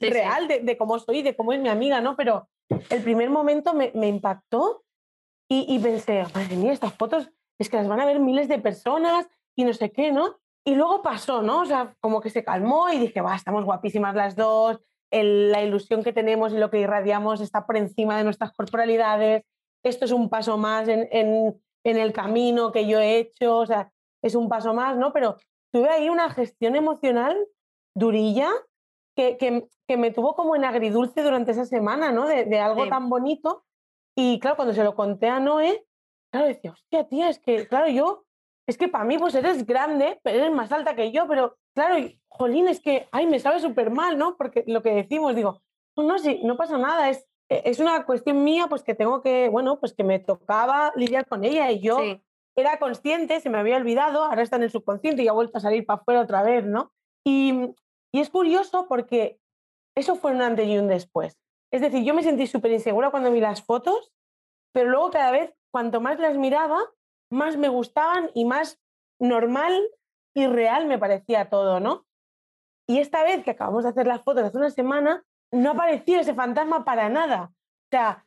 real 0.00 0.48
De, 0.48 0.76
cómo 0.76 0.98
soy, 0.98 1.22
de 1.22 1.34
cómo 1.34 1.52
es 1.52 1.60
mi 1.60 1.68
amiga, 1.68 2.00
¿no? 2.00 2.16
Pero 2.16 2.48
el 2.90 3.02
primer 3.02 3.30
momento 3.30 3.74
me, 3.74 3.90
impactó 4.06 4.84
y, 5.48 5.66
y, 5.68 5.78
pensé, 5.78 6.24
madre 6.34 6.56
mía, 6.56 6.72
estas 6.72 6.94
fotos 6.94 7.30
es 7.58 7.68
que 7.68 7.76
las 7.76 7.88
van 7.88 8.00
a 8.00 8.06
ver 8.06 8.20
miles 8.20 8.48
de 8.48 8.58
personas 8.58 9.28
y 9.56 9.64
no 9.64 9.72
sé 9.72 9.90
qué, 9.90 10.12
¿no? 10.12 10.38
Y 10.64 10.74
luego 10.74 11.02
pasó, 11.02 11.42
¿no? 11.42 11.60
O 11.60 11.66
sea, 11.66 11.96
como 12.00 12.20
que 12.20 12.30
se 12.30 12.44
calmó 12.44 12.90
y 12.90 12.98
dije, 12.98 13.20
va, 13.20 13.34
estamos 13.34 13.64
guapísimas 13.64 14.14
las 14.14 14.36
dos, 14.36 14.80
la 15.10 15.62
ilusión 15.62 16.02
que 16.02 16.12
tenemos 16.12 16.52
y 16.52 16.58
lo 16.58 16.70
que 16.70 16.80
irradiamos 16.80 17.40
está 17.40 17.66
por 17.66 17.76
encima 17.76 18.16
de 18.16 18.24
nuestras 18.24 18.52
corporalidades, 18.52 19.44
esto 19.82 20.04
es 20.04 20.12
un 20.12 20.28
paso 20.28 20.56
más 20.58 20.88
en, 20.88 21.08
en 21.10 21.60
el 21.84 22.12
camino 22.12 22.72
que 22.72 22.86
yo 22.86 23.00
he 23.00 23.18
hecho, 23.18 23.58
o 23.58 23.66
sea, 23.66 23.92
es 24.22 24.34
un 24.34 24.48
paso 24.48 24.72
más, 24.74 24.96
¿no? 24.96 25.12
Pero 25.12 25.36
tuve 25.72 25.88
ahí 25.88 26.08
una 26.08 26.30
gestión 26.30 26.76
emocional 26.76 27.36
durilla 27.94 28.48
que, 29.16 29.36
que, 29.36 29.96
me 29.96 30.10
tuvo 30.10 30.34
como 30.34 30.56
en 30.56 30.64
agridulce 30.64 31.22
durante 31.22 31.50
esa 31.50 31.66
semana, 31.66 32.12
¿no? 32.12 32.26
De, 32.26 32.58
algo 32.58 32.88
tan 32.88 33.10
bonito. 33.10 33.64
Y 34.16 34.38
claro, 34.40 34.56
cuando 34.56 34.72
se 34.74 34.84
lo 34.84 34.94
conté 34.94 35.28
a 35.28 35.38
Noé, 35.38 35.84
claro, 36.30 36.46
decía, 36.46 36.72
hostia, 36.72 37.08
tía, 37.08 37.28
es 37.28 37.38
que, 37.38 37.66
claro, 37.68 37.88
yo, 37.88 38.24
es 38.66 38.78
que 38.78 38.88
para 38.88 39.04
mí, 39.04 39.18
pues 39.18 39.34
eres 39.34 39.66
grande, 39.66 40.18
pero 40.22 40.38
eres 40.38 40.52
más 40.52 40.72
alta 40.72 40.96
que 40.96 41.12
yo, 41.12 41.26
pero 41.28 41.58
claro, 41.74 41.96
jolín, 42.28 42.68
es 42.68 42.80
que, 42.80 43.08
ay, 43.12 43.26
me 43.26 43.38
sabe 43.38 43.60
súper 43.60 43.90
mal, 43.90 44.16
¿no? 44.16 44.36
Porque 44.36 44.64
lo 44.66 44.82
que 44.82 44.94
decimos, 44.94 45.34
digo, 45.34 45.60
no, 45.96 46.04
no, 46.04 46.18
sí, 46.18 46.40
no 46.42 46.56
pasa 46.56 46.78
nada, 46.78 47.10
es, 47.10 47.26
es 47.64 47.80
una 47.80 48.04
cuestión 48.04 48.44
mía, 48.44 48.66
pues 48.68 48.82
que 48.82 48.94
tengo 48.94 49.22
que, 49.22 49.48
bueno, 49.48 49.78
pues 49.78 49.94
que 49.94 50.04
me 50.04 50.18
tocaba 50.18 50.92
lidiar 50.96 51.26
con 51.26 51.44
ella 51.44 51.70
y 51.70 51.80
yo 51.80 51.98
era 52.56 52.78
consciente, 52.78 53.40
se 53.40 53.50
me 53.50 53.58
había 53.58 53.76
olvidado, 53.76 54.24
ahora 54.24 54.42
está 54.42 54.56
en 54.56 54.64
el 54.64 54.70
subconsciente 54.70 55.22
y 55.22 55.28
ha 55.28 55.32
vuelto 55.32 55.58
a 55.58 55.60
salir 55.60 55.86
para 55.86 56.00
afuera 56.00 56.20
otra 56.20 56.42
vez, 56.42 56.64
¿no? 56.64 56.92
Y, 57.24 57.74
y 58.12 58.20
es 58.20 58.30
curioso 58.30 58.86
porque 58.88 59.38
eso 59.96 60.16
fue 60.16 60.32
un 60.32 60.42
antes 60.42 60.66
y 60.66 60.78
un 60.78 60.88
después. 60.88 61.38
Es 61.72 61.80
decir, 61.80 62.04
yo 62.04 62.14
me 62.14 62.22
sentí 62.22 62.46
súper 62.46 62.72
insegura 62.72 63.10
cuando 63.10 63.32
vi 63.32 63.40
las 63.40 63.62
fotos, 63.62 64.12
pero 64.72 64.90
luego 64.90 65.10
cada 65.10 65.30
vez, 65.30 65.54
cuanto 65.70 66.00
más 66.00 66.18
las 66.18 66.36
miraba, 66.36 66.78
más 67.30 67.56
me 67.56 67.68
gustaban 67.68 68.30
y 68.34 68.44
más 68.44 68.78
normal 69.18 69.82
y 70.34 70.46
real 70.46 70.86
me 70.86 70.98
parecía 70.98 71.48
todo, 71.48 71.80
¿no? 71.80 72.06
Y 72.86 72.98
esta 72.98 73.22
vez 73.22 73.42
que 73.44 73.52
acabamos 73.52 73.84
de 73.84 73.90
hacer 73.90 74.06
las 74.06 74.22
fotos 74.22 74.44
hace 74.44 74.58
una 74.58 74.70
semana, 74.70 75.24
no 75.52 75.72
apareció 75.72 76.20
ese 76.20 76.34
fantasma 76.34 76.84
para 76.84 77.08
nada. 77.08 77.52
O 77.52 77.88
sea, 77.90 78.26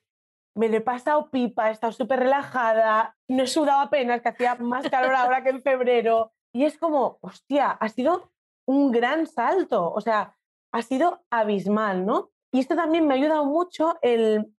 me 0.56 0.70
lo 0.70 0.78
he 0.78 0.82
pasado 0.82 1.30
pipa, 1.30 1.70
he 1.70 1.72
estado 1.72 1.92
súper 1.92 2.20
relajada, 2.20 3.18
no 3.28 3.44
he 3.44 3.48
sudado 3.48 3.82
apenas, 3.82 4.22
que 4.22 4.30
hacía 4.30 4.56
más 4.56 4.90
calor 4.90 5.14
ahora 5.14 5.44
que 5.44 5.50
en 5.50 5.62
febrero. 5.62 6.32
Y 6.54 6.64
es 6.64 6.78
como, 6.78 7.18
hostia, 7.22 7.72
ha 7.72 7.90
sido 7.90 8.32
un 8.68 8.92
gran 8.92 9.28
salto, 9.28 9.92
o 9.92 10.00
sea, 10.02 10.36
ha 10.72 10.82
sido 10.82 11.24
abismal, 11.30 12.06
¿no? 12.06 12.32
Y 12.54 12.60
esto 12.60 12.76
también 12.76 13.06
me 13.06 13.14
ha 13.14 13.18
ayudado 13.18 13.46
mucho 13.46 13.98
el... 14.02 14.54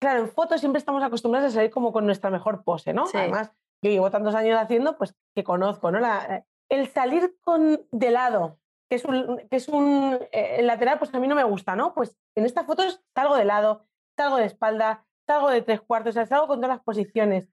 Claro, 0.00 0.20
en 0.20 0.28
fotos 0.28 0.60
siempre 0.60 0.80
estamos 0.80 1.02
acostumbrados 1.04 1.52
a 1.52 1.54
salir 1.54 1.70
como 1.70 1.92
con 1.92 2.04
nuestra 2.04 2.30
mejor 2.30 2.64
pose, 2.64 2.92
¿no? 2.92 3.04
Además, 3.14 3.52
yo 3.82 3.90
llevo 3.90 4.10
tantos 4.10 4.34
años 4.34 4.60
haciendo, 4.60 4.98
pues 4.98 5.14
que 5.34 5.44
conozco, 5.44 5.92
¿no? 5.92 6.00
La, 6.00 6.44
el 6.68 6.88
salir 6.88 7.36
con 7.42 7.86
de 7.92 8.10
lado, 8.10 8.58
que 8.92 8.96
es 8.96 9.06
un, 9.06 9.38
que 9.48 9.56
es 9.56 9.68
un 9.68 10.18
eh, 10.32 10.56
el 10.58 10.66
lateral, 10.66 10.98
pues 10.98 11.14
a 11.14 11.18
mí 11.18 11.26
no 11.26 11.34
me 11.34 11.44
gusta, 11.44 11.74
¿no? 11.74 11.94
Pues 11.94 12.14
en 12.34 12.44
esta 12.44 12.64
foto 12.64 12.82
salgo 13.14 13.36
de 13.36 13.46
lado, 13.46 13.86
salgo 14.18 14.36
de 14.36 14.44
espalda, 14.44 15.06
salgo 15.26 15.48
de 15.48 15.62
tres 15.62 15.80
cuartos, 15.80 16.10
o 16.10 16.12
sea, 16.12 16.26
salgo 16.26 16.46
con 16.46 16.58
todas 16.58 16.76
las 16.76 16.84
posiciones. 16.84 17.48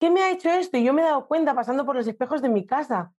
¿Qué 0.00 0.08
me 0.08 0.22
ha 0.22 0.30
hecho 0.30 0.48
esto? 0.48 0.78
Y 0.78 0.84
yo 0.84 0.94
me 0.94 1.02
he 1.02 1.04
dado 1.04 1.28
cuenta 1.28 1.54
pasando 1.54 1.84
por 1.84 1.96
los 1.96 2.06
espejos 2.06 2.40
de 2.40 2.48
mi 2.48 2.64
casa, 2.64 3.12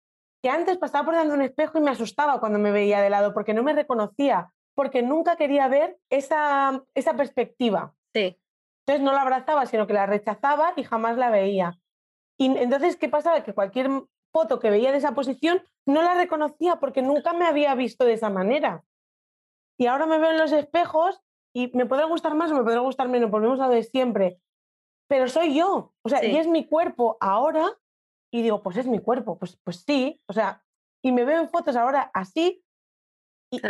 que 0.42 0.48
antes 0.48 0.78
pasaba 0.78 1.04
por 1.04 1.12
delante 1.12 1.32
de 1.32 1.38
un 1.38 1.44
espejo 1.44 1.76
y 1.76 1.82
me 1.82 1.90
asustaba 1.90 2.40
cuando 2.40 2.58
me 2.58 2.70
veía 2.70 3.02
de 3.02 3.10
lado, 3.10 3.34
porque 3.34 3.52
no 3.52 3.62
me 3.62 3.74
reconocía, 3.74 4.54
porque 4.74 5.02
nunca 5.02 5.36
quería 5.36 5.68
ver 5.68 5.98
esa, 6.08 6.82
esa 6.94 7.12
perspectiva. 7.12 7.94
Sí. 8.14 8.40
Entonces 8.86 9.04
no 9.04 9.12
la 9.12 9.20
abrazaba, 9.20 9.66
sino 9.66 9.86
que 9.86 9.92
la 9.92 10.06
rechazaba 10.06 10.72
y 10.76 10.84
jamás 10.84 11.18
la 11.18 11.28
veía. 11.28 11.78
Y 12.38 12.56
entonces, 12.56 12.96
¿qué 12.96 13.10
pasaba? 13.10 13.44
Que 13.44 13.52
cualquier 13.52 13.90
foto 14.32 14.58
que 14.60 14.70
veía 14.70 14.92
de 14.92 14.96
esa 14.96 15.12
posición 15.12 15.62
no 15.86 16.02
la 16.02 16.14
reconocía 16.14 16.76
porque 16.76 17.02
nunca 17.02 17.32
me 17.32 17.46
había 17.46 17.74
visto 17.74 18.04
de 18.04 18.14
esa 18.14 18.30
manera. 18.30 18.84
Y 19.78 19.86
ahora 19.86 20.06
me 20.06 20.18
veo 20.18 20.30
en 20.30 20.38
los 20.38 20.52
espejos 20.52 21.20
y 21.54 21.70
me 21.74 21.86
puede 21.86 22.04
gustar 22.04 22.34
más 22.34 22.50
o 22.50 22.54
me 22.54 22.62
puede 22.62 22.78
gustar 22.78 23.08
menos, 23.08 23.30
volvemos 23.30 23.60
a 23.60 23.66
lo 23.66 23.74
de 23.74 23.82
siempre, 23.82 24.40
pero 25.08 25.28
soy 25.28 25.56
yo, 25.56 25.92
o 26.02 26.08
sea, 26.08 26.24
y 26.24 26.36
es 26.36 26.46
mi 26.46 26.66
cuerpo 26.66 27.16
ahora 27.20 27.76
y 28.32 28.42
digo, 28.42 28.62
pues 28.62 28.76
es 28.76 28.86
mi 28.86 29.00
cuerpo, 29.00 29.38
pues, 29.38 29.58
pues 29.64 29.82
sí, 29.84 30.22
o 30.28 30.32
sea, 30.32 30.62
y 31.02 31.10
me 31.10 31.24
veo 31.24 31.40
en 31.40 31.48
fotos 31.48 31.74
ahora 31.74 32.10
así 32.14 32.62
y, 33.52 33.60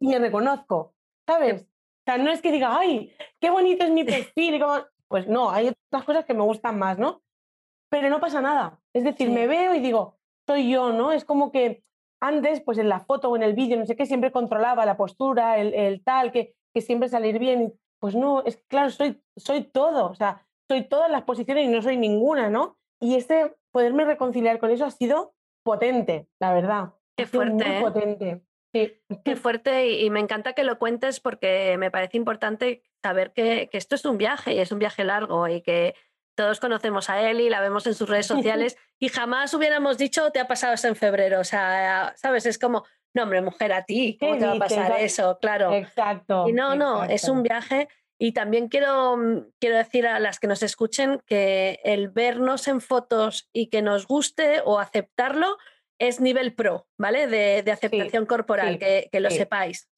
y 0.00 0.08
me 0.08 0.18
reconozco, 0.18 0.94
¿sabes? 1.26 1.62
O 1.62 2.02
sea, 2.04 2.18
no 2.18 2.30
es 2.30 2.42
que 2.42 2.50
diga, 2.50 2.76
ay, 2.76 3.14
qué 3.40 3.50
bonito 3.50 3.84
es 3.84 3.90
mi 3.90 4.02
perfil, 4.04 4.60
pues 5.06 5.28
no, 5.28 5.50
hay 5.50 5.68
otras 5.68 6.04
cosas 6.04 6.24
que 6.24 6.34
me 6.34 6.42
gustan 6.42 6.78
más, 6.78 6.98
¿no? 6.98 7.22
Pero 7.90 8.10
no 8.10 8.20
pasa 8.20 8.40
nada, 8.40 8.80
es 8.92 9.04
decir, 9.04 9.30
me 9.30 9.46
veo 9.46 9.74
y 9.74 9.80
digo, 9.80 10.17
soy 10.48 10.68
yo, 10.68 10.92
¿no? 10.92 11.12
Es 11.12 11.24
como 11.24 11.52
que 11.52 11.84
antes, 12.20 12.60
pues 12.62 12.78
en 12.78 12.88
la 12.88 13.00
foto 13.00 13.30
o 13.30 13.36
en 13.36 13.44
el 13.44 13.54
vídeo, 13.54 13.76
no 13.78 13.86
sé 13.86 13.94
qué, 13.94 14.06
siempre 14.06 14.32
controlaba 14.32 14.84
la 14.84 14.96
postura, 14.96 15.58
el, 15.58 15.72
el 15.74 16.02
tal, 16.02 16.32
que 16.32 16.56
que 16.72 16.80
siempre 16.80 17.08
salir 17.08 17.38
bien. 17.38 17.74
Pues 18.00 18.14
no, 18.14 18.44
es 18.44 18.56
claro, 18.68 18.90
soy, 18.90 19.20
soy 19.36 19.64
todo, 19.64 20.10
o 20.10 20.14
sea, 20.14 20.46
soy 20.68 20.84
todas 20.88 21.10
las 21.10 21.22
posiciones 21.22 21.64
y 21.64 21.68
no 21.68 21.82
soy 21.82 21.96
ninguna, 21.96 22.48
¿no? 22.48 22.78
Y 23.00 23.16
este 23.16 23.56
poderme 23.72 24.04
reconciliar 24.04 24.58
con 24.58 24.70
eso 24.70 24.84
ha 24.84 24.90
sido 24.90 25.34
potente, 25.64 26.28
la 26.40 26.52
verdad. 26.52 26.94
Qué 27.16 27.26
fuerte. 27.26 27.64
Muy 27.64 27.76
¿eh? 27.76 27.80
potente. 27.80 28.42
Sí. 28.72 28.92
Qué 29.24 29.34
fuerte 29.34 29.88
y, 29.88 30.10
me 30.10 30.20
encanta 30.20 30.52
que 30.52 30.62
lo 30.62 30.78
cuentes 30.78 31.20
porque 31.20 31.76
me 31.78 31.90
parece 31.90 32.18
importante 32.18 32.82
saber 33.02 33.32
que, 33.32 33.68
que, 33.72 33.78
esto 33.78 33.94
es 33.94 34.04
un 34.04 34.18
viaje 34.18 34.52
y 34.54 34.58
es 34.58 34.70
un 34.70 34.78
viaje 34.78 35.04
largo 35.04 35.48
y 35.48 35.62
que 35.62 35.94
todos 36.38 36.60
conocemos 36.60 37.10
a 37.10 37.20
Eli, 37.20 37.50
la 37.50 37.60
vemos 37.60 37.84
en 37.88 37.94
sus 37.94 38.08
redes 38.08 38.26
sociales 38.34 38.76
y 39.00 39.08
jamás 39.08 39.52
hubiéramos 39.54 39.98
dicho 39.98 40.30
te 40.30 40.38
ha 40.38 40.46
pasado 40.46 40.72
eso 40.72 40.86
en 40.86 40.94
febrero. 40.94 41.40
O 41.40 41.44
sea, 41.44 42.14
¿sabes? 42.16 42.46
Es 42.46 42.60
como, 42.60 42.84
no, 43.12 43.24
hombre, 43.24 43.42
mujer, 43.42 43.72
a 43.72 43.84
ti, 43.84 44.16
¿cómo 44.20 44.38
te 44.38 44.46
va 44.46 44.52
a 44.52 44.58
pasar 44.58 45.00
eso? 45.00 45.36
Claro. 45.40 45.72
Exacto. 45.72 46.46
Y 46.48 46.52
no, 46.52 46.76
no, 46.76 47.02
es 47.02 47.28
un 47.28 47.42
viaje. 47.42 47.88
Y 48.20 48.32
también 48.32 48.68
quiero, 48.68 49.16
mm, 49.16 49.50
quiero 49.58 49.76
decir 49.76 50.06
a 50.06 50.20
las 50.20 50.38
que 50.38 50.46
nos 50.46 50.62
escuchen 50.62 51.20
que 51.26 51.80
el 51.82 52.08
vernos 52.08 52.68
en 52.68 52.80
fotos 52.80 53.48
y 53.52 53.66
que 53.66 53.82
nos 53.82 54.06
guste 54.06 54.62
o 54.64 54.78
aceptarlo 54.78 55.58
es 55.98 56.20
nivel 56.20 56.54
pro, 56.54 56.86
¿vale? 56.96 57.26
De, 57.26 57.68
aceptación 57.72 58.26
corporal, 58.26 58.78
que, 58.78 59.08
lo 59.14 59.30
sepáis. 59.30 59.90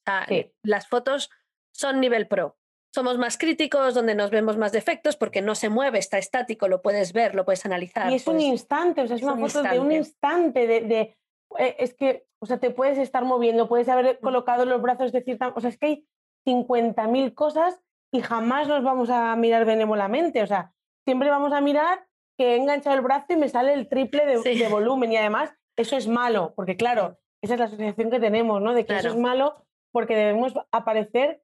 las 0.62 0.88
fotos 0.88 1.28
son 1.72 2.00
nivel 2.00 2.28
pro. 2.28 2.56
Somos 2.92 3.18
más 3.18 3.38
críticos, 3.38 3.94
donde 3.94 4.14
nos 4.14 4.30
vemos 4.30 4.56
más 4.56 4.72
defectos, 4.72 5.16
porque 5.16 5.42
no 5.42 5.54
se 5.54 5.68
mueve, 5.68 5.98
está 5.98 6.18
estático, 6.18 6.66
lo 6.66 6.82
puedes 6.82 7.12
ver, 7.12 7.34
lo 7.34 7.44
puedes 7.44 7.64
analizar. 7.64 8.10
Y 8.10 8.16
es 8.16 8.26
un 8.26 8.40
instante, 8.40 9.02
o 9.02 9.06
sea, 9.06 9.16
es, 9.16 9.22
una 9.22 9.36
foto 9.36 9.62
de 9.62 9.78
un 9.78 9.92
instante, 9.92 10.66
de, 10.66 11.16
eh, 11.58 11.76
es 11.78 11.94
que, 11.94 12.26
o 12.40 12.46
sea, 12.46 12.58
te 12.58 12.70
puedes 12.70 12.98
estar 12.98 13.24
moviendo, 13.24 13.68
puedes 13.68 13.88
haber 13.88 14.16
mm. 14.16 14.22
colocado 14.22 14.64
los 14.64 14.82
brazos 14.82 15.12
de 15.12 15.22
cierta, 15.22 15.52
o 15.54 15.60
sea, 15.60 15.70
es 15.70 15.78
que 15.78 15.86
hay 15.86 16.06
50.000 16.46 17.34
cosas 17.34 17.80
y 18.12 18.22
jamás 18.22 18.66
nos 18.66 18.82
vamos 18.82 19.10
a 19.10 19.36
mirar 19.36 19.64
benévolamente, 19.64 20.42
o 20.42 20.46
sea, 20.46 20.72
siempre 21.04 21.30
vamos 21.30 21.52
a 21.52 21.60
mirar 21.60 22.06
que 22.36 22.54
he 22.54 22.56
enganchado 22.56 22.96
el 22.96 23.02
brazo 23.02 23.26
y 23.34 23.36
me 23.36 23.48
sale 23.48 23.72
el 23.72 23.88
triple 23.88 24.24
de, 24.24 24.68
volumen 24.68 25.12
y 25.12 25.16
además 25.16 25.52
eso 25.76 25.96
es 25.96 26.08
malo, 26.08 26.54
porque 26.56 26.76
claro, 26.76 27.18
esa 27.42 27.54
es 27.54 27.60
la 27.60 27.66
asociación 27.66 28.10
que 28.10 28.18
tenemos, 28.18 28.60
¿no? 28.60 28.74
De 28.74 28.84
que 28.84 28.96
eso 28.96 29.08
es 29.08 29.16
malo 29.16 29.64
porque 29.92 30.16
debemos 30.16 30.54
aparecer 30.72 31.42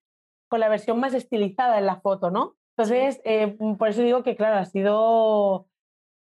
con 0.49 0.61
la 0.61 0.69
versión 0.69 1.01
más 1.01 1.15
estilizada 1.15 1.79
en 1.79 1.87
la 1.87 2.01
foto, 2.01 2.31
¿no? 2.31 2.55
Entonces, 2.77 3.21
eh, 3.25 3.57
por 3.79 3.89
eso 3.89 4.03
digo 4.03 4.23
que, 4.23 4.37
claro, 4.37 4.57
ha 4.57 4.65
sido 4.65 5.69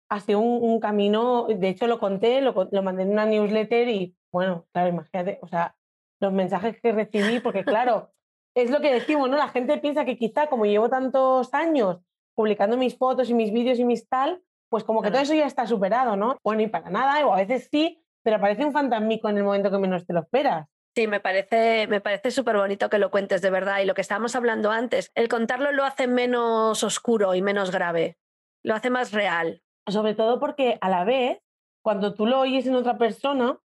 ha 0.09 0.21
sido 0.21 0.39
un, 0.39 0.81
camino, 0.81 1.47
de 1.49 1.69
hecho 1.69 1.87
lo 1.87 1.99
conté, 1.99 2.41
lo, 2.41 2.55
mandé 2.83 3.03
en 3.03 3.11
una 3.11 3.27
newsletter 3.27 3.89
y 3.89 4.17
bueno, 4.31 4.67
claro, 4.73 4.91
imagínate, 4.91 5.39
o 5.43 5.49
sea, 5.49 5.77
los 6.21 6.33
mensajes 6.33 6.81
que 6.81 6.93
recibí, 6.93 7.41
porque 7.41 7.65
claro, 7.65 8.13
es 8.55 8.71
lo 8.71 8.81
que 8.81 8.93
decimos, 8.93 9.29
¿no? 9.29 9.37
La 9.37 9.49
gente 9.49 9.79
piensa 9.79 10.05
que 10.05 10.17
quizá 10.17 10.47
como 10.49 10.67
llevo 10.67 10.89
tantos 10.89 11.53
años 11.55 12.01
publicando 12.35 12.77
mis 12.77 12.97
fotos 12.97 13.31
y 13.31 13.35
mis 13.35 13.53
vídeos 13.53 13.79
y 13.79 13.85
mis 13.85 14.09
tal, 14.09 14.43
pues 14.69 14.85
como 14.85 15.03
que 15.03 15.11
todo 15.11 15.21
eso 15.21 15.35
ya 15.35 15.47
está 15.47 15.67
superado, 15.67 16.17
¿no? 16.17 16.37
Bueno, 16.43 16.63
y 16.63 16.67
para 16.67 16.91
nada, 16.91 17.25
o 17.27 17.33
a 17.33 17.39
veces 17.39 17.69
sí, 17.71 18.03
pero 18.23 18.37
aparece 18.37 18.65
un 18.65 18.73
fantasmico 18.73 19.29
en 19.29 19.39
el 19.39 19.45
momento 19.45 19.71
que 19.71 19.79
menos 19.79 20.07
te 20.07 20.13
lo 20.13 20.21
esperas. 20.21 20.69
Sí, 20.97 21.09
me 21.09 21.19
parece, 21.19 21.89
me 21.89 22.01
parece 22.01 22.31
súper 22.31 22.57
bonito 22.57 22.89
que 22.89 22.99
lo 22.99 23.11
cuentes 23.11 23.43
de 23.43 23.51
verdad. 23.51 23.81
Y 23.81 23.85
lo 23.85 23.95
que 23.95 24.01
estábamos 24.01 24.37
hablando 24.37 24.71
antes, 24.71 25.11
el 25.15 25.29
contarlo 25.29 25.73
lo 25.73 25.85
hace 25.85 26.07
menos 26.07 26.85
oscuro 26.85 27.35
y 27.35 27.43
menos 27.43 27.73
grave, 27.73 28.17
lo 28.63 28.75
hace 28.75 28.91
más 28.91 29.13
real. 29.13 29.63
Sobre 29.89 30.15
todo 30.15 30.39
porque 30.39 30.79
a 30.81 30.89
la 30.89 31.05
vez, 31.05 31.41
cuando 31.83 32.15
tú 32.15 32.27
lo 32.27 32.41
oyes 32.41 32.67
en 32.67 32.77
otra 32.77 32.97
persona, 32.97 33.59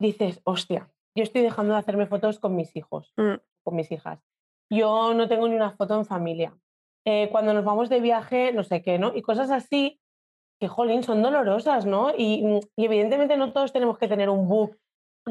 dices, 0.00 0.40
hostia, 0.44 0.90
yo 1.14 1.22
estoy 1.22 1.42
dejando 1.42 1.74
de 1.74 1.80
hacerme 1.80 2.06
fotos 2.06 2.38
con 2.38 2.56
mis 2.56 2.74
hijos, 2.76 3.12
mm. 3.16 3.34
con 3.62 3.76
mis 3.76 3.92
hijas. 3.92 4.20
Yo 4.70 5.14
no 5.14 5.28
tengo 5.28 5.48
ni 5.48 5.54
una 5.54 5.72
foto 5.72 5.96
en 5.96 6.06
familia. 6.06 6.56
Eh, 7.04 7.28
cuando 7.30 7.52
nos 7.52 7.64
vamos 7.64 7.88
de 7.88 8.00
viaje, 8.00 8.52
no 8.52 8.64
sé 8.64 8.82
qué, 8.82 8.98
¿no? 8.98 9.14
Y 9.14 9.22
cosas 9.22 9.50
así 9.50 10.00
que, 10.60 10.68
jolín, 10.68 11.02
son 11.02 11.22
dolorosas, 11.22 11.86
¿no? 11.86 12.10
Y, 12.16 12.60
evidentemente 12.76 13.36
no 13.36 13.52
todos 13.52 13.72
tenemos 13.72 13.98
que 13.98 14.08
tener 14.08 14.28
un 14.28 14.48
book 14.48 14.76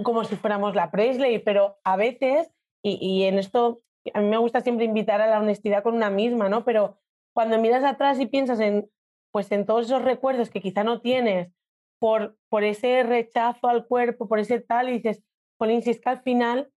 como 0.04 0.24
si 0.24 0.36
fuéramos 0.36 0.76
la 0.76 0.92
Presley, 0.92 1.40
pero 1.40 1.78
a 1.84 1.96
veces, 1.96 2.52
y, 2.84 2.98
y 3.02 3.24
en 3.24 3.40
esto 3.40 3.82
a 4.14 4.22
mí 4.22 4.28
me 4.28 4.38
gusta 4.38 4.62
siempre 4.62 4.86
invitar 4.86 5.22
a 5.22 5.28
la 5.28 5.40
honestidad 5.40 5.84
con 5.84 5.96
una 5.96 6.10
misma, 6.10 6.50
¿no? 6.50 6.64
Pero 6.64 6.98
cuando 7.34 7.58
miras 7.60 7.84
atrás 7.84 8.20
y 8.20 8.26
piensas 8.26 8.60
en 8.60 8.90
pues 9.32 9.52
en 9.52 9.66
todos 9.66 9.86
esos 9.86 10.02
recuerdos 10.02 10.50
que 10.50 10.62
quizá 10.62 10.84
no 10.84 11.02
tienes 11.02 11.52
por, 12.00 12.38
por 12.50 12.64
ese 12.64 13.04
rechazo 13.04 13.68
al 13.68 13.86
cuerpo, 13.86 14.28
por 14.28 14.40
ese 14.40 14.60
tal, 14.60 14.90
y 14.90 14.94
dices, 14.94 15.24
Colin, 15.58 15.82
si 15.82 15.92
es 15.92 16.02
que 16.02 16.10
al 16.10 16.22
final 16.22 16.72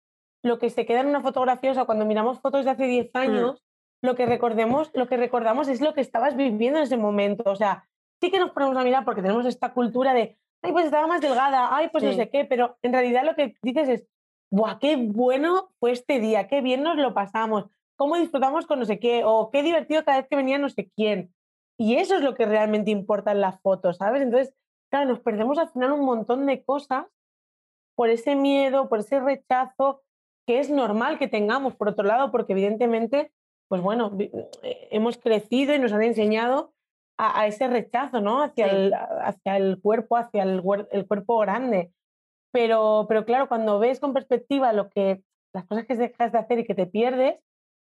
lo 0.44 0.60
que 0.60 0.70
se 0.70 0.86
queda 0.86 1.02
en 1.02 1.08
una 1.08 1.22
fotografía, 1.22 1.72
o 1.72 1.74
sea, 1.74 1.86
cuando 1.86 2.06
miramos 2.06 2.40
fotos 2.40 2.66
de 2.66 2.72
hace 2.72 2.88
10 2.88 3.12
mm. 3.14 3.18
años, 3.18 3.64
lo 4.02 4.16
que 4.16 4.26
recordemos, 4.26 4.92
lo 4.94 5.08
que 5.08 5.18
recordamos 5.18 5.68
es 5.68 5.82
lo 5.82 5.94
que 5.94 6.02
estabas 6.02 6.36
viviendo 6.36 6.80
en 6.80 6.86
ese 6.86 6.98
momento. 6.98 7.44
O 7.46 7.56
sea, 7.56 7.88
sí 8.22 8.32
que 8.32 8.40
nos 8.40 8.52
ponemos 8.52 8.78
a 8.78 8.84
mirar 8.84 9.06
porque 9.06 9.22
tenemos 9.22 9.46
esta 9.46 9.74
cultura 9.74 10.14
de, 10.14 10.38
ay, 10.62 10.72
pues 10.72 10.86
estaba 10.86 11.08
más 11.08 11.22
delgada, 11.22 11.76
ay, 11.76 11.90
pues 11.92 12.04
no 12.04 12.14
sé 12.14 12.30
qué, 12.30 12.46
pero 12.46 12.78
en 12.82 12.94
realidad 12.94 13.24
lo 13.24 13.36
que 13.36 13.56
dices 13.62 13.90
es, 13.90 14.08
¡buah, 14.50 14.80
qué 14.80 14.96
bueno 14.96 15.70
fue 15.80 15.92
este 15.92 16.20
día, 16.20 16.48
qué 16.48 16.62
bien 16.62 16.84
nos 16.84 16.98
lo 16.98 17.14
pasamos, 17.14 17.66
cómo 17.96 18.18
disfrutamos 18.18 18.66
con 18.66 18.80
no 18.80 18.86
sé 18.86 19.00
qué, 19.00 19.24
o 19.26 19.50
qué 19.52 19.64
divertido 19.64 20.04
cada 20.04 20.20
vez 20.20 20.28
que 20.30 20.36
venía 20.36 20.58
no 20.58 20.70
sé 20.70 20.90
quién. 20.96 21.34
Y 21.78 21.96
eso 21.98 22.16
es 22.16 22.22
lo 22.22 22.34
que 22.34 22.46
realmente 22.46 22.92
importa 22.92 23.32
en 23.32 23.42
las 23.42 23.62
fotos, 23.62 23.98
¿sabes? 23.98 24.22
Entonces, 24.22 24.54
claro, 24.90 25.10
nos 25.10 25.20
perdemos 25.20 25.60
al 25.60 25.70
final 25.70 25.92
un 25.92 26.06
montón 26.06 26.46
de 26.46 26.64
cosas 26.64 27.06
por 27.96 28.10
ese 28.10 28.36
miedo, 28.36 28.90
por 28.90 29.00
ese 29.00 29.20
rechazo, 29.20 30.02
que 30.48 30.60
es 30.60 30.70
normal 30.70 31.20
que 31.20 31.28
tengamos, 31.28 31.76
por 31.76 31.90
otro 31.90 32.06
lado, 32.06 32.32
porque 32.32 32.54
evidentemente, 32.54 33.32
pues 33.68 33.82
bueno, 33.82 34.16
eh, 34.20 34.88
hemos 34.92 35.18
crecido 35.18 35.76
y 35.76 35.80
nos 35.80 35.94
han 35.94 36.04
enseñado 36.04 36.74
a, 37.18 37.48
ese 37.48 37.68
rechazo, 37.68 38.22
¿no? 38.22 38.44
Hacia, 38.44 38.68
el, 38.68 38.94
hacia 38.94 39.58
el 39.58 39.80
cuerpo, 39.82 40.18
hacia 40.18 40.44
el, 40.44 40.62
el, 40.92 41.08
cuerpo 41.08 41.40
grande. 41.40 41.92
Pero, 42.52 43.06
pero 43.10 43.26
claro, 43.26 43.48
cuando 43.48 43.80
ves 43.80 44.00
con 44.00 44.14
perspectiva 44.14 44.74
lo 44.74 44.90
que, 44.90 45.24
las 45.54 45.66
cosas 45.66 45.86
que 45.86 45.96
dejas 45.96 46.32
de 46.32 46.38
hacer 46.38 46.60
y 46.60 46.66
que 46.66 46.76
te 46.76 46.86
pierdes, 46.86 47.40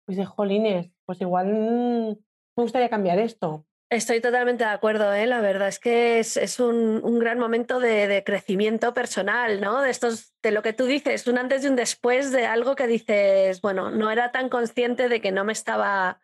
pues 0.05 0.17
de 0.17 0.25
jolines, 0.25 0.91
pues 1.05 1.21
igual 1.21 1.47
mm, 1.47 2.09
me 2.57 2.63
gustaría 2.63 2.89
cambiar 2.89 3.19
esto. 3.19 3.65
Estoy 3.89 4.21
totalmente 4.21 4.63
de 4.63 4.69
acuerdo, 4.69 5.13
¿eh? 5.13 5.25
la 5.27 5.41
verdad 5.41 5.67
es 5.67 5.77
que 5.77 6.19
es, 6.19 6.59
un, 6.61 7.01
un, 7.03 7.19
gran 7.19 7.37
momento 7.37 7.81
de, 7.81 8.07
de, 8.07 8.23
crecimiento 8.23 8.93
personal, 8.93 9.59
¿no? 9.59 9.81
De, 9.81 9.89
estos, 9.89 10.33
de 10.41 10.51
lo 10.51 10.61
que 10.61 10.71
tú 10.71 10.85
dices, 10.85 11.27
un 11.27 11.37
antes 11.37 11.65
y 11.65 11.67
un 11.67 11.75
después 11.75 12.31
de 12.31 12.45
algo 12.45 12.77
que 12.77 12.87
dices, 12.87 13.59
bueno, 13.59 13.91
no 13.91 14.09
era 14.09 14.31
tan 14.31 14.47
consciente 14.47 15.09
de 15.09 15.19
que 15.19 15.33
no 15.33 15.43
me 15.43 15.51
estaba 15.51 16.21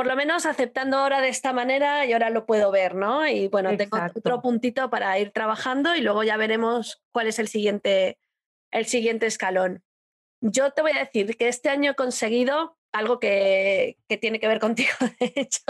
por 0.00 0.06
lo 0.06 0.16
menos 0.16 0.46
aceptando 0.46 0.96
ahora 0.96 1.20
de 1.20 1.28
esta 1.28 1.52
manera 1.52 2.06
y 2.06 2.14
ahora 2.14 2.30
lo 2.30 2.46
puedo 2.46 2.70
ver, 2.70 2.94
¿no? 2.94 3.28
Y 3.28 3.48
bueno, 3.48 3.76
tengo 3.76 3.98
otro 4.14 4.40
puntito 4.40 4.88
para 4.88 5.18
ir 5.18 5.30
trabajando 5.30 5.94
y 5.94 6.00
luego 6.00 6.22
ya 6.22 6.38
veremos 6.38 7.02
cuál 7.12 7.26
es 7.26 7.38
el 7.38 7.48
siguiente, 7.48 8.18
el 8.70 8.86
siguiente 8.86 9.26
escalón. 9.26 9.82
Yo 10.40 10.70
te 10.70 10.80
voy 10.80 10.92
a 10.92 11.00
decir 11.00 11.36
que 11.36 11.48
este 11.48 11.68
año 11.68 11.90
he 11.90 11.94
conseguido 11.96 12.78
algo 12.92 13.20
que, 13.20 13.98
que 14.08 14.16
tiene 14.16 14.40
que 14.40 14.48
ver 14.48 14.58
contigo, 14.58 14.88
de 15.20 15.34
hecho. 15.36 15.64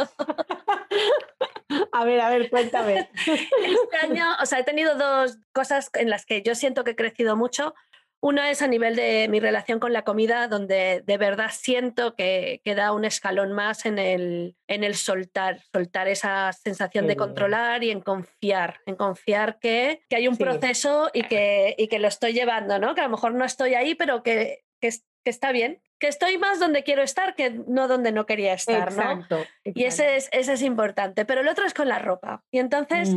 A 1.91 2.05
ver, 2.05 2.21
a 2.21 2.31
ver, 2.31 2.51
cuéntame. 2.51 3.11
Este 3.27 3.97
año, 4.01 4.27
o 4.41 4.47
sea, 4.47 4.61
he 4.61 4.65
tenido 4.65 4.95
dos 4.95 5.39
cosas 5.51 5.91
en 5.95 6.09
las 6.09 6.25
que 6.25 6.41
yo 6.43 6.55
siento 6.55 6.85
que 6.85 6.93
he 6.93 6.97
crecido 6.97 7.35
mucho. 7.35 7.75
Una 8.23 8.51
es 8.51 8.61
a 8.61 8.67
nivel 8.67 8.97
de 8.97 9.29
mi 9.29 9.41
relación 9.41 9.81
con 9.81 9.95
la 9.95 10.03
comida, 10.03 10.47
donde 10.47 11.03
de 11.07 11.17
verdad 11.17 11.51
siento 11.53 12.15
que, 12.15 12.61
da 12.77 12.93
un 12.93 13.05
escalón 13.07 13.53
más 13.53 13.87
en 13.87 13.99
el, 13.99 14.57
en 14.69 14.85
el 14.85 14.95
soltar, 14.95 15.61
soltar 15.73 16.07
esa 16.07 16.53
sensación 16.53 17.07
de 17.07 17.17
controlar 17.17 17.83
y 17.83 17.91
en 17.91 18.03
confiar, 18.03 18.81
en 18.85 18.97
confiar 18.97 19.59
que, 19.59 20.03
hay 20.11 20.29
un 20.29 20.37
proceso 20.37 21.11
y 21.15 21.23
que, 21.23 21.75
y 21.79 21.89
que 21.89 21.99
lo 21.99 22.09
estoy 22.09 22.35
llevando, 22.35 22.79
¿no? 22.79 22.95
Que 22.95 23.01
a 23.01 23.05
lo 23.05 23.11
mejor 23.11 23.33
no 23.33 23.45
estoy 23.45 23.75
ahí, 23.75 23.95
pero 23.95 24.23
que, 24.23 24.65
que, 24.81 24.91
está 25.25 25.51
bien, 25.51 25.81
que 25.99 26.09
estoy 26.09 26.37
más 26.37 26.61
donde 26.61 26.83
quiero 26.83 27.03
estar 27.03 27.35
que 27.35 27.51
no 27.51 27.89
donde 27.89 28.13
no 28.13 28.27
quería 28.27 28.53
estar, 28.53 28.93
¿no? 28.93 29.27
Y 29.65 29.85
ese 29.85 30.17
es, 30.17 30.29
ese 30.33 30.55
es 30.55 30.63
importante. 30.63 31.25
Pero 31.25 31.41
el 31.41 31.49
otro 31.49 31.67
es 31.67 31.75
con 31.75 31.89
la 31.89 31.99
ropa. 31.99 32.45
Y 32.51 32.59
entonces, 32.59 33.11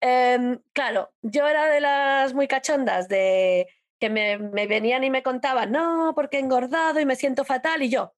em, 0.00 0.60
claro, 0.72 1.12
yo 1.22 1.46
era 1.46 1.66
de 1.66 1.80
las 1.80 2.34
muy 2.34 2.48
cachondas 2.48 3.08
de 3.08 3.68
que 3.98 4.10
me, 4.10 4.38
venían 4.66 5.04
y 5.04 5.10
me 5.10 5.22
contaban, 5.22 5.72
no, 5.72 6.12
porque 6.14 6.38
he 6.38 6.40
engordado 6.40 7.00
y 7.00 7.06
me 7.06 7.16
siento 7.16 7.44
fatal. 7.44 7.82
Y 7.82 7.90
yo, 7.90 8.14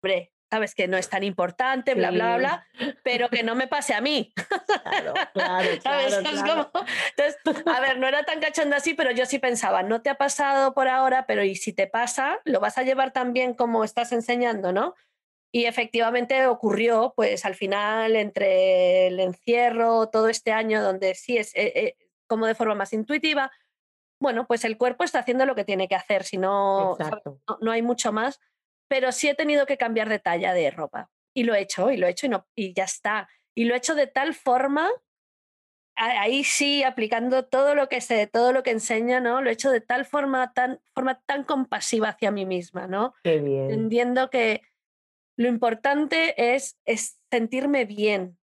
hombre, 0.00 0.32
sabes 0.50 0.74
que 0.74 0.86
no 0.86 0.96
es 0.96 1.08
tan 1.08 1.24
importante, 1.24 1.94
bla, 1.94 2.10
bla, 2.10 2.36
bla, 2.36 2.66
pero 3.02 3.28
que 3.28 3.42
no 3.42 3.54
me 3.54 3.66
pase 3.66 3.94
a 3.94 4.00
mí. 4.00 4.32
Claro, 4.82 5.14
claro, 5.34 5.68
claro, 5.82 6.70
Entonces, 7.16 7.66
a 7.66 7.80
ver, 7.80 7.98
no 7.98 8.06
era 8.06 8.22
tan 8.24 8.40
cachonda 8.40 8.76
así, 8.76 8.94
pero 8.94 9.10
yo 9.10 9.26
sí 9.26 9.38
pensaba, 9.38 9.82
no 9.82 10.02
te 10.02 10.10
ha 10.10 10.14
pasado 10.16 10.74
por 10.74 10.88
ahora, 10.88 11.26
pero 11.26 11.42
y 11.42 11.56
si 11.56 11.72
te 11.72 11.86
pasa, 11.86 12.40
lo 12.44 12.60
vas 12.60 12.78
a 12.78 12.82
llevar 12.82 13.12
tan 13.12 13.32
bien 13.32 13.54
como 13.54 13.82
estás 13.82 14.12
enseñando, 14.12 14.72
¿no? 14.72 14.94
Y 15.52 15.66
efectivamente 15.66 16.46
ocurrió, 16.46 17.12
pues 17.14 17.44
al 17.44 17.54
final, 17.54 18.16
entre 18.16 19.06
el 19.06 19.20
encierro, 19.20 20.08
todo 20.08 20.28
este 20.28 20.50
año, 20.50 20.82
donde 20.82 21.14
sí 21.14 21.38
es 21.38 21.54
eh, 21.54 21.72
eh, 21.76 21.96
como 22.26 22.46
de 22.46 22.56
forma 22.56 22.74
más 22.74 22.92
intuitiva, 22.92 23.52
bueno, 24.20 24.46
pues 24.46 24.64
el 24.64 24.78
cuerpo 24.78 25.04
está 25.04 25.20
haciendo 25.20 25.46
lo 25.46 25.54
que 25.54 25.64
tiene 25.64 25.88
que 25.88 25.94
hacer, 25.94 26.24
si 26.24 26.38
no, 26.38 26.96
no, 27.60 27.70
hay 27.70 27.82
mucho 27.82 28.12
más, 28.12 28.40
pero 28.88 29.12
sí 29.12 29.28
he 29.28 29.34
tenido 29.34 29.66
que 29.66 29.76
cambiar 29.76 30.08
de 30.08 30.18
talla 30.18 30.54
de 30.54 30.70
ropa. 30.70 31.10
Y 31.34 31.44
lo 31.44 31.54
he 31.54 31.60
hecho, 31.60 31.90
y 31.90 31.96
lo 31.96 32.06
he 32.06 32.10
hecho 32.10 32.26
y, 32.26 32.28
no, 32.28 32.46
y 32.54 32.74
ya 32.74 32.84
está. 32.84 33.28
Y 33.54 33.64
lo 33.64 33.74
he 33.74 33.78
hecho 33.78 33.94
de 33.94 34.06
tal 34.06 34.34
forma, 34.34 34.88
ahí 35.96 36.44
sí, 36.44 36.84
aplicando 36.84 37.44
todo 37.44 37.74
lo 37.74 37.88
que 37.88 38.00
sé, 38.00 38.26
todo 38.26 38.52
lo 38.52 38.62
que 38.62 38.70
enseña, 38.70 39.20
¿no? 39.20 39.42
Lo 39.42 39.50
he 39.50 39.52
hecho 39.52 39.70
de 39.70 39.80
tal 39.80 40.04
forma, 40.04 40.52
tan, 40.52 40.80
forma 40.94 41.20
tan 41.26 41.44
compasiva 41.44 42.10
hacia 42.10 42.30
mí 42.30 42.46
misma, 42.46 42.86
¿no? 42.86 43.14
Qué 43.22 43.38
bien. 43.38 43.64
Entendiendo 43.64 44.30
que 44.30 44.62
lo 45.36 45.48
importante 45.48 46.54
es, 46.54 46.78
es 46.84 47.18
sentirme 47.30 47.84
bien, 47.84 48.38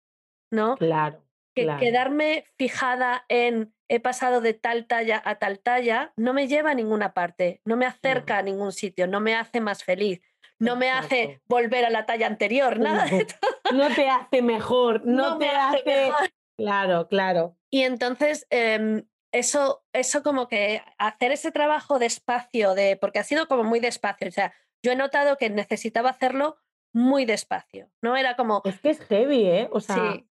¿no? 0.51 0.75
Claro. 0.77 1.23
Que 1.65 1.85
quedarme 1.85 2.45
fijada 2.57 3.25
en 3.29 3.73
he 3.89 3.99
pasado 3.99 4.39
de 4.39 4.53
tal 4.53 4.85
talla 4.85 5.21
a 5.25 5.35
tal 5.35 5.59
talla, 5.59 6.13
no 6.15 6.33
me 6.33 6.47
lleva 6.47 6.71
a 6.71 6.75
ninguna 6.75 7.13
parte, 7.13 7.59
no 7.65 7.75
me 7.75 7.87
acerca 7.87 8.37
a 8.37 8.43
ningún 8.43 8.71
sitio, 8.71 9.07
no 9.07 9.19
me 9.19 9.35
hace 9.35 9.61
más 9.61 9.83
feliz, 9.83 10.21
no 10.59 10.75
me 10.75 10.91
hace 10.91 11.41
volver 11.47 11.85
a 11.85 11.89
la 11.89 12.05
talla 12.05 12.27
anterior, 12.27 12.79
nada 12.79 13.05
de 13.05 13.25
todo. 13.25 13.77
No 13.77 13.93
te 13.93 14.07
hace 14.09 14.41
mejor, 14.41 15.05
no, 15.05 15.37
te 15.37 15.49
hace... 15.49 16.11
Claro, 16.57 17.07
claro. 17.07 17.55
Y 17.69 17.83
entonces, 17.83 18.45
em, 18.49 19.05
eso, 19.31 19.83
eso 19.93 20.23
como 20.23 20.47
que 20.47 20.83
hacer 20.97 21.31
ese 21.31 21.51
trabajo 21.51 21.99
despacio, 21.99 22.75
de, 22.75 22.97
porque 22.97 23.19
ha 23.19 23.23
sido 23.23 23.47
como 23.47 23.63
muy 23.63 23.79
despacio, 23.79 24.27
o 24.27 24.31
sea, 24.31 24.53
yo 24.83 24.91
he 24.91 24.95
notado 24.95 25.37
que 25.37 25.49
necesitaba 25.49 26.09
hacerlo 26.09 26.57
muy 26.93 27.25
despacio, 27.25 27.89
¿no? 28.01 28.17
Era 28.17 28.35
como... 28.35 28.61
Es 28.65 28.79
que 28.79 28.89
es 28.89 28.99
heavy, 29.01 29.45
¿eh? 29.45 29.69
O 29.71 29.79
sea, 29.79 29.95
Mm, 29.95 30.28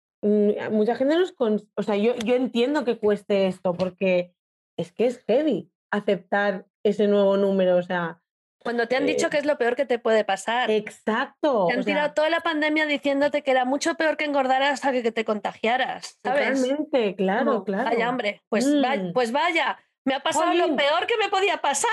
mucha 0.71 0.95
gente 0.95 1.15
nos... 1.15 1.33
O 1.75 1.83
sea, 1.83 1.95
yo, 1.95 2.15
yo 2.15 2.35
entiendo 2.35 2.83
que 2.83 2.97
cueste 2.97 3.47
esto 3.47 3.73
porque 3.73 4.33
es 4.77 4.91
que 4.91 5.05
es 5.05 5.23
heavy 5.27 5.71
aceptar 5.91 6.65
ese 6.83 7.07
nuevo 7.07 7.37
número, 7.37 7.77
o 7.77 7.83
sea... 7.83 8.21
Cuando 8.63 8.87
te 8.87 8.95
han 8.95 9.05
dicho 9.05 9.27
eh 9.27 9.29
que 9.29 9.37
es 9.37 9.45
lo 9.45 9.59
peor 9.59 9.75
que 9.75 9.85
te 9.85 9.99
puede 9.99 10.23
pasar. 10.23 10.71
Exacto. 10.71 11.67
Te 11.69 11.75
han 11.75 11.83
tirado 11.83 12.13
toda 12.13 12.31
la 12.31 12.39
pandemia 12.39 12.87
diciéndote 12.87 13.43
que 13.43 13.51
era 13.51 13.63
mucho 13.63 13.93
peor 13.93 14.17
que 14.17 14.25
engordar 14.25 14.63
hasta 14.63 14.91
que, 14.91 15.11
te 15.11 15.23
contagiaras, 15.23 16.17
¿sabes? 16.23 16.61
Totalmente, 16.61 17.15
claro, 17.15 17.63
claro. 17.63 17.91
Vaya, 17.91 18.09
hombre, 18.09 18.41
pues, 18.49 18.65
mm. 18.65 19.13
pues 19.13 19.31
vaya, 19.31 19.77
me 20.05 20.15
ha 20.15 20.19
pasado 20.19 20.53
lo 20.53 20.75
peor 20.75 21.05
que 21.05 21.17
me 21.17 21.29
podía 21.29 21.57
pasar. 21.57 21.91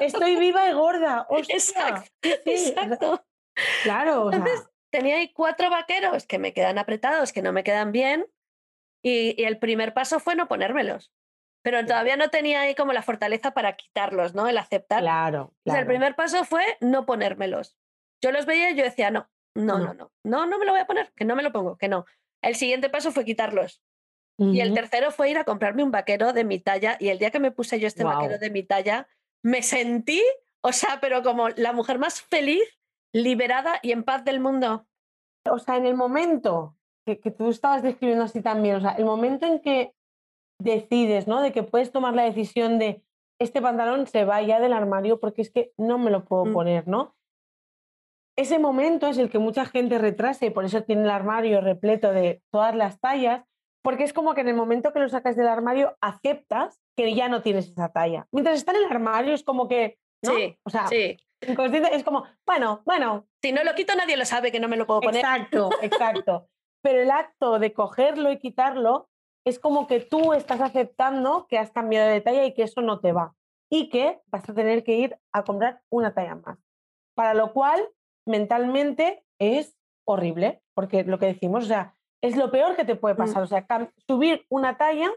Estoy 0.00 0.36
viva 0.36 0.68
y 0.70 0.72
gorda. 0.72 1.26
Exacto, 1.48 2.10
exacto. 2.22 3.24
Claro. 3.82 4.32
Entonces, 4.32 4.68
tenía 4.96 5.16
ahí 5.16 5.32
cuatro 5.32 5.68
vaqueros 5.68 6.26
que 6.26 6.38
me 6.38 6.54
quedan 6.54 6.78
apretados, 6.78 7.32
que 7.32 7.42
no 7.42 7.52
me 7.52 7.64
quedan 7.64 7.92
bien, 7.92 8.26
y, 9.02 9.42
el 9.44 9.58
primer 9.58 9.92
paso 9.92 10.20
fue 10.20 10.34
no 10.34 10.48
ponérmelos. 10.48 11.12
Pero 11.62 11.84
todavía 11.84 12.16
no 12.16 12.30
tenía 12.30 12.62
ahí 12.62 12.74
como 12.74 12.92
la 12.92 13.02
fortaleza 13.02 13.50
para 13.52 13.74
quitarlos, 13.76 14.34
¿no? 14.34 14.48
El 14.48 14.56
aceptar. 14.56 15.02
Claro. 15.02 15.52
el 15.64 15.86
primer 15.86 16.14
paso 16.14 16.44
fue 16.44 16.64
no 16.80 17.06
ponérmelos. 17.06 17.76
Yo 18.22 18.32
los 18.32 18.46
veía 18.46 18.70
y 18.70 18.76
yo 18.76 18.84
decía, 18.84 19.10
no, 19.10 19.28
no, 19.54 19.78
no, 19.78 19.92
no, 19.92 20.12
no, 20.22 20.46
no 20.46 20.58
me 20.58 20.64
lo 20.64 20.72
voy 20.72 20.80
a 20.80 20.86
poner, 20.86 21.12
que 21.14 21.24
no 21.24 21.36
me 21.36 21.42
lo 21.42 21.52
pongo, 21.52 21.76
que 21.76 21.88
no. 21.88 22.06
El 22.40 22.54
siguiente 22.54 22.88
paso 22.88 23.12
fue 23.12 23.24
quitarlos. 23.24 23.82
Y 24.38 24.60
el 24.60 24.74
tercero 24.74 25.10
fue 25.10 25.30
ir 25.30 25.38
a 25.38 25.44
comprarme 25.44 25.82
un 25.82 25.90
vaquero 25.90 26.32
de 26.32 26.44
mi 26.44 26.58
talla. 26.58 26.96
Y 27.00 27.08
el 27.08 27.18
día 27.18 27.30
que 27.30 27.40
me 27.40 27.50
puse 27.50 27.80
yo 27.80 27.86
este 27.86 28.04
vaquero 28.04 28.38
de 28.38 28.50
mi 28.50 28.62
talla, 28.62 29.08
me 29.42 29.62
sentí, 29.62 30.22
o 30.60 30.72
sea, 30.72 30.98
pero 31.00 31.22
como 31.22 31.48
la 31.50 31.72
mujer 31.72 31.98
más 31.98 32.20
feliz 32.22 32.62
liberada 33.16 33.78
y 33.82 33.92
en 33.92 34.04
paz 34.04 34.24
del 34.24 34.40
mundo. 34.40 34.86
O 35.50 35.58
sea, 35.58 35.76
en 35.76 35.86
el 35.86 35.94
momento 35.94 36.76
que, 37.06 37.16
tú 37.16 37.48
estabas 37.48 37.82
describiendo 37.82 38.24
así 38.24 38.42
también, 38.42 38.76
o 38.76 38.80
sea, 38.80 38.92
el 38.92 39.04
momento 39.04 39.46
en 39.46 39.60
que 39.60 39.94
decides, 40.60 41.26
¿no? 41.26 41.40
De 41.40 41.52
que 41.52 41.62
puedes 41.62 41.92
tomar 41.92 42.14
la 42.14 42.24
decisión 42.24 42.78
de 42.78 43.02
este 43.40 43.62
pantalón 43.62 44.06
se 44.06 44.24
va 44.24 44.42
ya 44.42 44.60
del 44.60 44.72
armario 44.72 45.20
porque 45.20 45.42
es 45.42 45.50
que 45.50 45.72
no 45.76 45.98
me 45.98 46.10
lo 46.10 46.24
puedo 46.24 46.46
mm. 46.46 46.52
poner, 46.52 46.88
¿no? 46.88 47.14
Ese 48.36 48.58
momento 48.58 49.06
es 49.06 49.18
el 49.18 49.30
que 49.30 49.38
mucha 49.38 49.64
gente 49.64 49.98
retrasa 49.98 50.44
y 50.44 50.50
por 50.50 50.64
eso 50.64 50.82
tiene 50.82 51.02
el 51.02 51.10
armario 51.10 51.60
repleto 51.60 52.12
de 52.12 52.42
todas 52.50 52.74
las 52.74 53.00
tallas, 53.00 53.44
porque 53.82 54.04
es 54.04 54.12
como 54.12 54.34
que 54.34 54.42
en 54.42 54.48
el 54.48 54.56
momento 54.56 54.92
que 54.92 54.98
lo 54.98 55.08
sacas 55.08 55.36
del 55.36 55.48
armario 55.48 55.96
aceptas 56.02 56.82
que 56.96 57.14
ya 57.14 57.28
no 57.28 57.40
tienes 57.40 57.68
esa 57.68 57.90
talla. 57.90 58.26
Mientras 58.30 58.56
está 58.56 58.72
en 58.72 58.78
el 58.78 58.90
armario 58.90 59.32
es 59.32 59.42
como 59.42 59.68
que, 59.68 59.98
¿no? 60.22 60.34
Sí, 60.34 60.58
o 60.64 60.70
sea, 60.70 60.86
sí 60.88 61.16
es 61.40 62.04
como, 62.04 62.24
bueno, 62.46 62.82
bueno. 62.84 63.26
Si 63.42 63.52
no 63.52 63.64
lo 63.64 63.74
quito, 63.74 63.94
nadie 63.94 64.16
lo 64.16 64.24
sabe 64.24 64.52
que 64.52 64.60
no 64.60 64.68
me 64.68 64.76
lo 64.76 64.86
puedo 64.86 65.00
poner. 65.00 65.20
Exacto, 65.20 65.70
exacto. 65.82 66.48
Pero 66.82 67.00
el 67.00 67.10
acto 67.10 67.58
de 67.58 67.72
cogerlo 67.72 68.30
y 68.30 68.38
quitarlo 68.38 69.08
es 69.44 69.58
como 69.58 69.86
que 69.86 70.00
tú 70.00 70.32
estás 70.32 70.60
aceptando 70.60 71.46
que 71.48 71.58
has 71.58 71.70
cambiado 71.70 72.10
de 72.10 72.20
talla 72.20 72.44
y 72.44 72.54
que 72.54 72.62
eso 72.62 72.80
no 72.80 73.00
te 73.00 73.12
va. 73.12 73.34
Y 73.70 73.88
que 73.88 74.20
vas 74.26 74.48
a 74.48 74.54
tener 74.54 74.84
que 74.84 74.96
ir 74.96 75.18
a 75.32 75.44
comprar 75.44 75.82
una 75.90 76.14
talla 76.14 76.36
más. 76.36 76.58
Para 77.14 77.34
lo 77.34 77.52
cual, 77.52 77.88
mentalmente 78.26 79.24
es 79.38 79.76
horrible, 80.04 80.62
porque 80.74 81.04
lo 81.04 81.18
que 81.18 81.26
decimos, 81.26 81.64
o 81.64 81.66
sea, 81.66 81.96
es 82.22 82.36
lo 82.36 82.50
peor 82.50 82.76
que 82.76 82.84
te 82.84 82.96
puede 82.96 83.14
mm. 83.14 83.18
pasar. 83.18 83.42
O 83.42 83.46
sea, 83.46 83.66
subir 84.06 84.46
una 84.48 84.76
talla, 84.76 85.10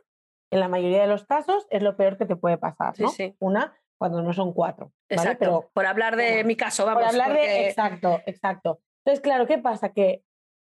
en 0.51 0.59
la 0.59 0.67
mayoría 0.67 1.01
de 1.01 1.07
los 1.07 1.25
casos, 1.25 1.67
es 1.69 1.83
lo 1.83 1.95
peor 1.95 2.17
que 2.17 2.25
te 2.25 2.35
puede 2.35 2.57
pasar. 2.57 2.99
¿no? 2.99 3.09
Sí, 3.09 3.35
Una, 3.39 3.77
cuando 3.99 4.21
no 4.21 4.33
son 4.33 4.53
cuatro. 4.53 4.93
Exacto. 5.09 5.37
Pero, 5.39 5.69
por 5.73 5.85
hablar 5.85 6.15
de 6.15 6.43
mi 6.45 6.55
caso, 6.55 6.85
vamos. 6.85 7.03
Por 7.03 7.09
hablar 7.09 7.33
de. 7.33 7.67
Exacto, 7.67 8.21
exacto. 8.25 8.79
Entonces, 9.03 9.21
claro, 9.21 9.45
¿qué 9.45 9.57
pasa? 9.57 9.91
Que 9.91 10.23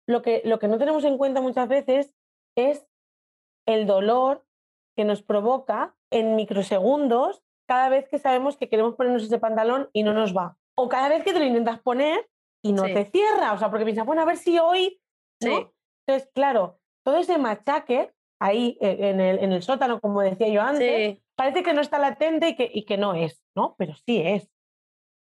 lo, 0.07 0.21
que 0.21 0.41
lo 0.45 0.57
que 0.59 0.67
no 0.67 0.77
tenemos 0.77 1.03
en 1.03 1.17
cuenta 1.17 1.41
muchas 1.41 1.67
veces 1.67 2.15
es 2.55 2.87
el 3.67 3.85
dolor 3.85 4.45
que 4.95 5.03
nos 5.03 5.21
provoca 5.21 5.95
en 6.09 6.35
microsegundos 6.35 7.43
cada 7.67 7.89
vez 7.89 8.07
que 8.07 8.17
sabemos 8.17 8.55
que 8.55 8.69
queremos 8.69 8.95
ponernos 8.95 9.23
ese 9.23 9.39
pantalón 9.39 9.89
y 9.91 10.03
no 10.03 10.13
nos 10.13 10.35
va. 10.35 10.57
O 10.75 10.87
cada 10.87 11.09
vez 11.09 11.23
que 11.23 11.33
te 11.33 11.39
lo 11.39 11.45
intentas 11.45 11.79
poner 11.79 12.29
y 12.63 12.71
no 12.71 12.83
te 12.83 13.05
cierra. 13.05 13.51
O 13.51 13.57
sea, 13.57 13.69
porque 13.69 13.83
piensas, 13.83 14.05
bueno, 14.05 14.21
a 14.21 14.25
ver 14.25 14.37
si 14.37 14.57
hoy. 14.57 15.01
¿no? 15.43 15.73
Entonces, 16.07 16.31
claro, 16.33 16.79
todo 17.03 17.17
ese 17.17 17.37
machaque 17.37 18.13
ahí 18.39 18.77
eh, 18.81 18.97
en 18.99 19.19
el, 19.19 19.39
en 19.39 19.51
el 19.51 19.63
sótano, 19.63 19.99
como 19.99 20.21
decía 20.21 20.47
yo 20.49 20.61
antes, 20.61 21.19
parece 21.35 21.63
que 21.63 21.73
no 21.73 21.81
está 21.81 21.99
latente 21.99 22.49
y 22.49 22.55
que, 22.55 22.69
y 22.73 22.85
que 22.85 22.97
no 22.97 23.13
es, 23.13 23.43
¿no? 23.55 23.75
Pero 23.77 23.93
sí 24.05 24.21
es. 24.23 24.49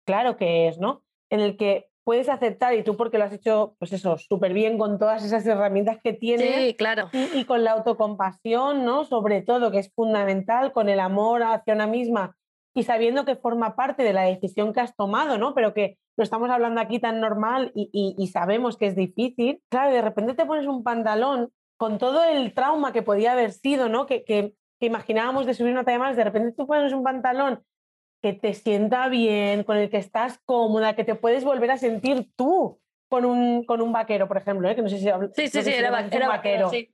Claro 0.07 0.37
que 0.37 0.69
es, 0.69 0.79
¿no? 0.79 1.03
En 1.31 1.41
el 1.41 1.57
que 1.57 1.89
puedes 2.05 2.29
aceptar, 2.29 2.75
y 2.75 2.85
tú 2.85 2.97
porque 2.97 3.19
lo 3.19 3.25
has 3.25 3.33
hecho, 3.33 3.75
pues 3.81 3.93
eso, 3.93 4.17
súper 4.17 4.53
bien 4.53 4.79
con 4.79 4.99
todas 4.99 5.25
esas 5.25 5.45
herramientas 5.45 5.99
que 6.03 6.13
tienes. 6.13 6.55
Sí, 6.55 6.75
claro. 6.75 7.11
Y, 7.13 7.41
y, 7.41 7.45
con 7.45 7.65
la 7.65 7.73
autocompasión, 7.73 8.85
¿no? 8.85 9.05
Sobre 9.05 9.43
todo, 9.43 9.73
que 9.73 9.81
es 9.81 9.93
fundamental, 9.93 10.73
con 10.73 10.89
el 10.89 11.01
amor 11.01 11.43
hacia 11.43 11.75
una 11.75 11.89
misma 11.89 12.37
y 12.77 12.85
sabiendo 12.85 13.25
que 13.25 13.37
forma 13.37 13.75
parte 13.75 14.05
de 14.05 14.13
la 14.13 14.23
decisión 14.23 14.73
que 14.73 14.81
has 14.81 14.95
tomado, 14.95 15.39
¿no? 15.39 15.55
Pero 15.55 15.75
que 15.75 15.99
lo 16.17 16.23
estamos 16.23 16.49
hablando 16.51 16.81
aquí 16.81 17.01
tan 17.01 17.21
normal 17.21 17.73
y, 17.75 17.91
y, 17.93 18.15
y 18.23 18.29
sabemos 18.29 18.77
que 18.77 18.87
es 18.87 18.95
difícil. 18.95 19.63
Claro, 19.69 19.93
de 19.93 20.03
repente 20.03 20.35
te 20.35 20.47
pones 20.47 20.67
un 20.67 20.85
pantalón 20.85 21.51
con 21.77 21.99
todo 21.99 22.25
el 22.25 22.55
trauma 22.55 22.93
que 22.93 23.03
podía 23.03 23.33
haber 23.33 23.53
sido, 23.53 23.89
¿no? 23.89 24.07
Que, 24.07 24.25
que, 24.25 24.55
que 24.81 24.87
imaginábamos 24.87 25.47
de 25.47 25.55
subir 25.55 25.73
una 25.73 25.85
talla 25.85 25.99
más, 25.99 26.17
de 26.17 26.25
repente 26.25 26.53
tú 26.53 26.67
pones 26.67 26.93
un 26.93 27.03
pantalón 27.03 27.63
que 28.23 28.33
te 28.33 28.55
sienta 28.55 29.09
bien, 29.09 29.65
con 29.65 29.77
el 29.77 29.91
que 29.91 29.99
estás 29.99 30.41
cómoda, 30.45 30.97
que 30.97 31.05
te 31.05 31.15
puedes 31.15 31.45
volver 31.45 31.71
a 31.71 31.79
sentir 31.79 32.31
tú 32.35 32.81
con 33.09 33.25
un, 33.25 33.65
con 33.65 33.81
un 33.81 33.93
vaquero, 33.93 34.27
por 34.27 34.37
ejemplo, 34.37 34.69
¿eh? 34.69 34.75
que 34.75 34.83
no 34.83 34.89
sé 34.89 34.99
si... 34.99 35.05
Sí, 35.35 35.49
sí, 35.49 35.63
sí, 35.63 35.73
era, 35.73 35.91
va 35.91 36.01
era, 36.01 36.29
vaquero. 36.29 36.71
Sí. 36.71 36.93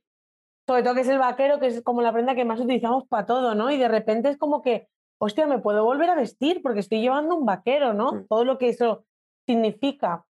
Sobre 0.67 0.83
todo 0.83 0.95
que 0.95 1.01
es 1.01 1.09
el 1.09 1.17
vaquero, 1.17 1.59
que 1.59 1.67
es 1.67 1.81
como 1.81 2.01
la 2.01 2.13
prenda 2.13 2.35
que 2.35 2.45
más 2.45 2.59
utilizamos 2.59 3.07
para 3.07 3.25
todo, 3.25 3.55
¿no? 3.55 3.71
Y 3.71 3.77
de 3.77 3.87
repente 3.87 4.29
es 4.29 4.37
como 4.37 4.61
que, 4.61 4.87
hostia, 5.19 5.47
me 5.47 5.59
puedo 5.59 5.83
volver 5.83 6.09
a 6.09 6.15
vestir 6.15 6.61
porque 6.61 6.81
estoy 6.81 7.01
llevando 7.01 7.35
un 7.35 7.45
vaquero, 7.45 7.93
¿no? 7.93 8.25
Todo 8.29 8.45
lo 8.45 8.57
que 8.57 8.69
eso 8.69 9.05
significa. 9.45 10.25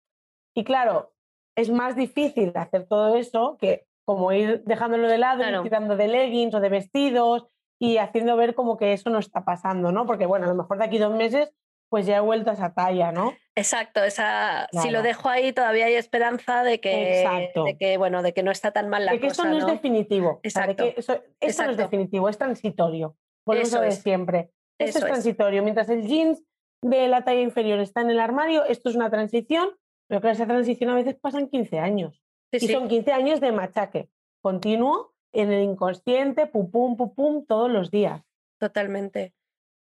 Y 0.55 0.63
claro, 0.63 1.13
es 1.55 1.69
más 1.69 1.95
difícil 1.95 2.51
hacer 2.55 2.87
todo 2.87 3.15
eso 3.15 3.57
que 3.59 3.85
como 4.05 4.31
ir 4.31 4.63
dejándolo 4.65 5.07
de 5.07 5.17
lado, 5.17 5.39
claro. 5.39 5.57
ir 5.57 5.63
tirando 5.63 5.95
de 5.95 6.07
leggings 6.07 6.53
o 6.55 6.59
de 6.59 6.69
vestidos 6.69 7.47
y 7.79 7.97
haciendo 7.97 8.35
ver 8.35 8.55
como 8.55 8.77
que 8.77 8.93
eso 8.93 9.09
no 9.09 9.19
está 9.19 9.43
pasando, 9.43 9.91
¿no? 9.91 10.05
Porque 10.05 10.25
bueno, 10.25 10.45
a 10.45 10.49
lo 10.49 10.55
mejor 10.55 10.77
de 10.77 10.85
aquí 10.85 10.97
dos 10.97 11.13
meses 11.13 11.53
pues 11.93 12.07
ya 12.07 12.17
he 12.17 12.21
vuelto 12.21 12.49
a 12.49 12.53
esa 12.53 12.73
talla, 12.73 13.11
¿no? 13.11 13.35
Exacto, 13.53 14.03
esa, 14.03 14.67
claro. 14.71 14.83
si 14.83 14.91
lo 14.91 15.03
dejo 15.03 15.29
ahí 15.29 15.53
todavía 15.53 15.85
hay 15.85 15.93
esperanza 15.93 16.63
de 16.63 16.79
que, 16.79 17.23
de 17.53 17.77
que, 17.77 17.97
bueno, 17.99 18.23
de 18.23 18.33
que 18.33 18.41
no 18.41 18.49
está 18.49 18.71
tan 18.71 18.89
mal 18.89 19.05
la 19.05 19.11
de 19.11 19.19
que 19.19 19.27
cosa, 19.27 19.43
esto 19.43 19.53
no, 19.53 19.59
¿no? 19.59 19.67
es 19.67 19.73
definitivo. 19.73 20.39
Exacto. 20.41 20.71
O 20.71 20.85
sea, 20.85 20.93
que 20.95 20.99
eso, 20.99 21.13
esto 21.13 21.35
Exacto. 21.39 21.65
no 21.65 21.71
es 21.73 21.77
definitivo, 21.77 22.29
es 22.29 22.37
transitorio. 22.39 23.15
Volvemos 23.45 23.69
Eso 23.69 23.77
a 23.77 23.81
ver 23.81 23.89
es. 23.89 23.99
siempre. 23.99 24.49
Esto 24.79 24.97
Eso 24.97 24.97
es 24.97 25.03
es. 25.03 25.09
transitorio. 25.11 25.61
Mientras 25.61 25.87
el 25.89 26.07
jeans 26.07 26.41
de 26.81 27.07
la 27.07 27.23
talla 27.23 27.41
inferior 27.41 27.79
está 27.79 28.01
en 28.01 28.09
el 28.09 28.19
armario, 28.19 28.65
esto 28.65 28.89
es 28.89 28.95
una 28.95 29.11
transición, 29.11 29.69
pero 30.07 30.19
que 30.19 30.31
esa 30.31 30.47
transición 30.47 30.89
a 30.89 30.95
veces 30.95 31.15
pasan 31.21 31.47
15 31.47 31.77
años. 31.77 32.22
Sí, 32.59 32.65
y 32.65 32.67
sí. 32.67 32.73
son 32.73 32.87
15 32.87 33.11
años 33.11 33.41
de 33.41 33.51
machaque 33.51 34.09
continuo 34.41 35.13
en 35.31 35.51
el 35.51 35.63
inconsciente, 35.63 36.45
pum, 36.47 36.69
pum, 36.69 36.95
pum, 36.95 37.13
pum, 37.15 37.45
todos 37.45 37.69
los 37.71 37.89
días. 37.89 38.21
Totalmente, 38.59 39.33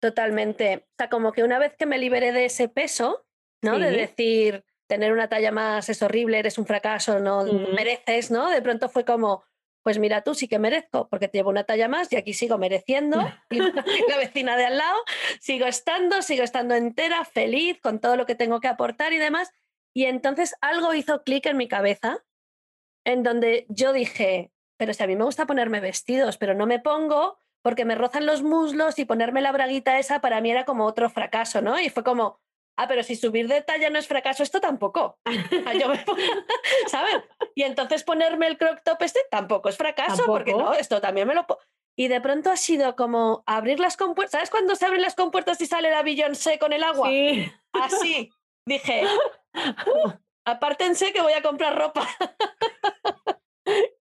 totalmente. 0.00 0.86
O 0.92 0.94
sea, 0.98 1.08
como 1.08 1.32
que 1.32 1.42
una 1.42 1.58
vez 1.58 1.74
que 1.76 1.86
me 1.86 1.98
liberé 1.98 2.32
de 2.32 2.44
ese 2.44 2.68
peso, 2.68 3.24
¿no? 3.62 3.76
Sí. 3.76 3.80
De 3.82 3.90
decir, 3.90 4.64
tener 4.86 5.12
una 5.12 5.28
talla 5.28 5.52
más 5.52 5.88
es 5.88 6.02
horrible, 6.02 6.38
eres 6.38 6.58
un 6.58 6.66
fracaso, 6.66 7.18
no 7.20 7.44
Mm. 7.44 7.74
mereces, 7.74 8.30
¿no? 8.30 8.48
De 8.50 8.62
pronto 8.62 8.88
fue 8.88 9.04
como, 9.04 9.42
pues 9.82 9.98
mira, 9.98 10.22
tú 10.22 10.34
sí 10.34 10.48
que 10.48 10.58
merezco, 10.58 11.08
porque 11.08 11.28
te 11.28 11.38
llevo 11.38 11.50
una 11.50 11.64
talla 11.64 11.88
más 11.88 12.12
y 12.12 12.16
aquí 12.16 12.34
sigo 12.34 12.58
mereciendo. 12.58 13.18
Y 13.50 13.58
la, 13.58 13.84
y 14.06 14.10
la 14.10 14.16
vecina 14.18 14.56
de 14.56 14.66
al 14.66 14.76
lado, 14.78 14.96
sigo 15.40 15.66
estando, 15.66 16.20
sigo 16.22 16.42
estando 16.44 16.74
entera, 16.74 17.24
feliz, 17.24 17.80
con 17.80 18.00
todo 18.00 18.16
lo 18.16 18.26
que 18.26 18.34
tengo 18.34 18.60
que 18.60 18.68
aportar 18.68 19.12
y 19.12 19.18
demás. 19.18 19.50
Y 19.94 20.04
entonces 20.04 20.54
algo 20.60 20.94
hizo 20.94 21.22
clic 21.24 21.46
en 21.46 21.56
mi 21.56 21.66
cabeza, 21.68 22.22
en 23.08 23.22
donde 23.22 23.64
yo 23.68 23.92
dije, 23.92 24.52
pero 24.76 24.92
si 24.92 25.02
a 25.02 25.06
mí 25.06 25.16
me 25.16 25.24
gusta 25.24 25.46
ponerme 25.46 25.80
vestidos, 25.80 26.36
pero 26.36 26.54
no 26.54 26.66
me 26.66 26.78
pongo 26.78 27.38
porque 27.62 27.84
me 27.84 27.94
rozan 27.94 28.26
los 28.26 28.42
muslos 28.42 28.98
y 28.98 29.04
ponerme 29.04 29.40
la 29.40 29.50
braguita 29.52 29.98
esa 29.98 30.20
para 30.20 30.40
mí 30.40 30.50
era 30.50 30.64
como 30.64 30.84
otro 30.84 31.08
fracaso, 31.10 31.60
¿no? 31.62 31.80
Y 31.80 31.88
fue 31.90 32.04
como, 32.04 32.40
ah, 32.76 32.86
pero 32.86 33.02
si 33.02 33.16
subir 33.16 33.48
de 33.48 33.62
talla 33.62 33.90
no 33.90 33.98
es 33.98 34.06
fracaso, 34.06 34.42
esto 34.42 34.60
tampoco. 34.60 35.18
Ah, 35.66 35.74
yo 35.74 35.88
me- 35.88 36.04
¿Sabes? 36.88 37.16
Y 37.54 37.62
entonces 37.62 38.04
ponerme 38.04 38.46
el 38.46 38.58
crop 38.58 38.78
top 38.84 39.02
este 39.02 39.20
tampoco 39.30 39.68
es 39.68 39.76
fracaso, 39.76 40.22
porque 40.26 40.52
no, 40.52 40.74
esto 40.74 41.00
también 41.00 41.26
me 41.26 41.34
lo... 41.34 41.46
po- 41.46 41.58
Y 41.96 42.08
de 42.08 42.20
pronto 42.20 42.50
ha 42.50 42.56
sido 42.56 42.94
como 42.94 43.42
abrir 43.46 43.80
las 43.80 43.96
compuertas. 43.96 44.32
¿Sabes 44.32 44.50
cuando 44.50 44.76
se 44.76 44.86
abren 44.86 45.02
las 45.02 45.14
compuertas 45.16 45.60
y 45.60 45.66
sale 45.66 45.90
la 45.90 46.02
Beyoncé 46.02 46.58
con 46.58 46.72
el 46.72 46.84
agua? 46.84 47.08
Sí. 47.08 47.50
Así. 47.72 48.30
Dije, 48.66 49.02
"Uh, 49.86 50.10
apártense 50.50 51.12
que 51.12 51.22
voy 51.22 51.32
a 51.32 51.42
comprar 51.42 51.76
ropa. 51.76 52.06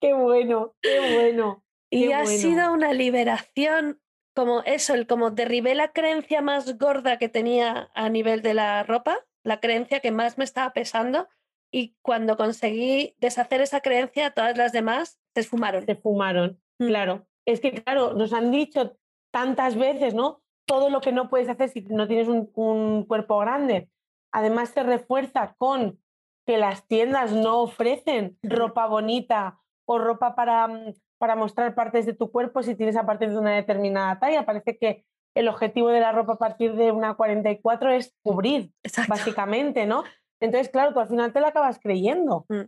Qué 0.00 0.12
bueno, 0.12 0.74
qué 0.82 1.14
bueno. 1.14 1.64
Y 1.90 2.12
ha 2.12 2.26
sido 2.26 2.72
una 2.72 2.92
liberación, 2.92 4.00
como 4.34 4.60
eso, 4.62 4.92
el 4.94 5.06
como 5.06 5.30
derribé 5.30 5.74
la 5.74 5.92
creencia 5.92 6.42
más 6.42 6.76
gorda 6.76 7.18
que 7.18 7.28
tenía 7.30 7.90
a 7.94 8.08
nivel 8.10 8.42
de 8.42 8.52
la 8.52 8.82
ropa, 8.82 9.16
la 9.42 9.60
creencia 9.60 10.00
que 10.00 10.10
más 10.10 10.36
me 10.36 10.44
estaba 10.44 10.72
pesando. 10.74 11.28
Y 11.72 11.96
cuando 12.02 12.36
conseguí 12.36 13.16
deshacer 13.18 13.62
esa 13.62 13.80
creencia, 13.80 14.32
todas 14.32 14.56
las 14.58 14.72
demás 14.72 15.18
se 15.34 15.40
esfumaron. 15.40 15.86
Se 15.86 15.96
fumaron, 15.96 16.60
Mm. 16.78 16.86
claro. 16.86 17.26
Es 17.46 17.60
que, 17.60 17.72
claro, 17.72 18.14
nos 18.14 18.32
han 18.32 18.50
dicho 18.50 18.96
tantas 19.32 19.76
veces, 19.76 20.14
¿no? 20.14 20.42
Todo 20.66 20.90
lo 20.90 21.00
que 21.00 21.12
no 21.12 21.28
puedes 21.30 21.48
hacer 21.48 21.68
si 21.70 21.80
no 21.82 22.06
tienes 22.06 22.28
un, 22.28 22.50
un 22.54 23.04
cuerpo 23.06 23.38
grande. 23.38 23.88
Además, 24.32 24.70
se 24.70 24.82
refuerza 24.82 25.54
con 25.58 26.00
que 26.46 26.58
las 26.58 26.86
tiendas 26.86 27.32
no 27.32 27.60
ofrecen 27.60 28.38
ropa 28.42 28.86
bonita 28.86 29.60
o 29.86 29.98
ropa 29.98 30.34
para, 30.34 30.66
mm, 30.68 30.94
para 31.18 31.36
mostrar 31.36 31.74
partes 31.74 32.06
de 32.06 32.14
tu 32.14 32.30
cuerpo 32.30 32.62
si 32.62 32.74
tienes 32.74 32.96
a 32.96 33.06
partir 33.06 33.30
de 33.30 33.38
una 33.38 33.52
determinada 33.52 34.18
talla. 34.18 34.44
Parece 34.46 34.76
que 34.78 35.04
el 35.36 35.48
objetivo 35.48 35.88
de 35.88 36.00
la 36.00 36.12
ropa 36.12 36.34
a 36.34 36.38
partir 36.38 36.74
de 36.76 36.92
una 36.92 37.14
44 37.14 37.90
es 37.90 38.14
cubrir, 38.22 38.70
Exacto. 38.82 39.10
básicamente, 39.10 39.86
¿no? 39.86 40.04
Entonces, 40.40 40.68
claro, 40.70 40.92
tú 40.92 41.00
al 41.00 41.08
final 41.08 41.32
te 41.32 41.40
la 41.40 41.48
acabas 41.48 41.78
creyendo. 41.80 42.44
Mm. 42.48 42.60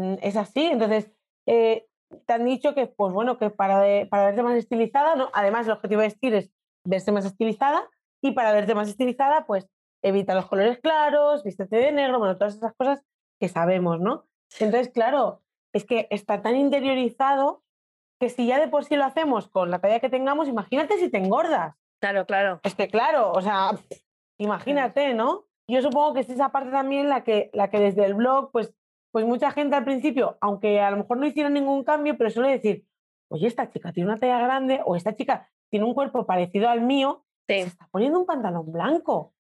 Mm, 0.00 0.14
Es 0.22 0.36
así. 0.36 0.66
Entonces, 0.66 1.12
eh, 1.46 1.86
te 2.26 2.32
han 2.32 2.44
dicho 2.44 2.74
que, 2.74 2.86
pues 2.86 3.12
bueno, 3.12 3.38
que 3.38 3.50
para, 3.50 3.80
de- 3.80 4.06
para 4.06 4.26
verte 4.26 4.42
más 4.42 4.56
estilizada, 4.56 5.14
¿no? 5.16 5.30
Además, 5.32 5.66
el 5.66 5.72
objetivo 5.72 6.00
de 6.00 6.08
vestir 6.08 6.34
es 6.34 6.50
verse 6.86 7.12
más 7.12 7.24
estilizada 7.24 7.88
y 8.22 8.32
para 8.32 8.52
verte 8.52 8.74
más 8.74 8.88
estilizada, 8.88 9.46
pues 9.46 9.68
evita 10.02 10.34
los 10.34 10.46
colores 10.46 10.78
claros, 10.80 11.44
vístete 11.44 11.76
de 11.76 11.92
negro, 11.92 12.18
bueno, 12.18 12.36
todas 12.36 12.56
esas 12.56 12.74
cosas 12.74 13.02
que 13.40 13.48
sabemos, 13.48 14.00
¿no? 14.00 14.26
Entonces, 14.60 14.92
claro, 14.92 15.42
es 15.72 15.84
que 15.84 16.06
está 16.10 16.42
tan 16.42 16.56
interiorizado 16.56 17.62
que 18.20 18.28
si 18.28 18.46
ya 18.46 18.60
de 18.60 18.68
por 18.68 18.84
sí 18.84 18.96
lo 18.96 19.04
hacemos 19.04 19.48
con 19.48 19.70
la 19.70 19.80
talla 19.80 20.00
que 20.00 20.10
tengamos, 20.10 20.48
imagínate 20.48 20.98
si 20.98 21.08
te 21.10 21.18
engordas. 21.18 21.74
Claro, 22.00 22.26
claro. 22.26 22.60
Es 22.62 22.74
que 22.74 22.88
claro, 22.88 23.32
o 23.32 23.40
sea, 23.40 23.70
imagínate, 24.38 25.14
¿no? 25.14 25.44
Yo 25.68 25.80
supongo 25.82 26.14
que 26.14 26.20
es 26.20 26.30
esa 26.30 26.50
parte 26.50 26.70
también 26.70 27.08
la 27.08 27.24
que, 27.24 27.50
la 27.52 27.70
que 27.70 27.78
desde 27.78 28.04
el 28.04 28.14
blog, 28.14 28.50
pues, 28.52 28.74
pues 29.12 29.24
mucha 29.24 29.50
gente 29.52 29.76
al 29.76 29.84
principio, 29.84 30.36
aunque 30.40 30.80
a 30.80 30.90
lo 30.90 30.98
mejor 30.98 31.18
no 31.18 31.26
hicieron 31.26 31.54
ningún 31.54 31.84
cambio, 31.84 32.16
pero 32.16 32.30
suele 32.30 32.50
decir, 32.50 32.86
oye, 33.28 33.46
esta 33.46 33.70
chica 33.70 33.92
tiene 33.92 34.10
una 34.10 34.18
talla 34.18 34.38
grande 34.38 34.80
o 34.84 34.96
esta 34.96 35.14
chica 35.14 35.48
tiene 35.70 35.86
un 35.86 35.94
cuerpo 35.94 36.26
parecido 36.26 36.68
al 36.68 36.80
mío, 36.82 37.24
Sí. 37.48 37.62
se 37.62 37.68
está 37.68 37.88
poniendo 37.90 38.20
un 38.20 38.26
pantalón 38.26 38.70
blanco 38.70 39.34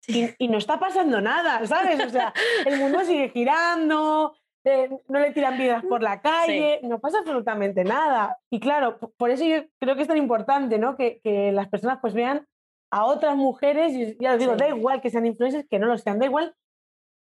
Sí. 0.00 0.34
y, 0.38 0.44
y 0.44 0.48
no 0.48 0.58
está 0.58 0.78
pasando 0.78 1.20
nada, 1.20 1.66
¿sabes? 1.66 2.04
O 2.04 2.08
sea, 2.10 2.32
el 2.66 2.78
mundo 2.78 3.00
sigue 3.04 3.28
girando, 3.34 4.34
eh, 4.64 4.88
no 5.08 5.18
le 5.18 5.32
tiran 5.32 5.56
piedras 5.56 5.84
por 5.84 6.02
la 6.02 6.20
calle, 6.20 6.80
no 6.82 6.98
pasa 6.98 7.18
absolutamente 7.18 7.84
nada. 7.84 8.38
Y 8.50 8.60
claro, 8.60 8.98
por 9.16 9.30
eso 9.30 9.44
yo 9.44 9.62
creo 9.80 9.96
que 9.96 10.02
es 10.02 10.08
tan 10.08 10.16
importante, 10.16 10.78
¿no? 10.78 10.96
Que, 10.96 11.20
que 11.22 11.52
las 11.52 11.68
personas 11.68 11.98
pues 12.00 12.14
vean 12.14 12.46
a 12.90 13.04
otras 13.04 13.36
mujeres, 13.36 13.92
y 13.92 14.16
ya 14.18 14.32
os 14.34 14.38
digo, 14.38 14.52
Sí. 14.52 14.58
da 14.60 14.68
igual 14.68 15.00
que 15.02 15.10
sean 15.10 15.26
influencers, 15.26 15.66
que 15.68 15.78
no 15.78 15.86
lo 15.86 15.98
sean, 15.98 16.18
da 16.18 16.24
igual 16.26 16.54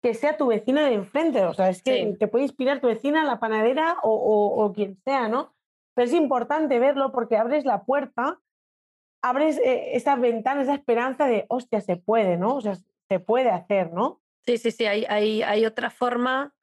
que 0.02 0.14
sea 0.14 0.38
tu 0.38 0.46
vecina 0.46 0.82
de 0.86 0.94
enfrente, 0.94 1.44
o 1.44 1.52
sea, 1.52 1.68
es 1.68 1.82
que 1.82 1.94
Sí. 2.12 2.16
te 2.18 2.26
puede 2.28 2.44
inspirar 2.44 2.80
tu 2.80 2.86
vecina, 2.86 3.24
la 3.24 3.38
panadera 3.38 3.98
o, 4.02 4.10
o- 4.14 4.64
o 4.64 4.72
quien 4.72 4.96
sea, 5.04 5.28
¿no? 5.28 5.52
Pero 5.94 6.06
es 6.06 6.14
importante 6.14 6.78
verlo 6.78 7.12
porque 7.12 7.36
abres 7.36 7.66
la 7.66 7.82
puerta, 7.84 8.38
abres 9.22 9.58
eh, 9.58 9.96
esa 9.96 10.16
ventana, 10.16 10.62
esa 10.62 10.74
esperanza 10.74 11.26
de, 11.26 11.46
hostia, 11.48 11.80
se 11.80 11.96
puede, 11.96 12.36
¿no? 12.36 12.56
O 12.56 12.60
sea, 12.60 12.76
se 13.08 13.20
puede 13.20 13.50
hacer, 13.50 13.92
¿no? 13.92 14.20
Sí, 14.46 14.58
sí, 14.58 14.70
sí, 14.70 14.86
hay, 14.86 15.04
hay, 15.08 15.42
hay 15.42 15.66
otra 15.66 15.90
forma 15.90 16.54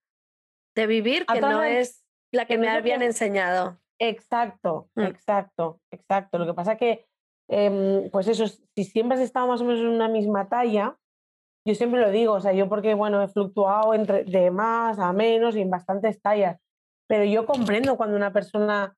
de 0.76 0.88
vivir 0.88 1.26
que 1.26 1.41
no 1.41 1.64
es 1.64 2.03
la 2.32 2.45
que 2.45 2.58
me 2.58 2.70
habían 2.70 2.99
que- 2.99 3.05
enseñado. 3.08 3.80
Exacto, 3.99 4.89
Mm. 4.95 5.03
exacto, 5.03 5.82
exacto. 5.91 6.38
Lo 6.38 6.45
que 6.45 6.53
pasa 6.53 6.78
que, 6.78 7.08
em, 7.49 8.10
pues 8.12 8.28
eso, 8.28 8.45
si 8.47 8.84
siempre 8.84 9.18
has 9.18 9.24
estado 9.24 9.47
más 9.47 9.62
o 9.62 9.64
menos 9.66 9.82
en 9.82 9.88
una 9.88 10.08
misma 10.08 10.47
talla, 10.49 10.97
yo 11.68 11.76
siempre 11.76 11.99
lo 11.99 12.12
digo, 12.12 12.34
o 12.34 12.39
sea, 12.41 12.53
yo 12.53 12.70
porque, 12.70 12.93
bueno, 12.93 13.22
he 13.22 13.28
fluctuado 13.28 13.93
entre, 13.93 14.24
de 14.24 14.51
más 14.51 14.99
a 14.99 15.12
menos 15.14 15.55
y 15.55 15.62
en 15.62 15.70
bastantes 15.70 16.22
tallas, 16.22 16.60
pero 17.10 17.24
yo 17.26 17.45
comprendo 17.45 17.97
cuando 17.97 18.16
una 18.16 18.32
persona 18.32 18.95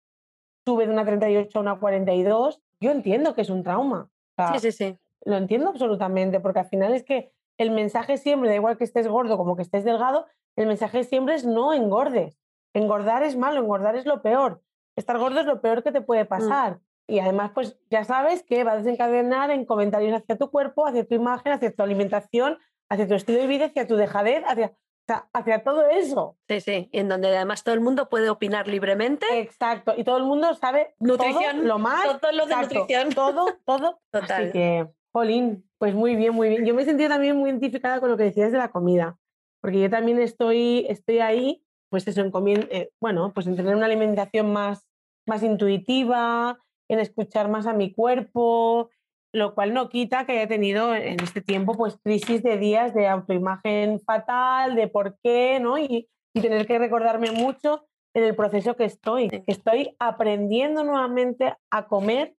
sube 0.67 0.85
de 0.85 0.93
una 0.93 1.05
38 1.05 1.57
a 1.57 1.61
una 1.61 1.79
42, 1.79 2.61
yo 2.79 2.91
entiendo 2.91 3.35
que 3.35 3.41
es 3.41 3.49
un 3.49 3.63
trauma. 3.63 4.09
O 4.35 4.35
sea, 4.35 4.53
Sí, 4.59 4.71
sí, 4.71 4.71
sí. 4.71 4.97
Lo 5.25 5.35
entiendo 5.35 5.69
absolutamente, 5.69 6.39
porque 6.39 6.59
al 6.59 6.67
final 6.67 6.93
es 6.93 7.03
que 7.03 7.33
el 7.57 7.71
mensaje 7.71 8.17
siempre, 8.17 8.49
da 8.49 8.55
igual 8.55 8.77
que 8.77 8.85
estés 8.85 9.07
gordo 9.07 9.37
como 9.37 9.55
que 9.55 9.61
estés 9.61 9.83
delgado, 9.83 10.27
el 10.55 10.67
mensaje 10.67 11.03
siempre 11.03 11.35
es 11.35 11.45
no 11.45 11.73
engordes. 11.73 12.39
engordar 12.73 13.23
es 13.23 13.35
malo, 13.35 13.59
engordar 13.59 13.95
es 13.95 14.05
lo 14.05 14.21
peor. 14.21 14.61
Estar 14.95 15.17
gordo 15.17 15.39
es 15.39 15.45
lo 15.45 15.59
peor 15.61 15.83
que 15.83 15.91
te 15.91 16.01
puede 16.01 16.25
pasar. 16.25 16.79
Y 17.07 17.19
además, 17.19 17.51
pues 17.53 17.79
ya 17.89 18.03
sabes 18.03 18.43
que 18.43 18.63
va 18.63 18.73
a 18.73 18.77
desencadenar 18.77 19.49
en 19.49 19.65
comentarios 19.65 20.13
hacia 20.13 20.37
tu 20.37 20.51
cuerpo, 20.51 20.85
hacia 20.85 21.05
tu 21.05 21.15
imagen, 21.15 21.53
hacia 21.53 21.73
tu 21.73 21.81
alimentación, 21.81 22.59
hacia 22.87 23.07
tu 23.07 23.15
estilo 23.15 23.39
de 23.39 23.47
vida, 23.47 23.65
hacia 23.65 23.87
tu 23.87 23.95
dejadez, 23.95 24.43
hacia, 24.45 24.73
hacia 25.09 25.63
todo 25.63 25.89
eso. 25.89 26.37
Sí, 26.47 26.61
sí, 26.61 26.89
en 26.91 27.09
donde 27.09 27.27
además 27.27 27.63
todo 27.63 27.75
el 27.75 27.81
mundo 27.81 28.09
puede 28.09 28.29
opinar 28.29 28.67
libremente. 28.67 29.25
Exacto, 29.39 29.93
y 29.97 30.03
todo 30.03 30.17
el 30.17 30.23
mundo 30.23 30.53
sabe 30.55 30.95
nutrición, 30.99 31.57
todo 31.57 31.67
lo 31.67 31.79
más. 31.79 32.19
Todo 32.19 32.31
lo 32.31 32.45
de 32.45 32.55
nutrición. 32.55 33.09
Todo, 33.09 33.45
todo. 33.65 33.99
Total. 34.11 34.43
Así 34.43 34.51
que, 34.51 34.87
Pauline, 35.11 35.63
pues 35.77 35.93
muy 35.93 36.15
bien, 36.15 36.33
muy 36.33 36.49
bien. 36.49 36.65
Yo 36.65 36.73
me 36.73 36.83
he 36.83 36.85
sentido 36.85 37.09
también 37.09 37.37
muy 37.37 37.49
identificada 37.49 37.99
con 37.99 38.09
lo 38.09 38.17
que 38.17 38.23
decías 38.23 38.51
de 38.51 38.57
la 38.57 38.69
comida, 38.69 39.17
porque 39.61 39.79
yo 39.79 39.89
también 39.89 40.19
estoy, 40.19 40.85
estoy 40.89 41.19
ahí, 41.19 41.63
pues 41.89 42.07
eso, 42.07 42.21
en 42.21 42.31
eh, 42.71 42.91
bueno, 43.01 43.33
pues 43.33 43.47
en 43.47 43.55
tener 43.55 43.75
una 43.75 43.87
alimentación 43.87 44.53
más, 44.53 44.87
más 45.25 45.43
intuitiva, 45.43 46.59
en 46.89 46.99
escuchar 46.99 47.49
más 47.49 47.67
a 47.67 47.73
mi 47.73 47.93
cuerpo, 47.93 48.89
lo 49.33 49.53
cual 49.53 49.73
no 49.73 49.89
quita 49.89 50.25
que 50.25 50.33
haya 50.33 50.47
tenido 50.47 50.93
en 50.95 51.21
este 51.21 51.41
tiempo 51.41 51.75
pues 51.75 51.97
crisis 52.03 52.41
de 52.43 52.57
días 52.57 52.93
de 52.93 53.07
autoimagen 53.07 53.99
fatal, 53.99 54.75
de 54.75 54.87
por 54.87 55.17
qué, 55.21 55.59
¿no? 55.59 55.77
Y, 55.77 56.09
y 56.33 56.41
tener 56.41 56.65
que 56.65 56.79
recordarme 56.79 57.31
mucho 57.31 57.85
en 58.15 58.23
el 58.23 58.35
proceso 58.35 58.75
que 58.75 58.85
estoy, 58.85 59.29
que 59.29 59.43
estoy 59.47 59.95
aprendiendo 59.99 60.83
nuevamente 60.83 61.55
a 61.69 61.87
comer 61.87 62.35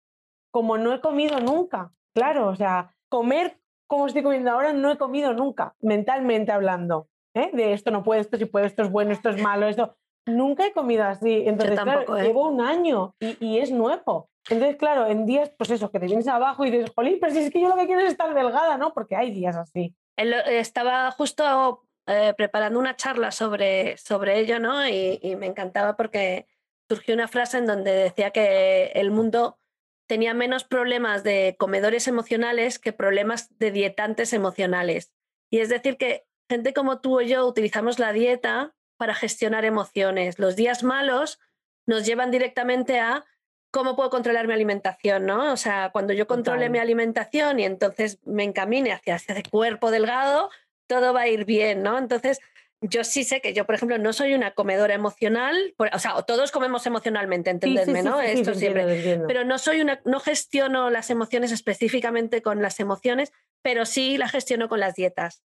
como 0.53 0.78
no 0.78 0.93
he 0.93 1.01
comido 1.01 1.38
nunca. 1.41 1.93
Claro, 2.14 2.49
o 2.49 2.57
sea, 2.57 2.95
comer 3.09 3.57
como 3.91 4.07
estoy 4.07 4.22
comiendo 4.22 4.53
ahora 4.53 4.72
no 4.72 4.91
he 4.91 4.99
comido 4.99 5.32
nunca, 5.32 5.74
mentalmente 5.80 6.53
hablando. 6.53 7.09
¿eh? 7.34 7.51
De 7.53 7.72
esto 7.72 7.91
no 7.91 8.05
puedo, 8.05 8.20
esto 8.20 8.36
sí 8.36 8.45
puedo, 8.45 8.64
esto 8.64 8.82
es 8.82 8.91
bueno, 8.91 9.11
esto 9.12 9.30
es 9.30 9.43
malo, 9.43 9.66
esto. 9.66 9.97
Nunca 10.26 10.64
he 10.66 10.72
comido 10.72 11.05
así. 11.05 11.43
Entonces, 11.47 11.80
claro, 11.80 12.16
¿eh? 12.16 12.22
llevo 12.22 12.49
un 12.49 12.61
año 12.61 13.14
y, 13.18 13.36
y, 13.45 13.59
es 13.59 13.72
nuevo. 13.72 14.30
Entonces, 14.51 14.77
claro, 14.79 15.07
en 15.07 15.27
días, 15.27 15.51
pues 15.57 15.71
eso, 15.71 15.91
que 15.91 16.01
te 16.01 16.07
vienes 16.07 16.27
abajo 16.27 16.65
y 16.65 16.71
dices, 16.73 16.91
jolín, 16.95 17.19
pero 17.21 17.33
si 17.33 17.39
es 17.39 17.51
que 17.53 17.61
yo 17.61 17.69
lo 17.69 17.77
que 17.77 17.87
quiero 17.87 18.01
es 18.01 18.11
estar 18.11 18.35
delgada, 18.35 18.77
¿no? 18.77 18.93
Porque 18.93 19.15
hay 19.15 19.31
días 19.31 19.57
así. 19.57 19.95
Estaba 20.17 21.11
justo 21.13 21.87
eh, 22.07 22.35
preparando 22.37 22.79
una 22.79 22.97
charla 22.97 23.31
sobre, 23.31 23.97
sobre 23.97 24.41
ello, 24.41 24.59
¿no? 24.59 24.87
Y, 24.87 25.21
y, 25.23 25.37
me 25.37 25.47
encantaba 25.47 25.97
porque 25.97 26.49
surgió 26.89 27.15
una 27.15 27.29
frase 27.29 27.59
en 27.59 27.67
donde 27.67 27.93
decía 27.93 28.33
que 28.33 28.87
el 28.97 29.13
mundo 29.13 29.61
tenía 30.09 30.35
menos 30.35 30.65
problemas 30.65 31.23
de 31.23 31.55
comedores 31.57 32.09
emocionales 32.09 32.81
que 32.81 32.93
problemas 32.93 33.57
de 33.59 33.71
dietantes 33.71 34.33
emocionales. 34.33 35.13
Y 35.49 35.61
es 35.61 35.69
decir, 35.69 35.97
que 35.97 36.25
gente 36.49 36.75
como 36.75 37.01
tú 37.01 37.21
o 37.21 37.23
yo 37.23 37.47
utilizamos 37.47 38.01
la 38.01 38.13
dieta 38.13 38.75
para 38.97 39.15
gestionar 39.15 39.65
emociones. 39.65 40.41
Los 40.41 40.57
días 40.57 40.83
malos 40.83 41.39
nos 41.87 42.05
llevan 42.05 42.33
directamente 42.33 42.99
a 42.99 43.25
cómo 43.71 43.97
puedo 43.97 44.11
controlar 44.11 44.47
mi 44.47 44.55
alimentación, 44.55 45.27
¿no? 45.27 45.53
O 45.53 45.57
sea, 45.57 45.91
cuando 45.93 46.12
yo 46.12 46.27
controle 46.27 46.68
mi 46.68 46.79
alimentación 46.79 47.61
y 47.61 47.64
entonces 47.64 48.18
me 48.25 48.45
encamine 48.45 48.93
hacia, 48.93 49.16
ese 49.16 49.43
cuerpo 49.49 49.91
delgado, 49.91 50.51
todo 50.89 51.12
va 51.12 51.23
a 51.23 51.29
ir 51.29 51.45
bien, 51.45 51.83
¿no? 51.83 51.97
Entonces, 51.99 52.41
yo 52.81 53.05
sí 53.05 53.25
sé 53.25 53.41
que 53.41 53.53
yo, 53.53 53.66
por 53.66 53.75
ejemplo, 53.75 53.99
no 53.99 54.12
soy 54.12 54.35
una 54.35 54.53
comedora 54.53 54.95
emocional, 54.95 55.75
o 55.77 55.99
sea, 55.99 56.21
todos 56.23 56.51
comemos 56.51 56.87
emocionalmente, 56.87 57.51
entendedme, 57.51 58.03
¿no? 58.03 58.21
Esto 58.21 58.55
siempre. 58.55 59.21
Pero 59.27 59.45
no 59.45 59.59
soy 59.59 59.83
una, 59.83 60.01
no 60.05 60.18
gestiono 60.18 60.91
las 60.91 61.11
emociones 61.11 61.53
específicamente 61.53 62.43
con 62.43 62.62
las 62.62 62.81
emociones, 62.81 63.33
pero 63.62 63.85
sí 63.85 64.16
la 64.16 64.29
gestiono 64.29 64.68
con 64.68 64.81
las 64.81 64.95
dietas. 64.95 65.43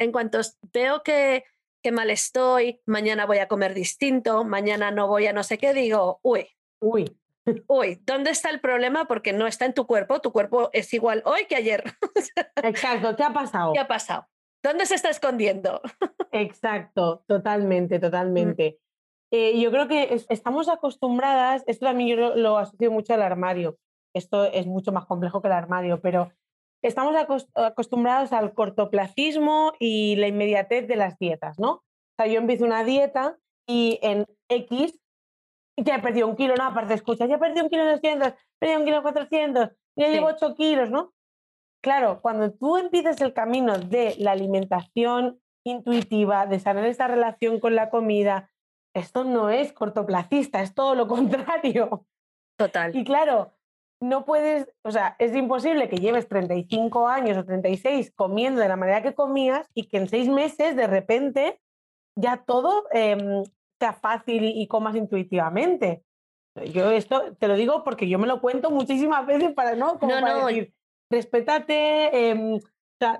En 0.00 0.12
cuanto 0.12 0.40
veo 0.72 1.02
que, 1.02 1.44
que 1.82 1.92
mal 1.92 2.10
estoy, 2.10 2.80
mañana 2.86 3.26
voy 3.26 3.38
a 3.38 3.48
comer 3.48 3.74
distinto, 3.74 4.44
mañana 4.44 4.90
no 4.90 5.08
voy 5.08 5.26
a 5.26 5.32
no 5.32 5.42
sé 5.42 5.58
qué, 5.58 5.74
digo, 5.74 6.20
uy, 6.22 6.48
uy, 6.80 7.17
uy, 7.66 8.00
¿dónde 8.04 8.30
está 8.30 8.50
el 8.50 8.60
problema? 8.60 9.06
Porque 9.06 9.32
no 9.32 9.46
está 9.46 9.64
en 9.64 9.74
tu 9.74 9.86
cuerpo, 9.86 10.20
tu 10.20 10.32
cuerpo 10.32 10.70
es 10.72 10.92
igual 10.94 11.22
hoy 11.24 11.46
que 11.46 11.56
ayer. 11.56 11.84
Exacto, 12.62 13.16
¿qué 13.16 13.22
ha 13.22 13.32
pasado? 13.32 13.72
¿Qué 13.72 13.80
ha 13.80 13.88
pasado? 13.88 14.26
¿Dónde 14.62 14.86
se 14.86 14.94
está 14.94 15.10
escondiendo? 15.10 15.80
Exacto, 16.32 17.24
totalmente, 17.26 17.98
mm. 17.98 18.00
totalmente. 18.00 18.78
Eh, 19.30 19.60
yo 19.60 19.70
creo 19.70 19.88
que 19.88 20.24
estamos 20.30 20.68
acostumbradas, 20.68 21.62
esto 21.66 21.86
también 21.86 22.16
yo 22.16 22.34
lo, 22.34 22.56
asocio 22.56 22.90
mucho 22.90 23.12
al 23.12 23.22
armario, 23.22 23.78
esto 24.14 24.44
es 24.46 24.66
mucho 24.66 24.90
más 24.90 25.04
complejo 25.04 25.42
que 25.42 25.48
el 25.48 25.52
armario, 25.52 26.00
pero 26.00 26.32
estamos 26.82 27.14
acostumbrados 27.54 28.32
al 28.32 28.54
cortoplacismo 28.54 29.74
y 29.78 30.16
la 30.16 30.28
inmediatez 30.28 30.88
de 30.88 30.96
las 30.96 31.18
dietas, 31.18 31.58
¿no? 31.58 31.72
O 31.72 31.82
sea, 32.16 32.26
yo 32.26 32.38
empiezo 32.38 32.64
una 32.64 32.84
dieta 32.84 33.36
y 33.66 33.98
en 34.02 34.24
X 34.48 34.98
ya 35.84 35.96
he 35.96 36.02
perdido 36.02 36.28
un 36.28 36.36
kilo, 36.36 36.54
no, 36.56 36.64
aparte 36.64 36.94
escucha, 36.94 37.26
ya 37.26 37.36
he 37.36 37.38
perdido 37.38 37.64
un 37.64 37.70
kilo 37.70 37.84
200, 37.86 38.28
he 38.28 38.34
perdido 38.58 38.80
un 38.80 38.84
kilo 38.86 39.02
400, 39.02 39.70
ya 39.96 40.08
llevo 40.08 40.26
8 40.26 40.54
kilos, 40.54 40.90
¿no? 40.90 41.12
Claro, 41.82 42.20
cuando 42.20 42.52
tú 42.52 42.76
empiezas 42.76 43.20
el 43.20 43.32
camino 43.32 43.78
de 43.78 44.14
la 44.18 44.32
alimentación 44.32 45.40
intuitiva, 45.64 46.46
de 46.46 46.58
sanar 46.58 46.84
esta 46.86 47.06
relación 47.06 47.60
con 47.60 47.74
la 47.74 47.90
comida, 47.90 48.50
esto 48.94 49.24
no 49.24 49.50
es 49.50 49.72
cortoplacista, 49.72 50.60
es 50.62 50.74
todo 50.74 50.94
lo 50.94 51.06
contrario. 51.08 52.06
Total. 52.56 52.96
Y 52.96 53.04
claro, 53.04 53.52
no 54.00 54.24
puedes, 54.24 54.68
o 54.82 54.90
sea, 54.90 55.16
es 55.18 55.34
imposible 55.34 55.88
que 55.88 55.96
lleves 55.96 56.28
35 56.28 57.08
años 57.08 57.36
o 57.36 57.44
36 57.44 58.12
comiendo 58.14 58.60
de 58.60 58.68
la 58.68 58.76
manera 58.76 59.02
que 59.02 59.14
comías 59.14 59.68
y 59.74 59.88
que 59.88 59.98
en 59.98 60.08
seis 60.08 60.28
meses 60.28 60.76
de 60.76 60.86
repente 60.86 61.60
ya 62.16 62.44
todo 62.44 62.84
em, 62.92 63.44
sea 63.78 63.92
fácil 63.92 64.44
y, 64.44 64.66
comas 64.66 64.96
intuitivamente. 64.96 66.04
Yo 66.72 66.90
esto 66.90 67.36
te 67.36 67.46
lo 67.46 67.54
digo 67.54 67.84
porque 67.84 68.08
yo 68.08 68.18
me 68.18 68.26
lo 68.26 68.40
cuento 68.40 68.70
muchísimas 68.70 69.24
veces 69.26 69.52
para 69.52 69.76
no, 69.76 69.98
como 69.98 70.12
para 70.20 70.46
decir, 70.46 70.74
respétate, 71.10 72.30
em, 72.30 72.60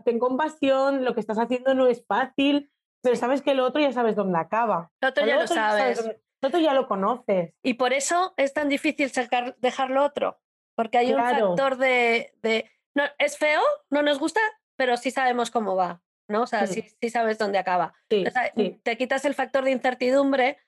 ten 0.04 0.18
compasión, 0.18 1.04
lo 1.04 1.14
que 1.14 1.20
estás 1.20 1.38
haciendo 1.38 1.74
no 1.74 1.86
es 1.86 2.04
fácil, 2.04 2.70
pero 3.00 3.14
sabes 3.14 3.42
que 3.42 3.52
el 3.52 3.60
otro 3.60 3.80
ya 3.80 3.92
sabes 3.92 4.16
dónde 4.16 4.38
acaba. 4.38 4.90
El 5.00 5.08
otro 5.08 5.26
ya 5.26 5.36
lo 5.36 5.46
sabes. 5.46 6.04
el 6.04 6.46
otro 6.46 6.58
ya 6.58 6.74
lo 6.74 6.88
conoces. 6.88 7.54
Y 7.62 7.74
por 7.74 7.92
eso 7.92 8.34
es 8.36 8.52
tan 8.52 8.68
difícil 8.68 9.10
sacar, 9.10 9.56
dejarlo 9.58 10.04
otro, 10.04 10.40
porque 10.74 10.98
hay 10.98 11.12
un 11.12 11.20
factor 11.20 11.76
de, 11.76 12.32
de, 12.42 12.70
no, 12.94 13.04
es 13.18 13.38
feo, 13.38 13.62
no 13.90 14.02
nos 14.02 14.18
gusta, 14.18 14.40
pero 14.76 14.96
sí 14.96 15.12
sabemos 15.12 15.52
cómo 15.52 15.76
va. 15.76 16.02
¿No? 16.28 16.42
O 16.42 16.46
sea, 16.46 16.66
sí, 16.66 16.84
sí, 17.00 17.10
sabes 17.10 17.38
dónde 17.38 17.58
acaba. 17.58 17.94
Te 18.08 18.96
quitas 18.96 19.24
el 19.24 19.34
factor 19.34 19.64
de 19.64 19.72
incertidumbre 19.72 20.58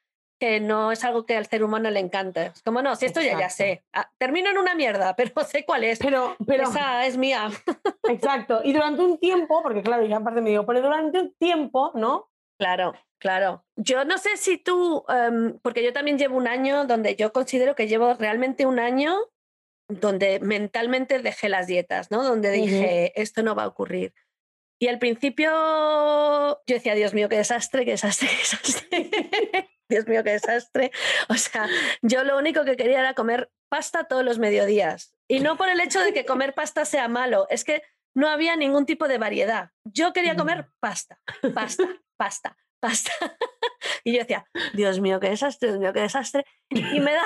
que 0.41 0.59
no 0.59 0.91
es 0.91 1.05
algo 1.05 1.27
que 1.27 1.37
al 1.37 1.47
ser 1.47 1.63
humano 1.63 1.91
le 1.91 2.01
encante. 2.01 2.47
Es 2.47 2.63
como, 2.63 2.81
no, 2.81 2.97
si 2.97 3.05
esto 3.05 3.21
ya 3.21 3.39
ya 3.39 3.51
sé. 3.51 3.85
Ah, 3.93 4.11
termino 4.19 4.51
en 4.51 4.57
una 4.57 4.75
mierda, 4.75 5.15
pero 5.17 5.45
sé 5.45 5.65
cuál 5.65 5.85
es. 5.85 5.99
Pero, 5.99 6.35
pero, 6.47 6.65
Esa 6.65 7.07
es 7.07 7.19
mía. 7.19 7.51
Exacto. 8.09 8.63
Y 8.65 8.73
durante 8.73 9.03
un 9.03 9.19
tiempo, 9.19 9.63
porque 9.63 9.83
claro, 9.83 10.05
ya 10.07 10.17
aparte 10.17 10.41
me 10.41 10.51
digo, 10.51 10.65
pero 10.65 10.81
durante 10.81 11.21
un 11.21 11.35
tiempo, 11.35 11.93
¿no? 11.95 12.31
Claro, 12.59 12.95
claro. 13.19 13.65
Yo 13.77 14.05
no 14.05 14.19
sé 14.19 14.37
si 14.37 14.57
tú, 14.57 15.05
em, 15.09 15.59
porque 15.61 15.85
yo 15.85 15.93
también 15.93 16.19
llevo 16.19 16.37
un 16.37 16.49
año 16.49 16.87
donde 16.87 17.17
yo 17.17 17.33
considero 17.33 17.75
que 17.75 17.87
llevo 17.87 18.15
realmente 18.15 18.67
un 18.67 18.79
año 18.79 19.15
donde 19.89 20.41
mentalmente 20.41 21.19
dejé 21.19 21.49
las 21.49 21.67
dietas, 21.67 22.11
¿no? 22.11 22.23
Donde 22.23 22.51
dije, 22.51 23.13
esto 23.21 23.43
no 23.43 23.55
va 23.55 23.65
a 23.65 23.69
ocurrir. 23.69 24.15
Y 24.81 24.89
al 24.89 24.99
principio 24.99 25.51
yo 26.67 26.75
decía, 26.75 26.95
Dios 26.95 27.13
mío, 27.13 27.29
qué 27.29 27.37
desastre, 27.37 27.85
qué 27.85 27.93
desastre, 27.93 28.29
qué 28.29 28.37
desastre. 28.37 29.71
Dios 29.91 30.07
mío, 30.07 30.25
qué 30.25 30.31
desastre. 30.31 30.91
O 31.29 31.35
sea, 31.35 31.69
yo 32.01 32.25
lo 32.25 32.39
único 32.39 32.65
que 32.65 32.77
quería 32.77 33.01
era 33.01 33.13
comer 33.13 33.51
pasta 33.69 34.05
todos 34.05 34.25
los 34.25 34.39
mediodías. 34.39 35.15
Y 35.29 35.41
no 35.41 35.59
por 35.59 35.69
el 35.69 35.81
hecho 35.81 36.01
de 36.01 36.15
que 36.15 36.25
comer 36.25 36.55
pasta 36.55 36.87
sea 36.87 37.09
malo, 37.09 37.47
es 37.51 37.65
que 37.65 37.83
no 38.15 38.31
había 38.31 38.57
ningún 38.57 38.87
tipo 38.87 39.07
de 39.07 39.19
variedad. 39.19 39.71
Yo 39.85 40.15
quería 40.15 40.35
comer 40.35 40.71
pasta, 40.81 41.21
pasta, 41.55 41.85
pasta, 42.17 42.57
pasta. 42.81 43.13
Y 44.03 44.15
yo 44.15 44.21
decía, 44.21 44.47
Dios 44.73 44.99
mío, 45.01 45.21
qué 45.21 45.29
desastre, 45.29 45.69
Dios 45.69 45.81
mío, 45.81 45.93
qué 45.93 46.01
desastre. 46.01 46.47
Y 46.71 47.01
me, 47.01 47.13
da, 47.13 47.23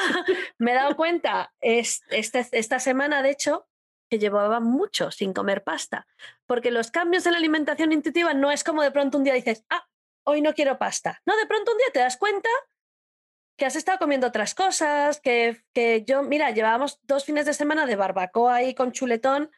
me 0.59 0.73
he 0.73 0.75
dado 0.75 0.97
cuenta 0.97 1.53
este, 1.61 2.49
esta 2.51 2.81
semana, 2.81 3.23
de 3.23 3.31
hecho, 3.31 3.69
que 4.09 4.19
llevaba 4.19 4.61
mucho 4.61 5.11
sin 5.11 5.33
comer 5.33 5.65
pasta, 5.65 6.07
porque 6.47 6.71
los 6.71 6.91
cambios 6.91 7.27
en 7.27 7.33
la 7.33 7.39
alimentación 7.39 7.93
intuitiva 7.93 8.35
no 8.35 8.51
es 8.51 8.65
como 8.65 8.83
de 8.83 8.91
pronto 8.91 9.19
un 9.19 9.25
día 9.25 9.35
dices, 9.35 9.65
ah, 9.71 9.87
hoy 10.25 10.41
no 10.41 10.55
quiero 10.55 10.79
pasta. 10.79 11.21
No, 11.27 11.37
de 11.37 11.47
pronto 11.47 11.73
un 11.73 11.79
día 11.79 11.89
te 11.93 12.01
das 12.01 12.17
cuenta 12.17 12.49
que 13.57 13.67
has 13.67 13.77
estado 13.77 13.99
comiendo 13.99 14.27
otras 14.27 14.55
cosas, 14.55 15.21
que, 15.21 15.63
que 15.73 16.05
yo, 16.07 16.23
mira, 16.23 16.51
llevábamos 16.51 16.99
dos 17.03 17.25
fines 17.25 17.47
de 17.47 17.55
semana 17.55 17.87
de 17.87 17.97
barbacoa 17.97 18.57
ahí 18.57 18.75
con 18.75 18.93
chuletón 18.93 19.51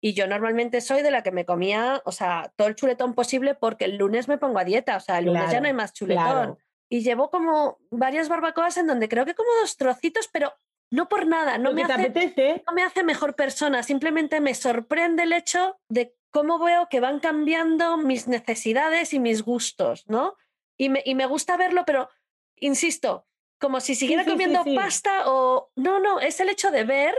y 0.00 0.14
yo 0.14 0.26
normalmente 0.26 0.80
soy 0.80 1.02
de 1.02 1.10
la 1.10 1.22
que 1.22 1.30
me 1.30 1.44
comía, 1.44 2.02
o 2.04 2.12
sea, 2.12 2.52
todo 2.56 2.68
el 2.68 2.74
chuletón 2.74 3.14
posible 3.14 3.54
porque 3.54 3.84
el 3.84 3.96
lunes 3.96 4.26
me 4.26 4.38
pongo 4.38 4.58
a 4.58 4.64
dieta, 4.64 4.96
o 4.96 5.00
sea, 5.00 5.18
el 5.18 5.26
lunes 5.26 5.50
ya 5.50 5.60
no 5.60 5.66
hay 5.66 5.74
más 5.74 5.92
chuletón. 5.92 6.58
Y 6.88 7.02
llevo 7.02 7.30
como 7.30 7.78
varias 7.90 8.28
barbacoas 8.28 8.76
en 8.76 8.86
donde 8.86 9.08
creo 9.08 9.24
que 9.24 9.34
como 9.34 9.48
dos 9.60 9.76
trocitos, 9.76 10.28
pero 10.32 10.52
no 10.92 11.08
por 11.08 11.26
nada, 11.26 11.56
no 11.56 11.72
me, 11.72 11.82
hace, 11.84 12.62
no 12.66 12.72
me 12.74 12.82
hace 12.82 13.02
mejor 13.02 13.34
persona, 13.34 13.82
simplemente 13.82 14.42
me 14.42 14.54
sorprende 14.54 15.22
el 15.22 15.32
hecho 15.32 15.80
de 15.88 16.14
cómo 16.30 16.58
veo 16.58 16.88
que 16.90 17.00
van 17.00 17.18
cambiando 17.18 17.96
mis 17.96 18.28
necesidades 18.28 19.14
y 19.14 19.18
mis 19.18 19.42
gustos, 19.42 20.04
¿no? 20.06 20.36
Y 20.76 20.90
me, 20.90 21.02
y 21.06 21.14
me 21.14 21.24
gusta 21.24 21.56
verlo, 21.56 21.84
pero 21.86 22.10
insisto, 22.56 23.26
como 23.58 23.80
si 23.80 23.94
siguiera 23.94 24.26
comiendo 24.26 24.64
pasta 24.74 25.30
o... 25.30 25.70
No, 25.76 25.98
no, 25.98 26.20
es 26.20 26.40
el 26.40 26.50
hecho 26.50 26.70
de 26.70 26.84
ver 26.84 27.14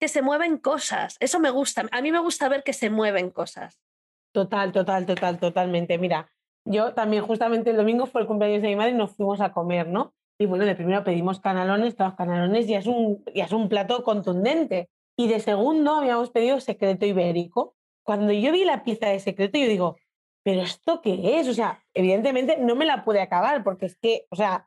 que 0.00 0.08
se 0.08 0.20
mueven 0.20 0.58
cosas. 0.58 1.16
Eso 1.20 1.38
me 1.38 1.50
gusta. 1.50 1.86
A 1.92 2.02
mí 2.02 2.10
me 2.10 2.18
gusta 2.18 2.48
ver 2.48 2.64
que 2.64 2.72
se 2.72 2.90
mueven 2.90 3.30
cosas. 3.30 3.78
Total, 4.32 4.72
total, 4.72 5.06
total, 5.06 5.38
totalmente. 5.38 5.96
Mira, 5.98 6.32
yo 6.64 6.92
también 6.94 7.24
justamente 7.24 7.70
el 7.70 7.76
domingo 7.76 8.06
fue 8.06 8.22
el 8.22 8.26
cumpleaños 8.26 8.62
de 8.62 8.68
mi 8.68 8.76
madre 8.76 8.92
y 8.92 8.94
nos 8.94 9.14
fuimos 9.14 9.40
a 9.40 9.52
comer, 9.52 9.86
¿no? 9.86 10.12
Y 10.40 10.46
bueno, 10.46 10.64
de 10.64 10.74
primero 10.74 11.04
pedimos 11.04 11.38
canalones, 11.38 11.98
los 11.98 12.14
canalones 12.14 12.66
ya 12.66 12.78
es 12.78 12.86
un, 12.86 13.22
ya 13.34 13.44
es 13.44 13.52
un 13.52 13.68
plato 13.68 14.02
contundente. 14.02 14.88
Y 15.14 15.28
de 15.28 15.38
segundo 15.38 15.96
habíamos 15.96 16.30
pedido 16.30 16.58
secreto 16.60 17.04
ibérico. 17.04 17.74
Cuando 18.02 18.32
yo 18.32 18.50
vi 18.50 18.64
la 18.64 18.82
pieza 18.82 19.08
de 19.08 19.20
secreto, 19.20 19.58
yo 19.58 19.68
digo, 19.68 19.96
¿pero 20.42 20.62
esto 20.62 21.02
qué 21.02 21.38
es? 21.38 21.46
O 21.46 21.52
sea, 21.52 21.84
evidentemente 21.92 22.56
no 22.56 22.74
me 22.74 22.86
la 22.86 23.04
pude 23.04 23.20
acabar 23.20 23.62
porque 23.62 23.84
es 23.84 23.98
que, 23.98 24.24
o 24.30 24.36
sea, 24.36 24.66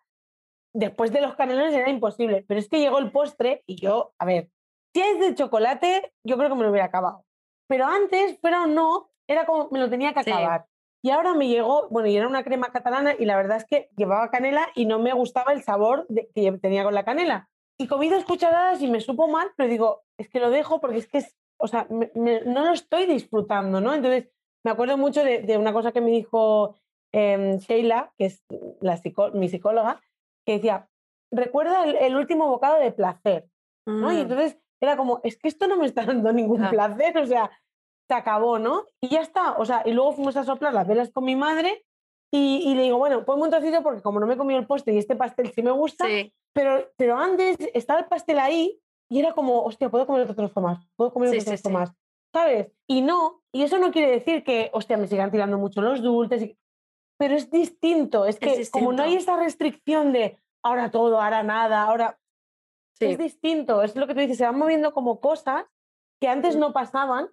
después 0.76 1.12
de 1.12 1.22
los 1.22 1.34
canalones 1.34 1.74
era 1.74 1.90
imposible, 1.90 2.46
pero 2.48 2.60
es 2.60 2.70
que 2.70 2.80
llegó 2.80 3.00
el 3.00 3.12
postre 3.12 3.64
y 3.66 3.78
yo, 3.78 4.14
a 4.20 4.26
ver, 4.26 4.52
si 4.94 5.02
es 5.02 5.20
de 5.20 5.34
chocolate, 5.34 6.14
yo 6.24 6.38
creo 6.38 6.50
que 6.50 6.56
me 6.56 6.66
lo 6.66 6.70
hubiera 6.70 6.86
acabado. 6.86 7.26
Pero 7.68 7.88
antes, 7.88 8.40
fuera 8.40 8.62
o 8.62 8.68
no, 8.68 9.10
era 9.28 9.48
como 9.48 9.70
me 9.72 9.80
lo 9.80 9.90
tenía 9.90 10.14
que 10.14 10.20
acabar. 10.20 10.68
Y 11.04 11.10
ahora 11.10 11.34
me 11.34 11.50
llegó, 11.50 11.90
bueno, 11.90 12.08
y 12.08 12.16
era 12.16 12.30
una 12.30 12.46
crema 12.46 12.72
catalana 12.72 13.14
y 13.20 13.26
la 13.26 13.36
verdad 13.36 13.58
es 13.58 13.66
que 13.66 13.90
llevaba 13.98 14.32
canela 14.32 14.70
y 14.74 14.86
no 14.86 15.00
me 15.00 15.12
gustaba 15.12 15.52
el 15.52 15.62
sabor 15.62 16.08
que 16.34 16.52
tenía 16.54 16.86
con 16.86 16.94
la 16.94 17.04
canela. 17.04 17.50
Y 17.78 17.88
comí 17.88 18.08
dos 18.08 18.24
cucharadas 18.24 18.82
y 18.82 18.88
me 18.88 19.02
supo 19.02 19.28
mal, 19.28 19.52
pero 19.58 19.70
digo, 19.70 20.04
es 20.18 20.30
que 20.30 20.40
lo 20.40 20.50
dejo 20.50 20.80
porque 20.80 21.00
es 21.00 21.08
que, 21.08 21.18
es, 21.18 21.36
o 21.58 21.68
sea, 21.68 21.88
no 21.90 22.66
lo 22.66 22.72
estoy 22.72 23.06
disfrutando, 23.06 23.82
¿no? 23.82 23.94
Entonces, 23.94 24.30
me 24.64 24.72
acuerdo 24.72 24.98
mucho 24.98 25.26
de, 25.26 25.58
una 25.58 25.74
cosa 25.74 25.92
que 25.92 26.00
me 26.00 26.10
dijo 26.10 26.78
eh, 27.12 27.58
Sheila, 27.60 28.14
que 28.18 28.26
es 28.28 28.46
la 28.80 28.98
mi 29.34 29.50
psicóloga, 29.50 30.00
que 30.46 30.54
decía, 30.54 30.88
recuerda 31.32 31.84
el, 31.84 32.16
último 32.16 32.48
bocado 32.48 32.80
de 32.80 32.94
placer, 32.94 33.50
¿no? 33.86 34.14
Y 34.14 34.16
mm. 34.16 34.20
entonces 34.20 34.58
era 34.80 34.96
como, 34.96 35.20
es 35.24 35.38
que 35.38 35.50
esto 35.50 35.68
no 35.68 35.76
me 35.76 35.86
está 35.86 36.06
dando 36.06 36.32
ningún 36.32 36.70
placer, 36.70 37.18
o 37.18 37.26
sea, 37.26 37.52
se 38.14 38.20
acabó, 38.20 38.60
¿no? 38.60 38.86
Y 39.02 39.10
ya 39.10 39.22
está, 39.22 39.54
o 39.54 39.66
sea, 39.66 39.82
y 39.86 39.92
luego 39.92 40.14
fuimos 40.14 40.38
a 40.38 40.44
soplar 40.44 40.74
las 40.74 40.88
velas 40.88 41.12
con 41.12 41.26
mi 41.26 41.36
madre 41.36 41.84
y, 42.32 42.74
le 42.76 42.84
digo, 42.84 42.98
bueno, 42.98 43.26
ponme 43.26 43.44
un 43.44 43.50
trocito 43.50 43.82
porque 43.84 44.02
como 44.02 44.20
no 44.20 44.28
me 44.28 44.36
he 44.36 44.38
comido 44.38 44.60
el 44.60 44.68
postre 44.68 44.94
y 44.94 44.98
este 44.98 45.16
pastel 45.16 45.52
sí 45.52 45.62
me 45.62 45.72
gusta, 45.72 46.06
Pero, 46.54 46.92
pero 46.96 47.18
antes 47.18 47.58
estaba 47.74 48.00
el 48.00 48.06
pastel 48.06 48.40
ahí 48.40 48.80
y 49.10 49.20
era 49.20 49.34
como, 49.34 49.64
hostia, 49.64 49.90
puedo 49.90 50.06
comer 50.06 50.24
otro 50.24 50.36
trozo 50.36 50.62
más, 50.62 50.88
puedo 50.96 51.12
comer 51.12 51.30
otro 51.30 51.44
trozo 51.44 51.70
más, 51.70 51.92
¿sabes? 52.32 52.72
Y 52.88 53.02
no, 53.02 53.42
y 53.52 53.64
eso 53.64 53.78
no 53.78 53.92
quiere 53.92 54.12
decir 54.12 54.44
que, 54.44 54.70
hostia, 54.74 54.98
me 54.98 55.08
sigan 55.08 55.32
tirando 55.32 55.58
mucho 55.58 55.82
los 55.82 56.02
dulces, 56.02 56.56
pero 57.18 57.36
es 57.36 57.50
distinto, 57.50 58.26
es 58.26 58.40
que 58.40 58.68
como 58.72 58.94
no 58.94 59.04
hay 59.04 59.16
esa 59.16 59.38
restricción 59.38 60.12
de 60.14 60.40
ahora 60.64 60.92
todo, 60.92 61.20
ahora 61.20 61.44
nada, 61.44 61.84
ahora... 61.84 62.20
Es 63.00 63.18
distinto, 63.18 63.84
es 63.84 63.98
lo 63.98 64.08
que 64.08 64.14
tú 64.14 64.22
dices, 64.22 64.38
se 64.38 64.46
van 64.46 64.58
moviendo 64.58 64.94
como 64.94 65.20
cosas 65.20 65.66
que 66.22 66.30
antes 66.30 66.56
no 66.56 66.72
pasaban 66.72 67.28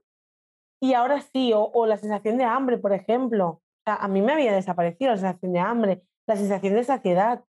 y 0.81 0.95
ahora 0.95 1.21
sí, 1.21 1.53
o, 1.55 1.87
la 1.87 1.97
sensación 1.97 2.39
de 2.39 2.45
hambre, 2.45 2.79
por 2.79 2.93
ejemplo. 2.93 3.63
a 3.85 4.09
mí 4.09 4.23
me 4.23 4.33
había 4.33 4.53
desaparecido 4.53 5.11
la 5.11 5.17
sensación 5.17 5.53
de 5.53 5.59
hambre, 5.59 6.03
la 6.27 6.37
sensación 6.37 6.75
de 6.75 6.85
saciedad, 6.85 7.45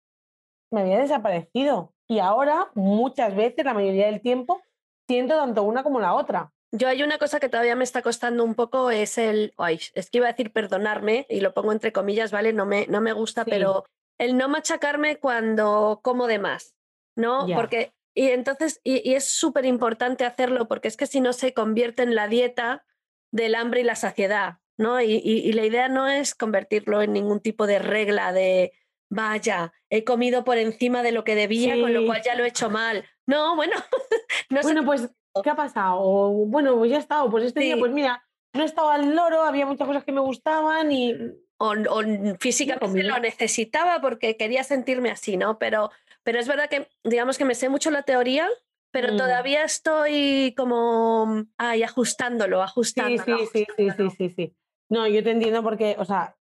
me 0.71 0.81
había 0.81 0.99
desaparecido. 0.99 1.93
Y 2.07 2.19
ahora, 2.19 2.71
muchas 2.75 3.35
veces, 3.35 3.63
la 3.63 3.73
mayoría 3.73 4.07
del 4.07 4.21
tiempo, 4.21 4.61
siento 5.07 5.35
tanto 5.35 5.63
una 5.63 5.83
como 5.83 5.99
la 5.99 6.13
otra. 6.13 6.51
Yo 6.73 6.87
hay 6.87 7.03
una 7.03 7.17
cosa 7.17 7.39
que 7.39 7.49
todavía 7.49 7.75
me 7.75 7.83
está 7.83 8.01
costando 8.01 8.43
un 8.43 8.55
poco, 8.55 8.91
es 8.91 9.17
el, 9.17 9.53
ay, 9.57 9.79
es 9.93 10.09
que 10.09 10.19
iba 10.19 10.27
a 10.27 10.31
decir 10.31 10.53
perdonarme, 10.53 11.25
y 11.29 11.41
lo 11.41 11.53
pongo 11.53 11.73
entre 11.73 11.91
comillas, 11.91 12.31
¿vale? 12.31 12.53
No 12.53 12.65
me, 12.65 12.87
no 12.87 13.01
me 13.01 13.11
gusta, 13.11 13.43
pero 13.43 13.85
el 14.17 14.37
no 14.37 14.47
machacarme 14.47 15.17
cuando 15.17 15.99
como 16.01 16.27
de 16.27 16.39
más, 16.39 16.75
¿no? 17.17 17.45
Porque, 17.55 17.93
y 18.13 18.29
entonces, 18.29 18.79
y, 18.83 19.13
es 19.13 19.25
súper 19.25 19.65
importante 19.65 20.23
hacerlo, 20.23 20.67
porque 20.67 20.87
es 20.87 20.95
que 20.95 21.07
si 21.07 21.19
no 21.19 21.33
se 21.33 21.53
convierte 21.53 22.03
en 22.03 22.15
la 22.15 22.27
dieta 22.27 22.85
del 23.31 23.55
hambre 23.55 23.81
y 23.81 23.83
la 23.83 23.95
saciedad, 23.95 24.59
¿no? 24.77 25.01
Y, 25.01 25.51
la 25.53 25.65
idea 25.65 25.87
no 25.87 26.07
es 26.07 26.35
convertirlo 26.35 27.01
en 27.01 27.13
ningún 27.13 27.39
tipo 27.39 27.65
de 27.65 27.79
regla 27.79 28.33
de, 28.33 28.73
vaya, 29.09 29.73
he 29.89 30.03
comido 30.03 30.43
por 30.43 30.57
encima 30.57 31.03
de 31.03 31.11
lo 31.11 31.23
que 31.23 31.35
debía, 31.35 31.79
con 31.79 31.93
lo 31.93 32.05
cual 32.05 32.21
ya 32.23 32.35
lo 32.35 32.43
he 32.43 32.49
hecho 32.49 32.69
mal. 32.69 33.05
No, 33.25 33.55
bueno, 33.55 33.73
no 34.49 34.61
Bueno, 34.61 34.85
pues, 34.85 35.09
¿qué 35.43 35.49
ha 35.49 35.55
pasado? 35.55 35.97
O, 35.99 36.45
bueno, 36.47 36.77
pues 36.77 36.91
ya 36.91 36.97
he 36.97 36.99
estado, 36.99 37.29
pues 37.29 37.45
este 37.45 37.61
día, 37.61 37.77
pues 37.77 37.91
mira, 37.91 38.23
no 38.53 38.63
estaba 38.63 38.95
al 38.95 39.15
loro, 39.15 39.43
había 39.43 39.65
muchas 39.65 39.87
cosas 39.87 40.03
que 40.03 40.11
me 40.11 40.21
gustaban 40.21 40.91
y... 40.91 41.15
O, 41.63 41.73
o 41.73 42.01
físicamente 42.39 43.03
lo 43.03 43.19
necesitaba 43.19 44.01
porque 44.01 44.35
quería 44.35 44.63
sentirme 44.63 45.11
así, 45.11 45.37
¿no? 45.37 45.59
Pero, 45.59 45.91
pero 46.23 46.39
es 46.39 46.47
verdad 46.47 46.67
que, 46.67 46.89
digamos 47.03 47.37
que 47.37 47.45
me 47.45 47.53
sé 47.53 47.69
mucho 47.69 47.91
la 47.91 48.01
teoría, 48.01 48.49
pero 48.91 49.13
mm. 49.13 49.17
todavía 49.17 49.63
estoy 49.63 50.53
como 50.55 51.45
ay, 51.57 51.83
ajustándolo, 51.83 52.61
ajustándolo. 52.61 53.37
Sí, 53.37 53.47
sí, 53.51 53.65
sí, 53.77 53.87
sí, 53.97 54.09
sí, 54.17 54.29
sí, 54.29 54.55
No, 54.89 55.07
yo 55.07 55.23
te 55.23 55.31
entiendo 55.31 55.63
porque, 55.63 55.95
o 55.97 56.05
sea, 56.05 56.35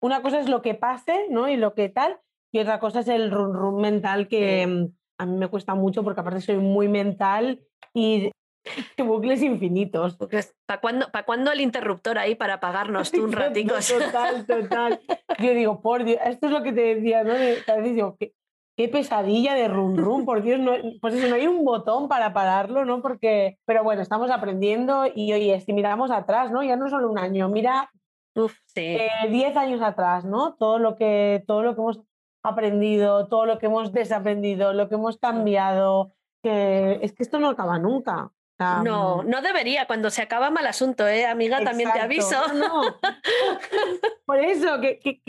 una 0.00 0.20
cosa 0.20 0.40
es 0.40 0.48
lo 0.48 0.62
que 0.62 0.74
pase, 0.74 1.26
¿no? 1.30 1.48
Y 1.48 1.56
lo 1.56 1.74
que 1.74 1.88
tal, 1.88 2.20
y 2.52 2.58
otra 2.58 2.80
cosa 2.80 3.00
es 3.00 3.08
el 3.08 3.30
run 3.30 3.54
run 3.54 3.80
mental 3.80 4.28
que 4.28 4.66
mm, 4.66 4.86
a 5.18 5.26
mí 5.26 5.36
me 5.36 5.48
cuesta 5.48 5.74
mucho 5.74 6.02
porque 6.02 6.20
aparte 6.20 6.40
soy 6.40 6.56
muy 6.56 6.88
mental 6.88 7.60
y 7.94 8.30
bucles 8.98 9.42
infinitos. 9.42 10.18
¿Para 10.66 10.80
cuándo, 10.80 11.10
¿Para 11.10 11.24
cuándo 11.24 11.52
el 11.52 11.60
interruptor 11.60 12.18
ahí 12.18 12.34
para 12.34 12.54
apagarnos 12.54 13.12
tú 13.12 13.24
un 13.24 13.32
ratito? 13.32 13.74
total, 13.74 14.44
total. 14.44 15.00
Yo 15.38 15.54
digo, 15.54 15.80
por 15.80 16.04
Dios, 16.04 16.20
esto 16.24 16.46
es 16.46 16.52
lo 16.52 16.62
que 16.62 16.72
te 16.72 16.96
decía, 16.96 17.22
¿no? 17.22 17.32
Veces 17.32 17.94
digo, 17.94 18.16
qué 18.18 18.34
pesadilla 18.76 19.54
de 19.54 19.68
rum 19.68 19.96
rum, 19.96 20.24
por 20.24 20.42
Dios, 20.42 20.58
no, 20.58 20.72
pues 21.00 21.14
eso, 21.14 21.28
no 21.28 21.34
hay 21.34 21.46
un 21.46 21.64
botón 21.64 22.08
para 22.08 22.32
pararlo, 22.32 22.84
¿no? 22.84 23.00
Porque, 23.00 23.58
pero 23.64 23.84
bueno, 23.84 24.02
estamos 24.02 24.30
aprendiendo 24.30 25.04
y 25.14 25.32
oye, 25.32 25.60
si 25.60 25.72
miramos 25.72 26.10
atrás, 26.10 26.50
¿no? 26.50 26.62
Ya 26.62 26.76
no 26.76 26.88
solo 26.88 27.10
un 27.10 27.18
año, 27.18 27.48
mira, 27.48 27.90
Uf, 28.34 28.56
sí. 28.66 28.98
10 29.28 29.54
eh, 29.54 29.58
años 29.58 29.82
atrás, 29.82 30.24
¿no? 30.24 30.54
Todo 30.54 30.78
lo, 30.78 30.96
que, 30.96 31.44
todo 31.46 31.62
lo 31.62 31.74
que 31.74 31.80
hemos 31.80 32.00
aprendido, 32.42 33.28
todo 33.28 33.46
lo 33.46 33.58
que 33.58 33.66
hemos 33.66 33.92
desaprendido, 33.92 34.72
lo 34.72 34.88
que 34.88 34.94
hemos 34.94 35.18
cambiado, 35.18 36.14
que 36.42 36.98
es 37.02 37.12
que 37.12 37.22
esto 37.22 37.38
no 37.38 37.50
acaba 37.50 37.78
nunca. 37.78 38.32
no, 38.58 39.22
mm. 39.22 39.28
no 39.28 39.42
debería. 39.42 39.86
Cuando 39.86 40.10
se 40.10 40.22
acaba 40.22 40.50
mal 40.50 40.66
asunto, 40.66 41.06
¿eh, 41.06 41.26
amiga? 41.26 41.62
También 41.62 41.92
te 41.92 42.00
aviso. 42.00 42.40
No. 42.54 42.82
Por 44.26 44.38
eso, 44.38 44.80
que, 44.80 44.98
que, 44.98 45.20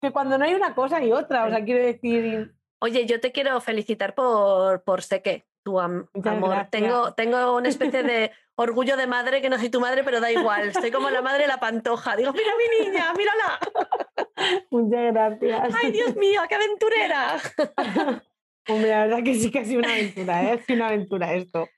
que, 0.00 0.12
cuando 0.12 0.38
no 0.38 0.44
hay 0.44 0.54
una 0.54 0.74
cosa 0.74 0.98
hay 0.98 1.12
otra. 1.12 1.46
O 1.46 1.50
sea, 1.50 1.64
quiero 1.64 1.84
decir, 1.84 2.54
Oye, 2.80 3.06
yo 3.06 3.20
te 3.20 3.32
quiero 3.32 3.60
felicitar 3.60 4.14
por, 4.14 4.82
por 4.82 5.02
sé 5.02 5.22
que 5.22 5.46
tu 5.62 5.80
amor. 5.80 6.08
Tengo, 6.70 7.12
tengo 7.14 7.56
una 7.56 7.68
especie 7.68 8.02
de 8.04 8.32
orgullo 8.54 8.96
de 8.96 9.06
madre 9.06 9.42
que 9.42 9.50
no 9.50 9.58
soy 9.58 9.68
tu 9.68 9.80
madre, 9.80 10.04
pero 10.04 10.20
da 10.20 10.30
igual. 10.30 10.68
Estoy 10.68 10.90
como 10.90 11.10
la 11.10 11.22
madre 11.22 11.42
de 11.42 11.48
la 11.48 11.60
pantoja. 11.60 12.16
Digo, 12.16 12.32
mira 12.32 12.52
mi 12.56 12.86
niña, 12.86 13.12
mírala. 13.14 13.58
Muchas 14.70 15.12
gracias. 15.12 15.74
Ay, 15.82 15.92
Dios 15.92 16.16
mío, 16.16 16.40
qué 16.48 16.54
aventurera. 16.54 17.38
Hombre, 18.68 18.90
la 18.90 19.06
verdad 19.06 19.22
que 19.24 19.34
sí 19.34 19.50
que 19.50 19.60
ha 19.60 19.64
sido 19.64 19.80
una 19.80 19.92
aventura, 19.92 20.42
¿eh? 20.42 20.52
ha 20.52 20.58
sido 20.58 20.76
una 20.76 20.88
aventura 20.88 21.34
esto. 21.34 21.68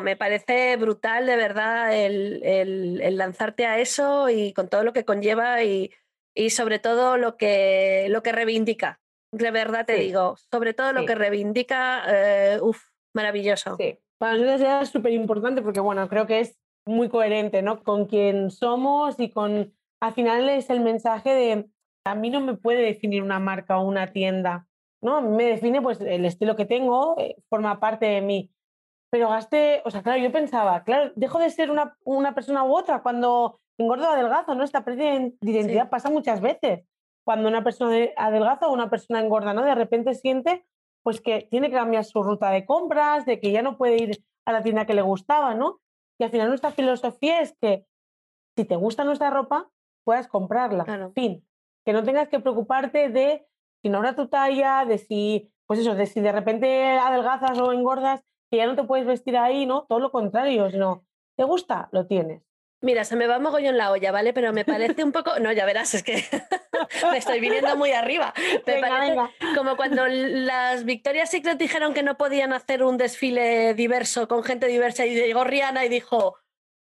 me 0.00 0.16
parece 0.16 0.76
brutal, 0.76 1.26
de 1.26 1.36
verdad, 1.36 1.96
el, 1.96 2.42
el, 2.42 3.16
lanzarte 3.16 3.64
a 3.66 3.78
eso 3.78 4.28
y 4.28 4.52
con 4.52 4.68
todo 4.68 4.82
lo 4.82 4.92
que 4.92 5.04
conlleva 5.04 5.62
y, 5.62 5.92
y 6.34 6.50
sobre 6.50 6.78
todo 6.80 7.16
lo 7.16 7.36
que, 7.36 8.06
lo 8.08 8.22
que 8.22 8.32
reivindica 8.32 9.01
de 9.32 9.50
verdad 9.50 9.86
te 9.86 9.94
digo, 9.94 10.36
sobre 10.50 10.74
todo 10.74 10.92
lo 10.92 11.06
que 11.06 11.14
reivindica, 11.14 12.04
eh, 12.06 12.58
uff, 12.60 12.90
maravilloso. 13.14 13.76
Sí, 13.76 13.98
para 14.18 14.36
nosotros 14.36 14.82
es 14.82 14.88
súper 14.90 15.12
importante 15.12 15.62
porque, 15.62 15.80
bueno, 15.80 16.08
creo 16.08 16.26
que 16.26 16.40
es 16.40 16.58
muy 16.86 17.08
coherente, 17.08 17.62
¿no? 17.62 17.82
Con 17.82 18.06
quien 18.06 18.50
somos 18.50 19.18
y 19.18 19.30
con, 19.30 19.72
al 20.00 20.12
final 20.12 20.48
es 20.50 20.68
el 20.68 20.80
mensaje 20.80 21.30
de, 21.30 21.70
a 22.04 22.14
mí 22.14 22.28
no 22.28 22.40
me 22.40 22.54
puede 22.54 22.82
definir 22.82 23.22
una 23.22 23.38
marca 23.38 23.78
o 23.78 23.86
una 23.86 24.12
tienda, 24.12 24.66
¿no? 25.02 25.22
Me 25.22 25.44
define 25.44 25.80
pues 25.80 26.00
el 26.00 26.26
estilo 26.26 26.54
que 26.54 26.66
tengo, 26.66 27.16
eh, 27.18 27.36
forma 27.48 27.80
parte 27.80 28.06
de 28.06 28.20
mí. 28.20 28.50
Pero 29.10 29.28
gasté, 29.28 29.82
o 29.84 29.90
sea, 29.90 30.02
claro, 30.02 30.22
yo 30.22 30.32
pensaba, 30.32 30.84
claro, 30.84 31.12
dejo 31.16 31.38
de 31.38 31.50
ser 31.50 31.70
una, 31.70 31.96
una 32.04 32.34
persona 32.34 32.64
u 32.64 32.74
otra 32.74 33.02
cuando 33.02 33.60
engordo 33.78 34.08
o 34.08 34.12
adelgazo, 34.12 34.54
¿no? 34.54 34.64
Esta 34.64 34.84
pérdida 34.84 35.18
de 35.18 35.50
identidad 35.50 35.88
pasa 35.88 36.10
muchas 36.10 36.40
veces 36.40 36.84
cuando 37.24 37.48
una 37.48 37.62
persona 37.64 38.08
adelgaza 38.16 38.68
o 38.68 38.72
una 38.72 38.90
persona 38.90 39.20
engorda, 39.20 39.54
¿no? 39.54 39.62
De 39.62 39.74
repente 39.74 40.14
siente 40.14 40.64
pues 41.02 41.20
que 41.20 41.48
tiene 41.50 41.68
que 41.68 41.76
cambiar 41.76 42.04
su 42.04 42.22
ruta 42.22 42.50
de 42.50 42.64
compras, 42.64 43.26
de 43.26 43.40
que 43.40 43.50
ya 43.50 43.62
no 43.62 43.76
puede 43.76 43.96
ir 43.96 44.24
a 44.44 44.52
la 44.52 44.62
tienda 44.62 44.86
que 44.86 44.94
le 44.94 45.02
gustaba, 45.02 45.54
¿no? 45.54 45.80
Y 46.18 46.24
al 46.24 46.30
final 46.30 46.48
nuestra 46.48 46.70
filosofía 46.70 47.40
es 47.40 47.56
que 47.60 47.86
si 48.56 48.64
te 48.64 48.76
gusta 48.76 49.04
nuestra 49.04 49.30
ropa, 49.30 49.70
puedas 50.04 50.28
comprarla. 50.28 50.84
En 50.86 51.12
Fin. 51.12 51.46
Que 51.84 51.92
no 51.92 52.04
tengas 52.04 52.28
que 52.28 52.38
preocuparte 52.38 53.08
de 53.08 53.46
si 53.82 53.88
no 53.88 53.98
habrá 53.98 54.14
tu 54.14 54.28
talla, 54.28 54.84
de 54.84 54.98
si, 54.98 55.52
pues 55.66 55.80
eso, 55.80 55.94
de 55.94 56.06
si 56.06 56.20
de 56.20 56.30
repente 56.30 56.98
adelgazas 56.98 57.58
o 57.58 57.72
engordas, 57.72 58.22
que 58.50 58.58
ya 58.58 58.66
no 58.66 58.76
te 58.76 58.84
puedes 58.84 59.06
vestir 59.06 59.36
ahí, 59.36 59.66
¿no? 59.66 59.86
Todo 59.88 59.98
lo 59.98 60.12
contrario, 60.12 60.70
sino, 60.70 61.04
¿te 61.36 61.44
gusta? 61.44 61.88
Lo 61.90 62.06
tienes. 62.06 62.42
Mira, 62.82 63.04
se 63.04 63.16
me 63.16 63.26
va 63.26 63.38
mogollón 63.38 63.76
la 63.76 63.90
olla, 63.90 64.12
¿vale? 64.12 64.32
Pero 64.32 64.52
me 64.52 64.64
parece 64.64 65.02
un 65.04 65.12
poco. 65.12 65.38
No, 65.40 65.52
ya 65.52 65.64
verás, 65.64 65.94
es 65.94 66.02
que. 66.02 66.22
Me 67.10 67.18
estoy 67.18 67.40
viniendo 67.40 67.76
muy 67.76 67.92
arriba. 67.92 68.32
Me 68.66 68.74
Venga, 68.74 69.00
venga. 69.00 69.30
como 69.56 69.76
cuando 69.76 70.06
las 70.06 70.84
Victoria's 70.84 71.30
Secret 71.30 71.58
dijeron 71.58 71.94
que 71.94 72.02
no 72.02 72.16
podían 72.16 72.52
hacer 72.52 72.82
un 72.82 72.96
desfile 72.96 73.74
diverso 73.74 74.28
con 74.28 74.42
gente 74.44 74.66
diversa 74.66 75.06
y 75.06 75.14
llegó 75.14 75.44
Rihanna 75.44 75.84
y 75.84 75.88
dijo, 75.88 76.36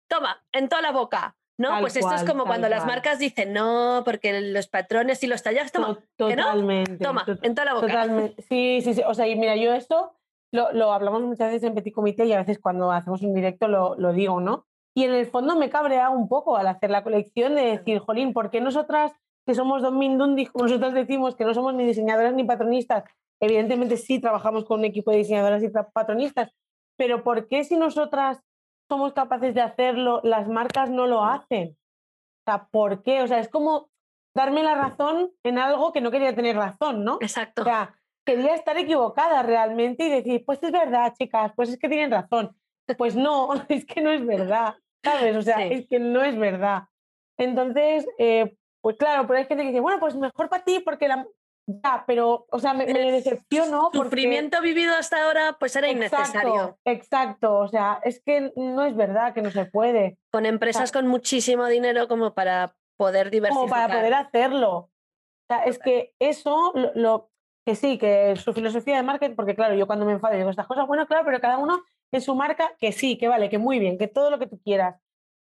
toma, 0.09 0.43
en 0.53 0.69
toda 0.69 0.83
la 0.83 0.93
boca. 0.93 1.37
¿No? 1.59 1.69
Tal 1.69 1.81
pues 1.83 1.97
esto 1.97 2.09
es 2.15 2.23
cual, 2.23 2.27
como 2.33 2.47
cuando 2.47 2.71
las 2.71 2.85
cual. 2.85 2.95
marcas 2.95 3.19
dicen, 3.19 3.53
no, 3.53 4.01
porque 4.07 4.41
los 4.41 4.67
patrones 4.69 5.23
y 5.23 5.27
los 5.27 5.43
tallajes, 5.43 5.73
toma, 5.73 5.99
To- 6.17 6.29
¿que 6.29 6.35
no? 6.37 6.45
Totalmente. 6.45 7.05
toma, 7.05 7.25
to- 7.27 7.37
en 7.43 7.55
toda 7.55 7.67
la 7.67 7.75
boca. 7.75 7.87
Totalmente. 7.87 8.41
Sí, 8.49 8.81
sí, 8.83 8.95
sí. 8.95 9.03
O 9.07 9.13
sea, 9.13 9.27
y 9.29 9.37
mira, 9.37 9.57
yo 9.57 9.75
esto 9.75 10.17
lo, 10.53 10.73
lo 10.73 10.91
hablamos 10.91 11.21
muchas 11.21 11.49
veces 11.53 11.65
en 11.65 11.75
Petit 11.75 11.93
Comité 11.95 12.25
y 12.25 12.33
a 12.33 12.39
veces 12.39 12.59
cuando 12.59 12.91
hacemos 12.91 13.21
un 13.21 13.35
directo 13.35 13.69
lo, 13.69 13.95
lo 13.97 14.15
digo, 14.15 14.41
¿no? 14.41 14.65
Y 14.97 15.05
en 15.05 15.13
el 15.13 15.27
fondo 15.27 15.55
me 15.55 15.69
cabrea 15.69 16.09
un 16.09 16.29
poco 16.31 16.57
al 16.57 16.67
hacer 16.67 16.89
la 16.91 17.03
colección 17.05 17.55
de 17.55 17.63
decir, 17.77 17.99
jolín, 17.99 18.33
¿por 18.33 18.51
qué 18.51 18.63
nosotras 18.63 19.13
que 19.47 19.55
somos 19.55 19.83
Don 19.83 19.99
Mindundis, 19.99 20.51
como 20.51 20.65
nosotros 20.67 20.93
decimos 20.95 21.35
que 21.37 21.45
no 21.45 21.55
somos 21.55 21.75
ni 21.75 21.85
diseñadoras 21.85 22.35
ni 22.35 22.45
patronistas? 22.45 23.05
Evidentemente 23.41 23.97
sí 23.97 24.21
trabajamos 24.21 24.65
con 24.65 24.81
un 24.81 24.85
equipo 24.85 25.11
de 25.11 25.19
diseñadoras 25.19 25.63
y 25.63 25.69
patronistas, 25.69 26.53
pero 26.97 27.23
¿por 27.25 27.49
qué 27.49 27.65
si 27.65 27.77
nosotras 27.77 28.41
somos 28.89 29.13
capaces 29.13 29.55
de 29.55 29.63
hacerlo, 29.63 30.21
las 30.25 30.49
marcas 30.49 30.91
no 30.91 31.07
lo 31.07 31.25
hacen? 31.25 31.77
O 32.47 32.51
sea, 32.51 32.69
¿por 32.71 33.03
qué? 33.03 33.23
O 33.23 33.27
sea, 33.27 33.39
es 33.39 33.49
como 33.49 33.91
darme 34.37 34.63
la 34.63 34.75
razón 34.75 35.31
en 35.43 35.59
algo 35.59 35.93
que 35.93 36.01
no 36.01 36.11
quería 36.11 36.35
tener 36.35 36.57
razón, 36.57 37.05
¿no? 37.05 37.19
Exacto. 37.21 37.63
O 37.63 37.65
sea, 37.65 37.95
quería 38.27 38.55
estar 38.55 38.77
equivocada 38.77 39.43
realmente 39.43 40.05
y 40.05 40.11
decir, 40.11 40.45
pues 40.45 40.63
es 40.63 40.71
verdad, 40.71 41.15
chicas, 41.19 41.53
pues 41.57 41.71
es 41.71 41.79
que 41.79 41.89
tienen 41.89 42.11
razón. 42.11 42.57
Pues 42.99 43.17
no, 43.17 43.51
es 43.69 43.87
que 43.87 44.01
no 44.03 44.11
es 44.11 44.25
verdad, 44.27 44.75
¿sabes? 45.03 45.37
O 45.37 45.43
sea, 45.43 45.57
Sí. 45.59 45.69
es 45.71 45.89
que 45.89 45.99
no 45.99 46.23
es 46.23 46.37
verdad. 46.39 46.85
Entonces, 47.39 48.07
eh, 48.19 48.55
pues 48.81 48.97
claro, 48.97 49.27
pero 49.27 49.39
hay 49.39 49.45
gente 49.47 49.63
que 49.65 49.69
dice, 49.71 49.81
bueno, 49.81 50.01
pues 50.01 50.15
mejor 50.17 50.49
para 50.49 50.65
ti 50.65 50.81
porque 50.81 51.09
la... 51.09 51.27
Ya, 51.67 52.03
pero, 52.07 52.47
o 52.51 52.59
sea, 52.59 52.75
me, 52.75 52.85
me 52.87 52.93
El 53.09 53.13
decepciono 53.13 53.91
porque... 53.93 53.99
Sufrimiento 54.09 54.61
vivido 54.61 54.95
hasta 54.97 55.23
ahora, 55.25 55.57
pues 55.61 55.77
era 55.77 55.89
innecesario. 55.89 56.79
Exacto, 56.85 57.59
o 57.59 57.69
sea, 57.69 58.01
es 58.03 58.21
que 58.25 58.53
no 58.57 58.85
es 58.85 58.97
verdad 58.97 59.35
que 59.35 59.43
no 59.43 59.51
se 59.53 59.67
puede. 59.67 60.19
Con 60.33 60.47
empresas 60.47 60.91
con 60.91 61.07
muchísimo 61.07 61.67
dinero 61.67 62.09
como 62.09 62.35
para 62.35 62.75
poder 62.97 63.31
diversificar. 63.31 63.69
como 63.69 63.71
para 63.71 63.95
poder 63.95 64.15
hacerlo. 64.15 64.73
O 64.79 64.91
sea, 65.49 65.63
es 65.65 65.79
que 65.79 66.13
eso, 66.19 66.73
lo, 66.75 66.93
lo- 66.95 67.31
que 67.65 67.77
sí, 67.77 67.99
que 67.99 68.35
su 68.37 68.53
filosofía 68.55 68.97
de 68.97 69.03
marketing, 69.03 69.37
porque 69.37 69.55
claro, 69.55 69.75
yo 69.75 69.87
cuando 69.87 70.07
me 70.07 70.13
enfado 70.13 70.35
digo 70.35 70.49
estas 70.51 70.67
cosas, 70.67 70.87
bueno, 70.87 71.07
claro, 71.07 71.25
pero 71.27 71.41
cada 71.41 71.59
uno 71.59 71.83
en 72.11 72.21
su 72.23 72.35
marca, 72.35 72.73
que 72.79 72.91
sí, 72.91 73.19
que 73.19 73.29
vale, 73.29 73.51
que 73.51 73.59
muy 73.59 73.79
bien, 73.79 73.99
que 73.99 74.09
todo 74.09 74.31
lo 74.31 74.39
que 74.39 74.47
tú 74.47 74.59
quieras, 74.65 74.99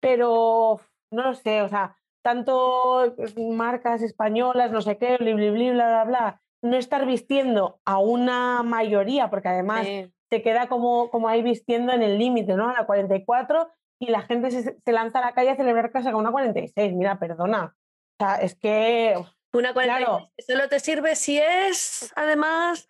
pero 0.00 0.80
no 1.12 1.22
lo 1.22 1.34
sé, 1.34 1.60
o 1.62 1.68
sea, 1.68 1.96
tanto 2.22 3.12
pues, 3.16 3.36
marcas 3.38 4.02
españolas, 4.02 4.70
no 4.70 4.80
sé 4.82 4.98
qué, 4.98 5.16
bli, 5.18 5.32
bli, 5.34 5.70
bla, 5.70 5.86
bla, 5.88 6.04
bla, 6.04 6.42
no 6.62 6.76
estar 6.76 7.06
vistiendo 7.06 7.80
a 7.84 7.98
una 7.98 8.62
mayoría, 8.62 9.30
porque 9.30 9.48
además 9.48 9.86
Sí. 9.86 10.12
se 10.30 10.42
queda 10.42 10.68
como, 10.68 11.10
como 11.10 11.28
ahí 11.28 11.42
vistiendo 11.42 11.92
en 11.92 12.02
el 12.02 12.18
límite, 12.18 12.54
¿no? 12.54 12.68
A 12.68 12.72
la 12.72 12.86
44 12.86 13.70
y 14.00 14.08
la 14.08 14.22
gente 14.22 14.50
se, 14.50 14.62
se 14.84 14.92
lanza 14.92 15.18
a 15.20 15.26
la 15.26 15.32
calle 15.34 15.50
a 15.50 15.56
celebrar 15.56 15.90
que 15.92 16.02
saca 16.02 16.16
una 16.16 16.30
46. 16.30 16.92
Mira, 16.94 17.18
perdona. 17.18 17.74
O 18.20 18.24
sea, 18.24 18.36
es 18.36 18.54
que 18.56 19.14
Una 19.52 19.72
46 19.72 20.04
Claro. 20.06 20.30
solo 20.46 20.68
te 20.68 20.78
sirve 20.80 21.16
si 21.16 21.38
es, 21.38 22.12
además, 22.16 22.86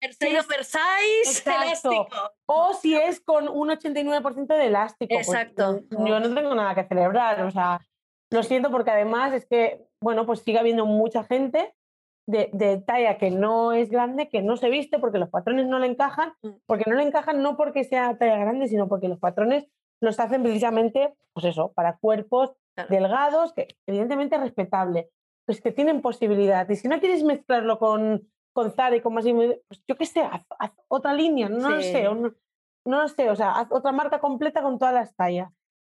es- 0.00 0.18
Versailles 0.18 1.46
elástico. 1.46 2.08
O 2.46 2.72
si 2.74 2.94
es 2.96 3.20
con 3.20 3.48
un 3.48 3.68
89% 3.70 4.54
de 4.54 4.66
elástico. 4.66 5.14
pues, 5.14 5.28
Exacto. 5.28 5.80
yo 5.90 6.20
no 6.20 6.34
tengo 6.34 6.54
nada 6.54 6.74
que 6.74 6.84
celebrar. 6.84 7.42
O 7.44 7.50
sea, 7.50 7.80
lo 8.30 8.42
siento 8.42 8.70
porque 8.70 8.90
además 8.90 9.32
es 9.32 9.46
que, 9.46 9.86
bueno, 10.00 10.26
pues 10.26 10.40
sigue 10.40 10.58
habiendo 10.58 10.86
mucha 10.86 11.24
gente 11.24 11.74
de, 12.26 12.50
de 12.52 12.78
talla 12.78 13.16
que 13.18 13.30
no 13.30 13.72
es 13.72 13.88
grande, 13.90 14.28
que 14.28 14.42
no 14.42 14.56
se 14.56 14.68
viste 14.68 14.98
porque 14.98 15.18
los 15.18 15.30
patrones 15.30 15.66
no 15.66 15.78
le 15.78 15.86
encajan, 15.86 16.34
Mm. 16.42 16.48
porque 16.66 16.84
no 16.90 16.96
le 16.96 17.04
encajan 17.04 17.42
no 17.42 17.56
porque 17.56 17.84
sea 17.84 18.18
talla 18.18 18.36
grande, 18.36 18.68
sino 18.68 18.86
porque 18.88 19.08
los 19.08 19.18
patrones 19.18 19.66
los 20.00 20.20
hacen 20.20 20.42
precisamente, 20.42 21.14
pues 21.32 21.46
eso, 21.46 21.72
para 21.72 21.96
cuerpos 21.98 22.52
Claro. 22.76 22.90
delgados, 22.90 23.52
que 23.54 23.76
evidentemente 23.86 24.36
es 24.36 24.42
respetable, 24.42 25.10
pues 25.46 25.60
que 25.60 25.72
tienen 25.72 26.00
posibilidad. 26.02 26.68
Y 26.68 26.76
si 26.76 26.86
no 26.86 27.00
quieres 27.00 27.24
mezclarlo 27.24 27.78
con, 27.78 28.28
con 28.52 28.70
Zara 28.72 28.94
y 28.94 29.00
con 29.00 29.14
más, 29.14 29.24
pues 29.24 29.82
yo 29.88 29.96
qué 29.96 30.04
sé, 30.06 30.20
haz, 30.20 30.44
haz 30.58 30.72
otra 30.86 31.12
línea, 31.14 31.48
no 31.48 31.70
lo 31.70 31.80
Sí. 31.82 31.90
sé, 31.92 32.06
o 32.08 32.14
no, 32.14 32.34
no 32.84 33.02
lo 33.02 33.08
sé, 33.08 33.30
o 33.30 33.36
sea, 33.36 33.52
haz 33.52 33.68
otra 33.72 33.90
marca 33.90 34.20
completa 34.20 34.62
con 34.62 34.78
todas 34.78 34.94
las 34.94 35.16
tallas. 35.16 35.50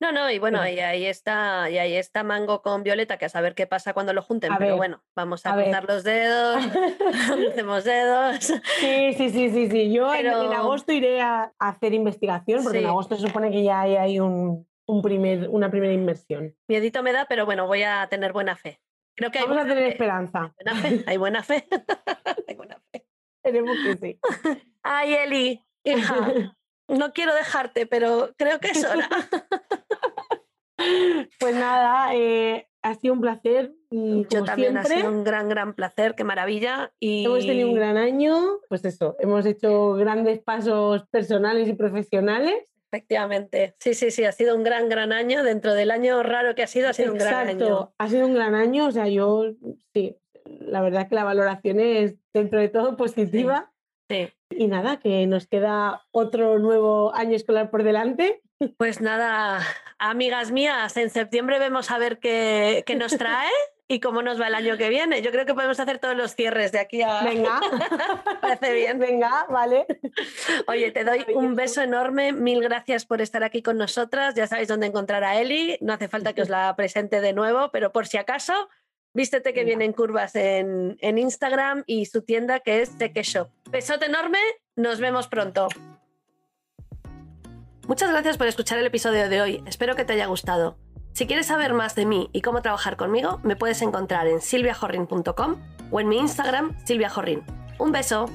No, 0.01 0.13
no, 0.13 0.31
y 0.31 0.39
bueno, 0.39 0.63
Sí. 0.65 0.75
y 0.75 0.79
ahí 0.81 1.07
está, 1.07 1.69
y 1.71 1.79
ahí 1.79 1.95
está 1.95 2.23
Mango 2.23 2.63
con 2.63 2.85
Violeta, 2.85 3.17
que 3.19 3.25
a 3.25 3.29
saber 3.29 3.55
qué 3.57 3.67
pasa 3.67 3.95
cuando 3.95 4.13
lo 4.13 4.23
junten, 4.23 4.53
A 4.53 4.59
pero 4.59 4.71
ver, 4.71 4.77
bueno, 4.77 5.03
vamos 5.17 5.45
a, 5.45 5.53
a 5.53 5.57
ver. 5.57 5.65
cruzar 5.67 5.85
los 5.89 6.05
dedos, 6.05 6.63
crucemos 7.33 7.85
dedos. 7.85 8.37
Sí, 8.81 9.13
sí, 9.15 9.31
sí, 9.31 9.51
sí, 9.51 9.69
sí. 9.71 9.93
Yo 9.93 10.15
en- 10.15 10.29
agosto 10.29 10.93
iré 10.93 11.21
a, 11.21 11.53
hacer 11.59 11.95
investigación, 11.95 12.63
porque 12.63 12.79
en 12.79 12.87
agosto 12.87 13.17
se 13.17 13.27
supone 13.27 13.51
que 13.51 13.65
ya 13.65 13.81
hay, 13.81 13.97
hay 13.97 14.21
un, 14.21 14.69
un 14.87 15.03
primer, 15.03 15.49
una 15.49 15.69
primera 15.71 15.93
inversión. 15.93 16.55
Miedito 16.69 17.03
me 17.03 17.13
da, 17.13 17.27
pero 17.29 17.45
bueno, 17.45 17.67
voy 17.67 17.83
a 17.83 18.07
tener 18.09 18.33
buena 18.33 18.55
fe. 18.57 18.81
Creo 19.17 19.33
que 19.33 19.39
hay 19.41 19.47
Vamos 19.47 19.65
a 19.65 19.67
tener 19.69 19.83
fe. 19.85 19.89
esperanza. 19.91 20.55
Buena 20.55 20.81
fe, 20.81 21.05
hay 21.09 21.17
buena 21.19 21.43
fe. 21.43 21.67
hay 22.47 22.55
buena 22.55 22.81
fe. 22.93 23.05
Esperemos 23.43 23.77
que 23.85 23.97
sí. 23.97 24.21
Ay, 24.83 25.15
Eli, 25.15 25.65
hija, 25.83 26.57
no 26.89 27.13
quiero 27.13 27.35
dejarte, 27.35 27.87
pero 27.87 28.31
creo 28.37 28.59
que 28.61 28.69
es 28.69 28.85
hora. 28.85 29.09
Pues 31.41 31.55
nada, 31.57 32.15
eh, 32.15 32.69
ha 32.83 32.95
sido 32.95 33.15
un 33.15 33.21
placer. 33.21 33.73
mm, 33.91 34.23
Yo 34.23 34.29
como 34.29 34.45
también 34.45 34.77
ha 34.79 34.85
sido 34.85 35.11
un 35.11 35.25
gran, 35.25 35.49
gran 35.49 35.75
placer, 35.75 36.15
qué 36.15 36.25
maravilla. 36.25 36.93
Y 37.01 37.25
Hemos 37.25 37.47
tenido 37.47 37.69
un 37.69 37.75
gran 37.75 37.97
año, 37.97 38.61
pues 38.69 38.85
eso, 38.85 39.17
hemos 39.19 39.45
hecho 39.47 39.95
grandes 39.95 40.39
pasos 40.41 41.07
personales 41.11 41.69
y 41.69 41.73
profesionales. 41.73 42.73
Efectivamente, 42.91 43.75
sí, 43.81 43.93
sí, 43.93 44.11
sí, 44.11 44.25
ha 44.25 44.33
sido 44.33 44.57
un 44.57 44.63
gran, 44.63 44.89
gran 44.89 45.13
año. 45.13 45.43
Dentro 45.43 45.75
del 45.75 45.91
año 45.91 46.23
raro 46.23 46.55
que 46.55 46.63
ha 46.63 46.67
sido, 46.67 46.89
ha 46.89 46.93
sido 46.93 47.13
un 47.13 47.19
gran 47.19 47.49
año. 47.49 47.93
Ha 47.99 48.09
sido 48.09 48.27
un 48.27 48.35
gran 48.35 48.55
año, 48.55 48.87
o 48.87 48.93
sea, 48.93 49.09
yo 49.09 49.53
sí, 49.93 50.17
la 50.45 50.81
verdad 50.81 51.09
que 51.09 51.15
la 51.15 51.25
valoración 51.25 51.81
es 51.81 52.15
dentro 52.33 52.61
de 52.61 52.69
todo 52.69 52.97
positiva. 52.97 53.71
Sí. 54.09 54.29
Y 54.51 54.67
nada, 54.67 54.99
que 54.99 55.27
nos 55.27 55.47
queda 55.47 56.07
otro 56.11 56.59
nuevo 56.59 57.15
año 57.15 57.37
escolar 57.37 57.71
por 57.71 57.83
delante. 57.83 58.43
Pues 58.77 59.01
nada, 59.01 59.61
amigas 59.99 60.51
mías, 60.51 60.97
en 60.97 61.11
septiembre 61.11 61.59
vemos 61.59 61.91
a 61.91 61.99
ver 61.99 62.19
qué, 62.19 62.83
qué 62.87 62.97
nos 62.97 63.13
trae 63.19 63.51
y 63.91 64.01
cómo 64.01 64.21
nos 64.23 64.39
va 64.41 64.49
el 64.49 64.55
año 64.55 64.77
que 64.77 64.91
viene. 64.91 65.23
Yo 65.23 65.31
creo 65.31 65.47
que 65.47 65.55
podemos 65.55 65.81
hacer 65.81 65.99
todos 65.99 66.15
los 66.15 66.35
cierres 66.35 66.73
de 66.73 66.79
aquí 66.79 67.01
a... 67.03 67.23
Venga, 67.23 67.61
Parece 68.41 68.75
bien. 68.75 68.99
venga, 68.99 69.47
vale. 69.49 69.87
Oye, 70.67 70.91
te 70.91 71.05
doy 71.05 71.25
un 71.35 71.55
beso 71.55 71.81
enorme. 71.81 72.33
Mil 72.33 72.61
gracias 72.61 73.07
por 73.07 73.23
estar 73.23 73.45
aquí 73.45 73.63
con 73.63 73.79
nosotras. 73.79 74.35
Ya 74.35 74.47
sabéis 74.47 74.69
dónde 74.69 74.87
encontrar 74.87 75.25
a 75.25 75.41
Eli. 75.41 75.79
No 75.81 75.95
hace 75.95 76.09
falta 76.09 76.35
que 76.35 76.43
os 76.43 76.51
la 76.51 76.77
presente 76.77 77.23
de 77.23 77.33
nuevo, 77.33 77.71
pero 77.73 77.91
por 77.91 78.07
si 78.07 78.19
acaso, 78.19 78.69
vístete 79.19 79.53
que 79.53 79.65
vienen 79.65 79.93
curvas 79.93 80.37
en, 80.37 80.97
en 81.01 81.19
Instagram 81.19 81.83
y 81.87 82.07
su 82.07 82.23
tienda 82.23 82.61
que 82.61 82.81
es 82.81 82.97
Teque 82.97 83.25
Shop. 83.25 83.49
Besote 83.69 84.07
enorme. 84.07 84.39
Nos 84.77 85.01
vemos 85.01 85.27
pronto. 85.27 85.69
Muchas 87.89 88.11
gracias 88.11 88.39
por 88.39 88.47
escuchar 88.47 88.79
el 88.79 88.87
episodio 88.87 89.29
de 89.29 89.43
hoy. 89.43 89.63
Espero 89.67 89.97
que 89.97 90.05
te 90.05 90.13
haya 90.13 90.27
gustado. 90.27 90.79
Si 91.15 91.27
quieres 91.27 91.47
saber 91.47 91.73
más 91.73 91.97
de 91.97 92.07
mí 92.07 92.31
y 92.33 92.43
cómo 92.43 92.63
trabajar 92.63 92.97
conmigo, 92.97 93.41
me 93.43 93.57
puedes 93.57 93.83
encontrar 93.83 94.29
en 94.29 94.41
silviajorrin.com 94.41 95.57
o 95.91 96.01
en 96.01 96.09
mi 96.09 96.19
Instagram, 96.19 96.77
silviajorrin. 96.87 97.43
Un 97.79 97.91
beso. 97.91 98.27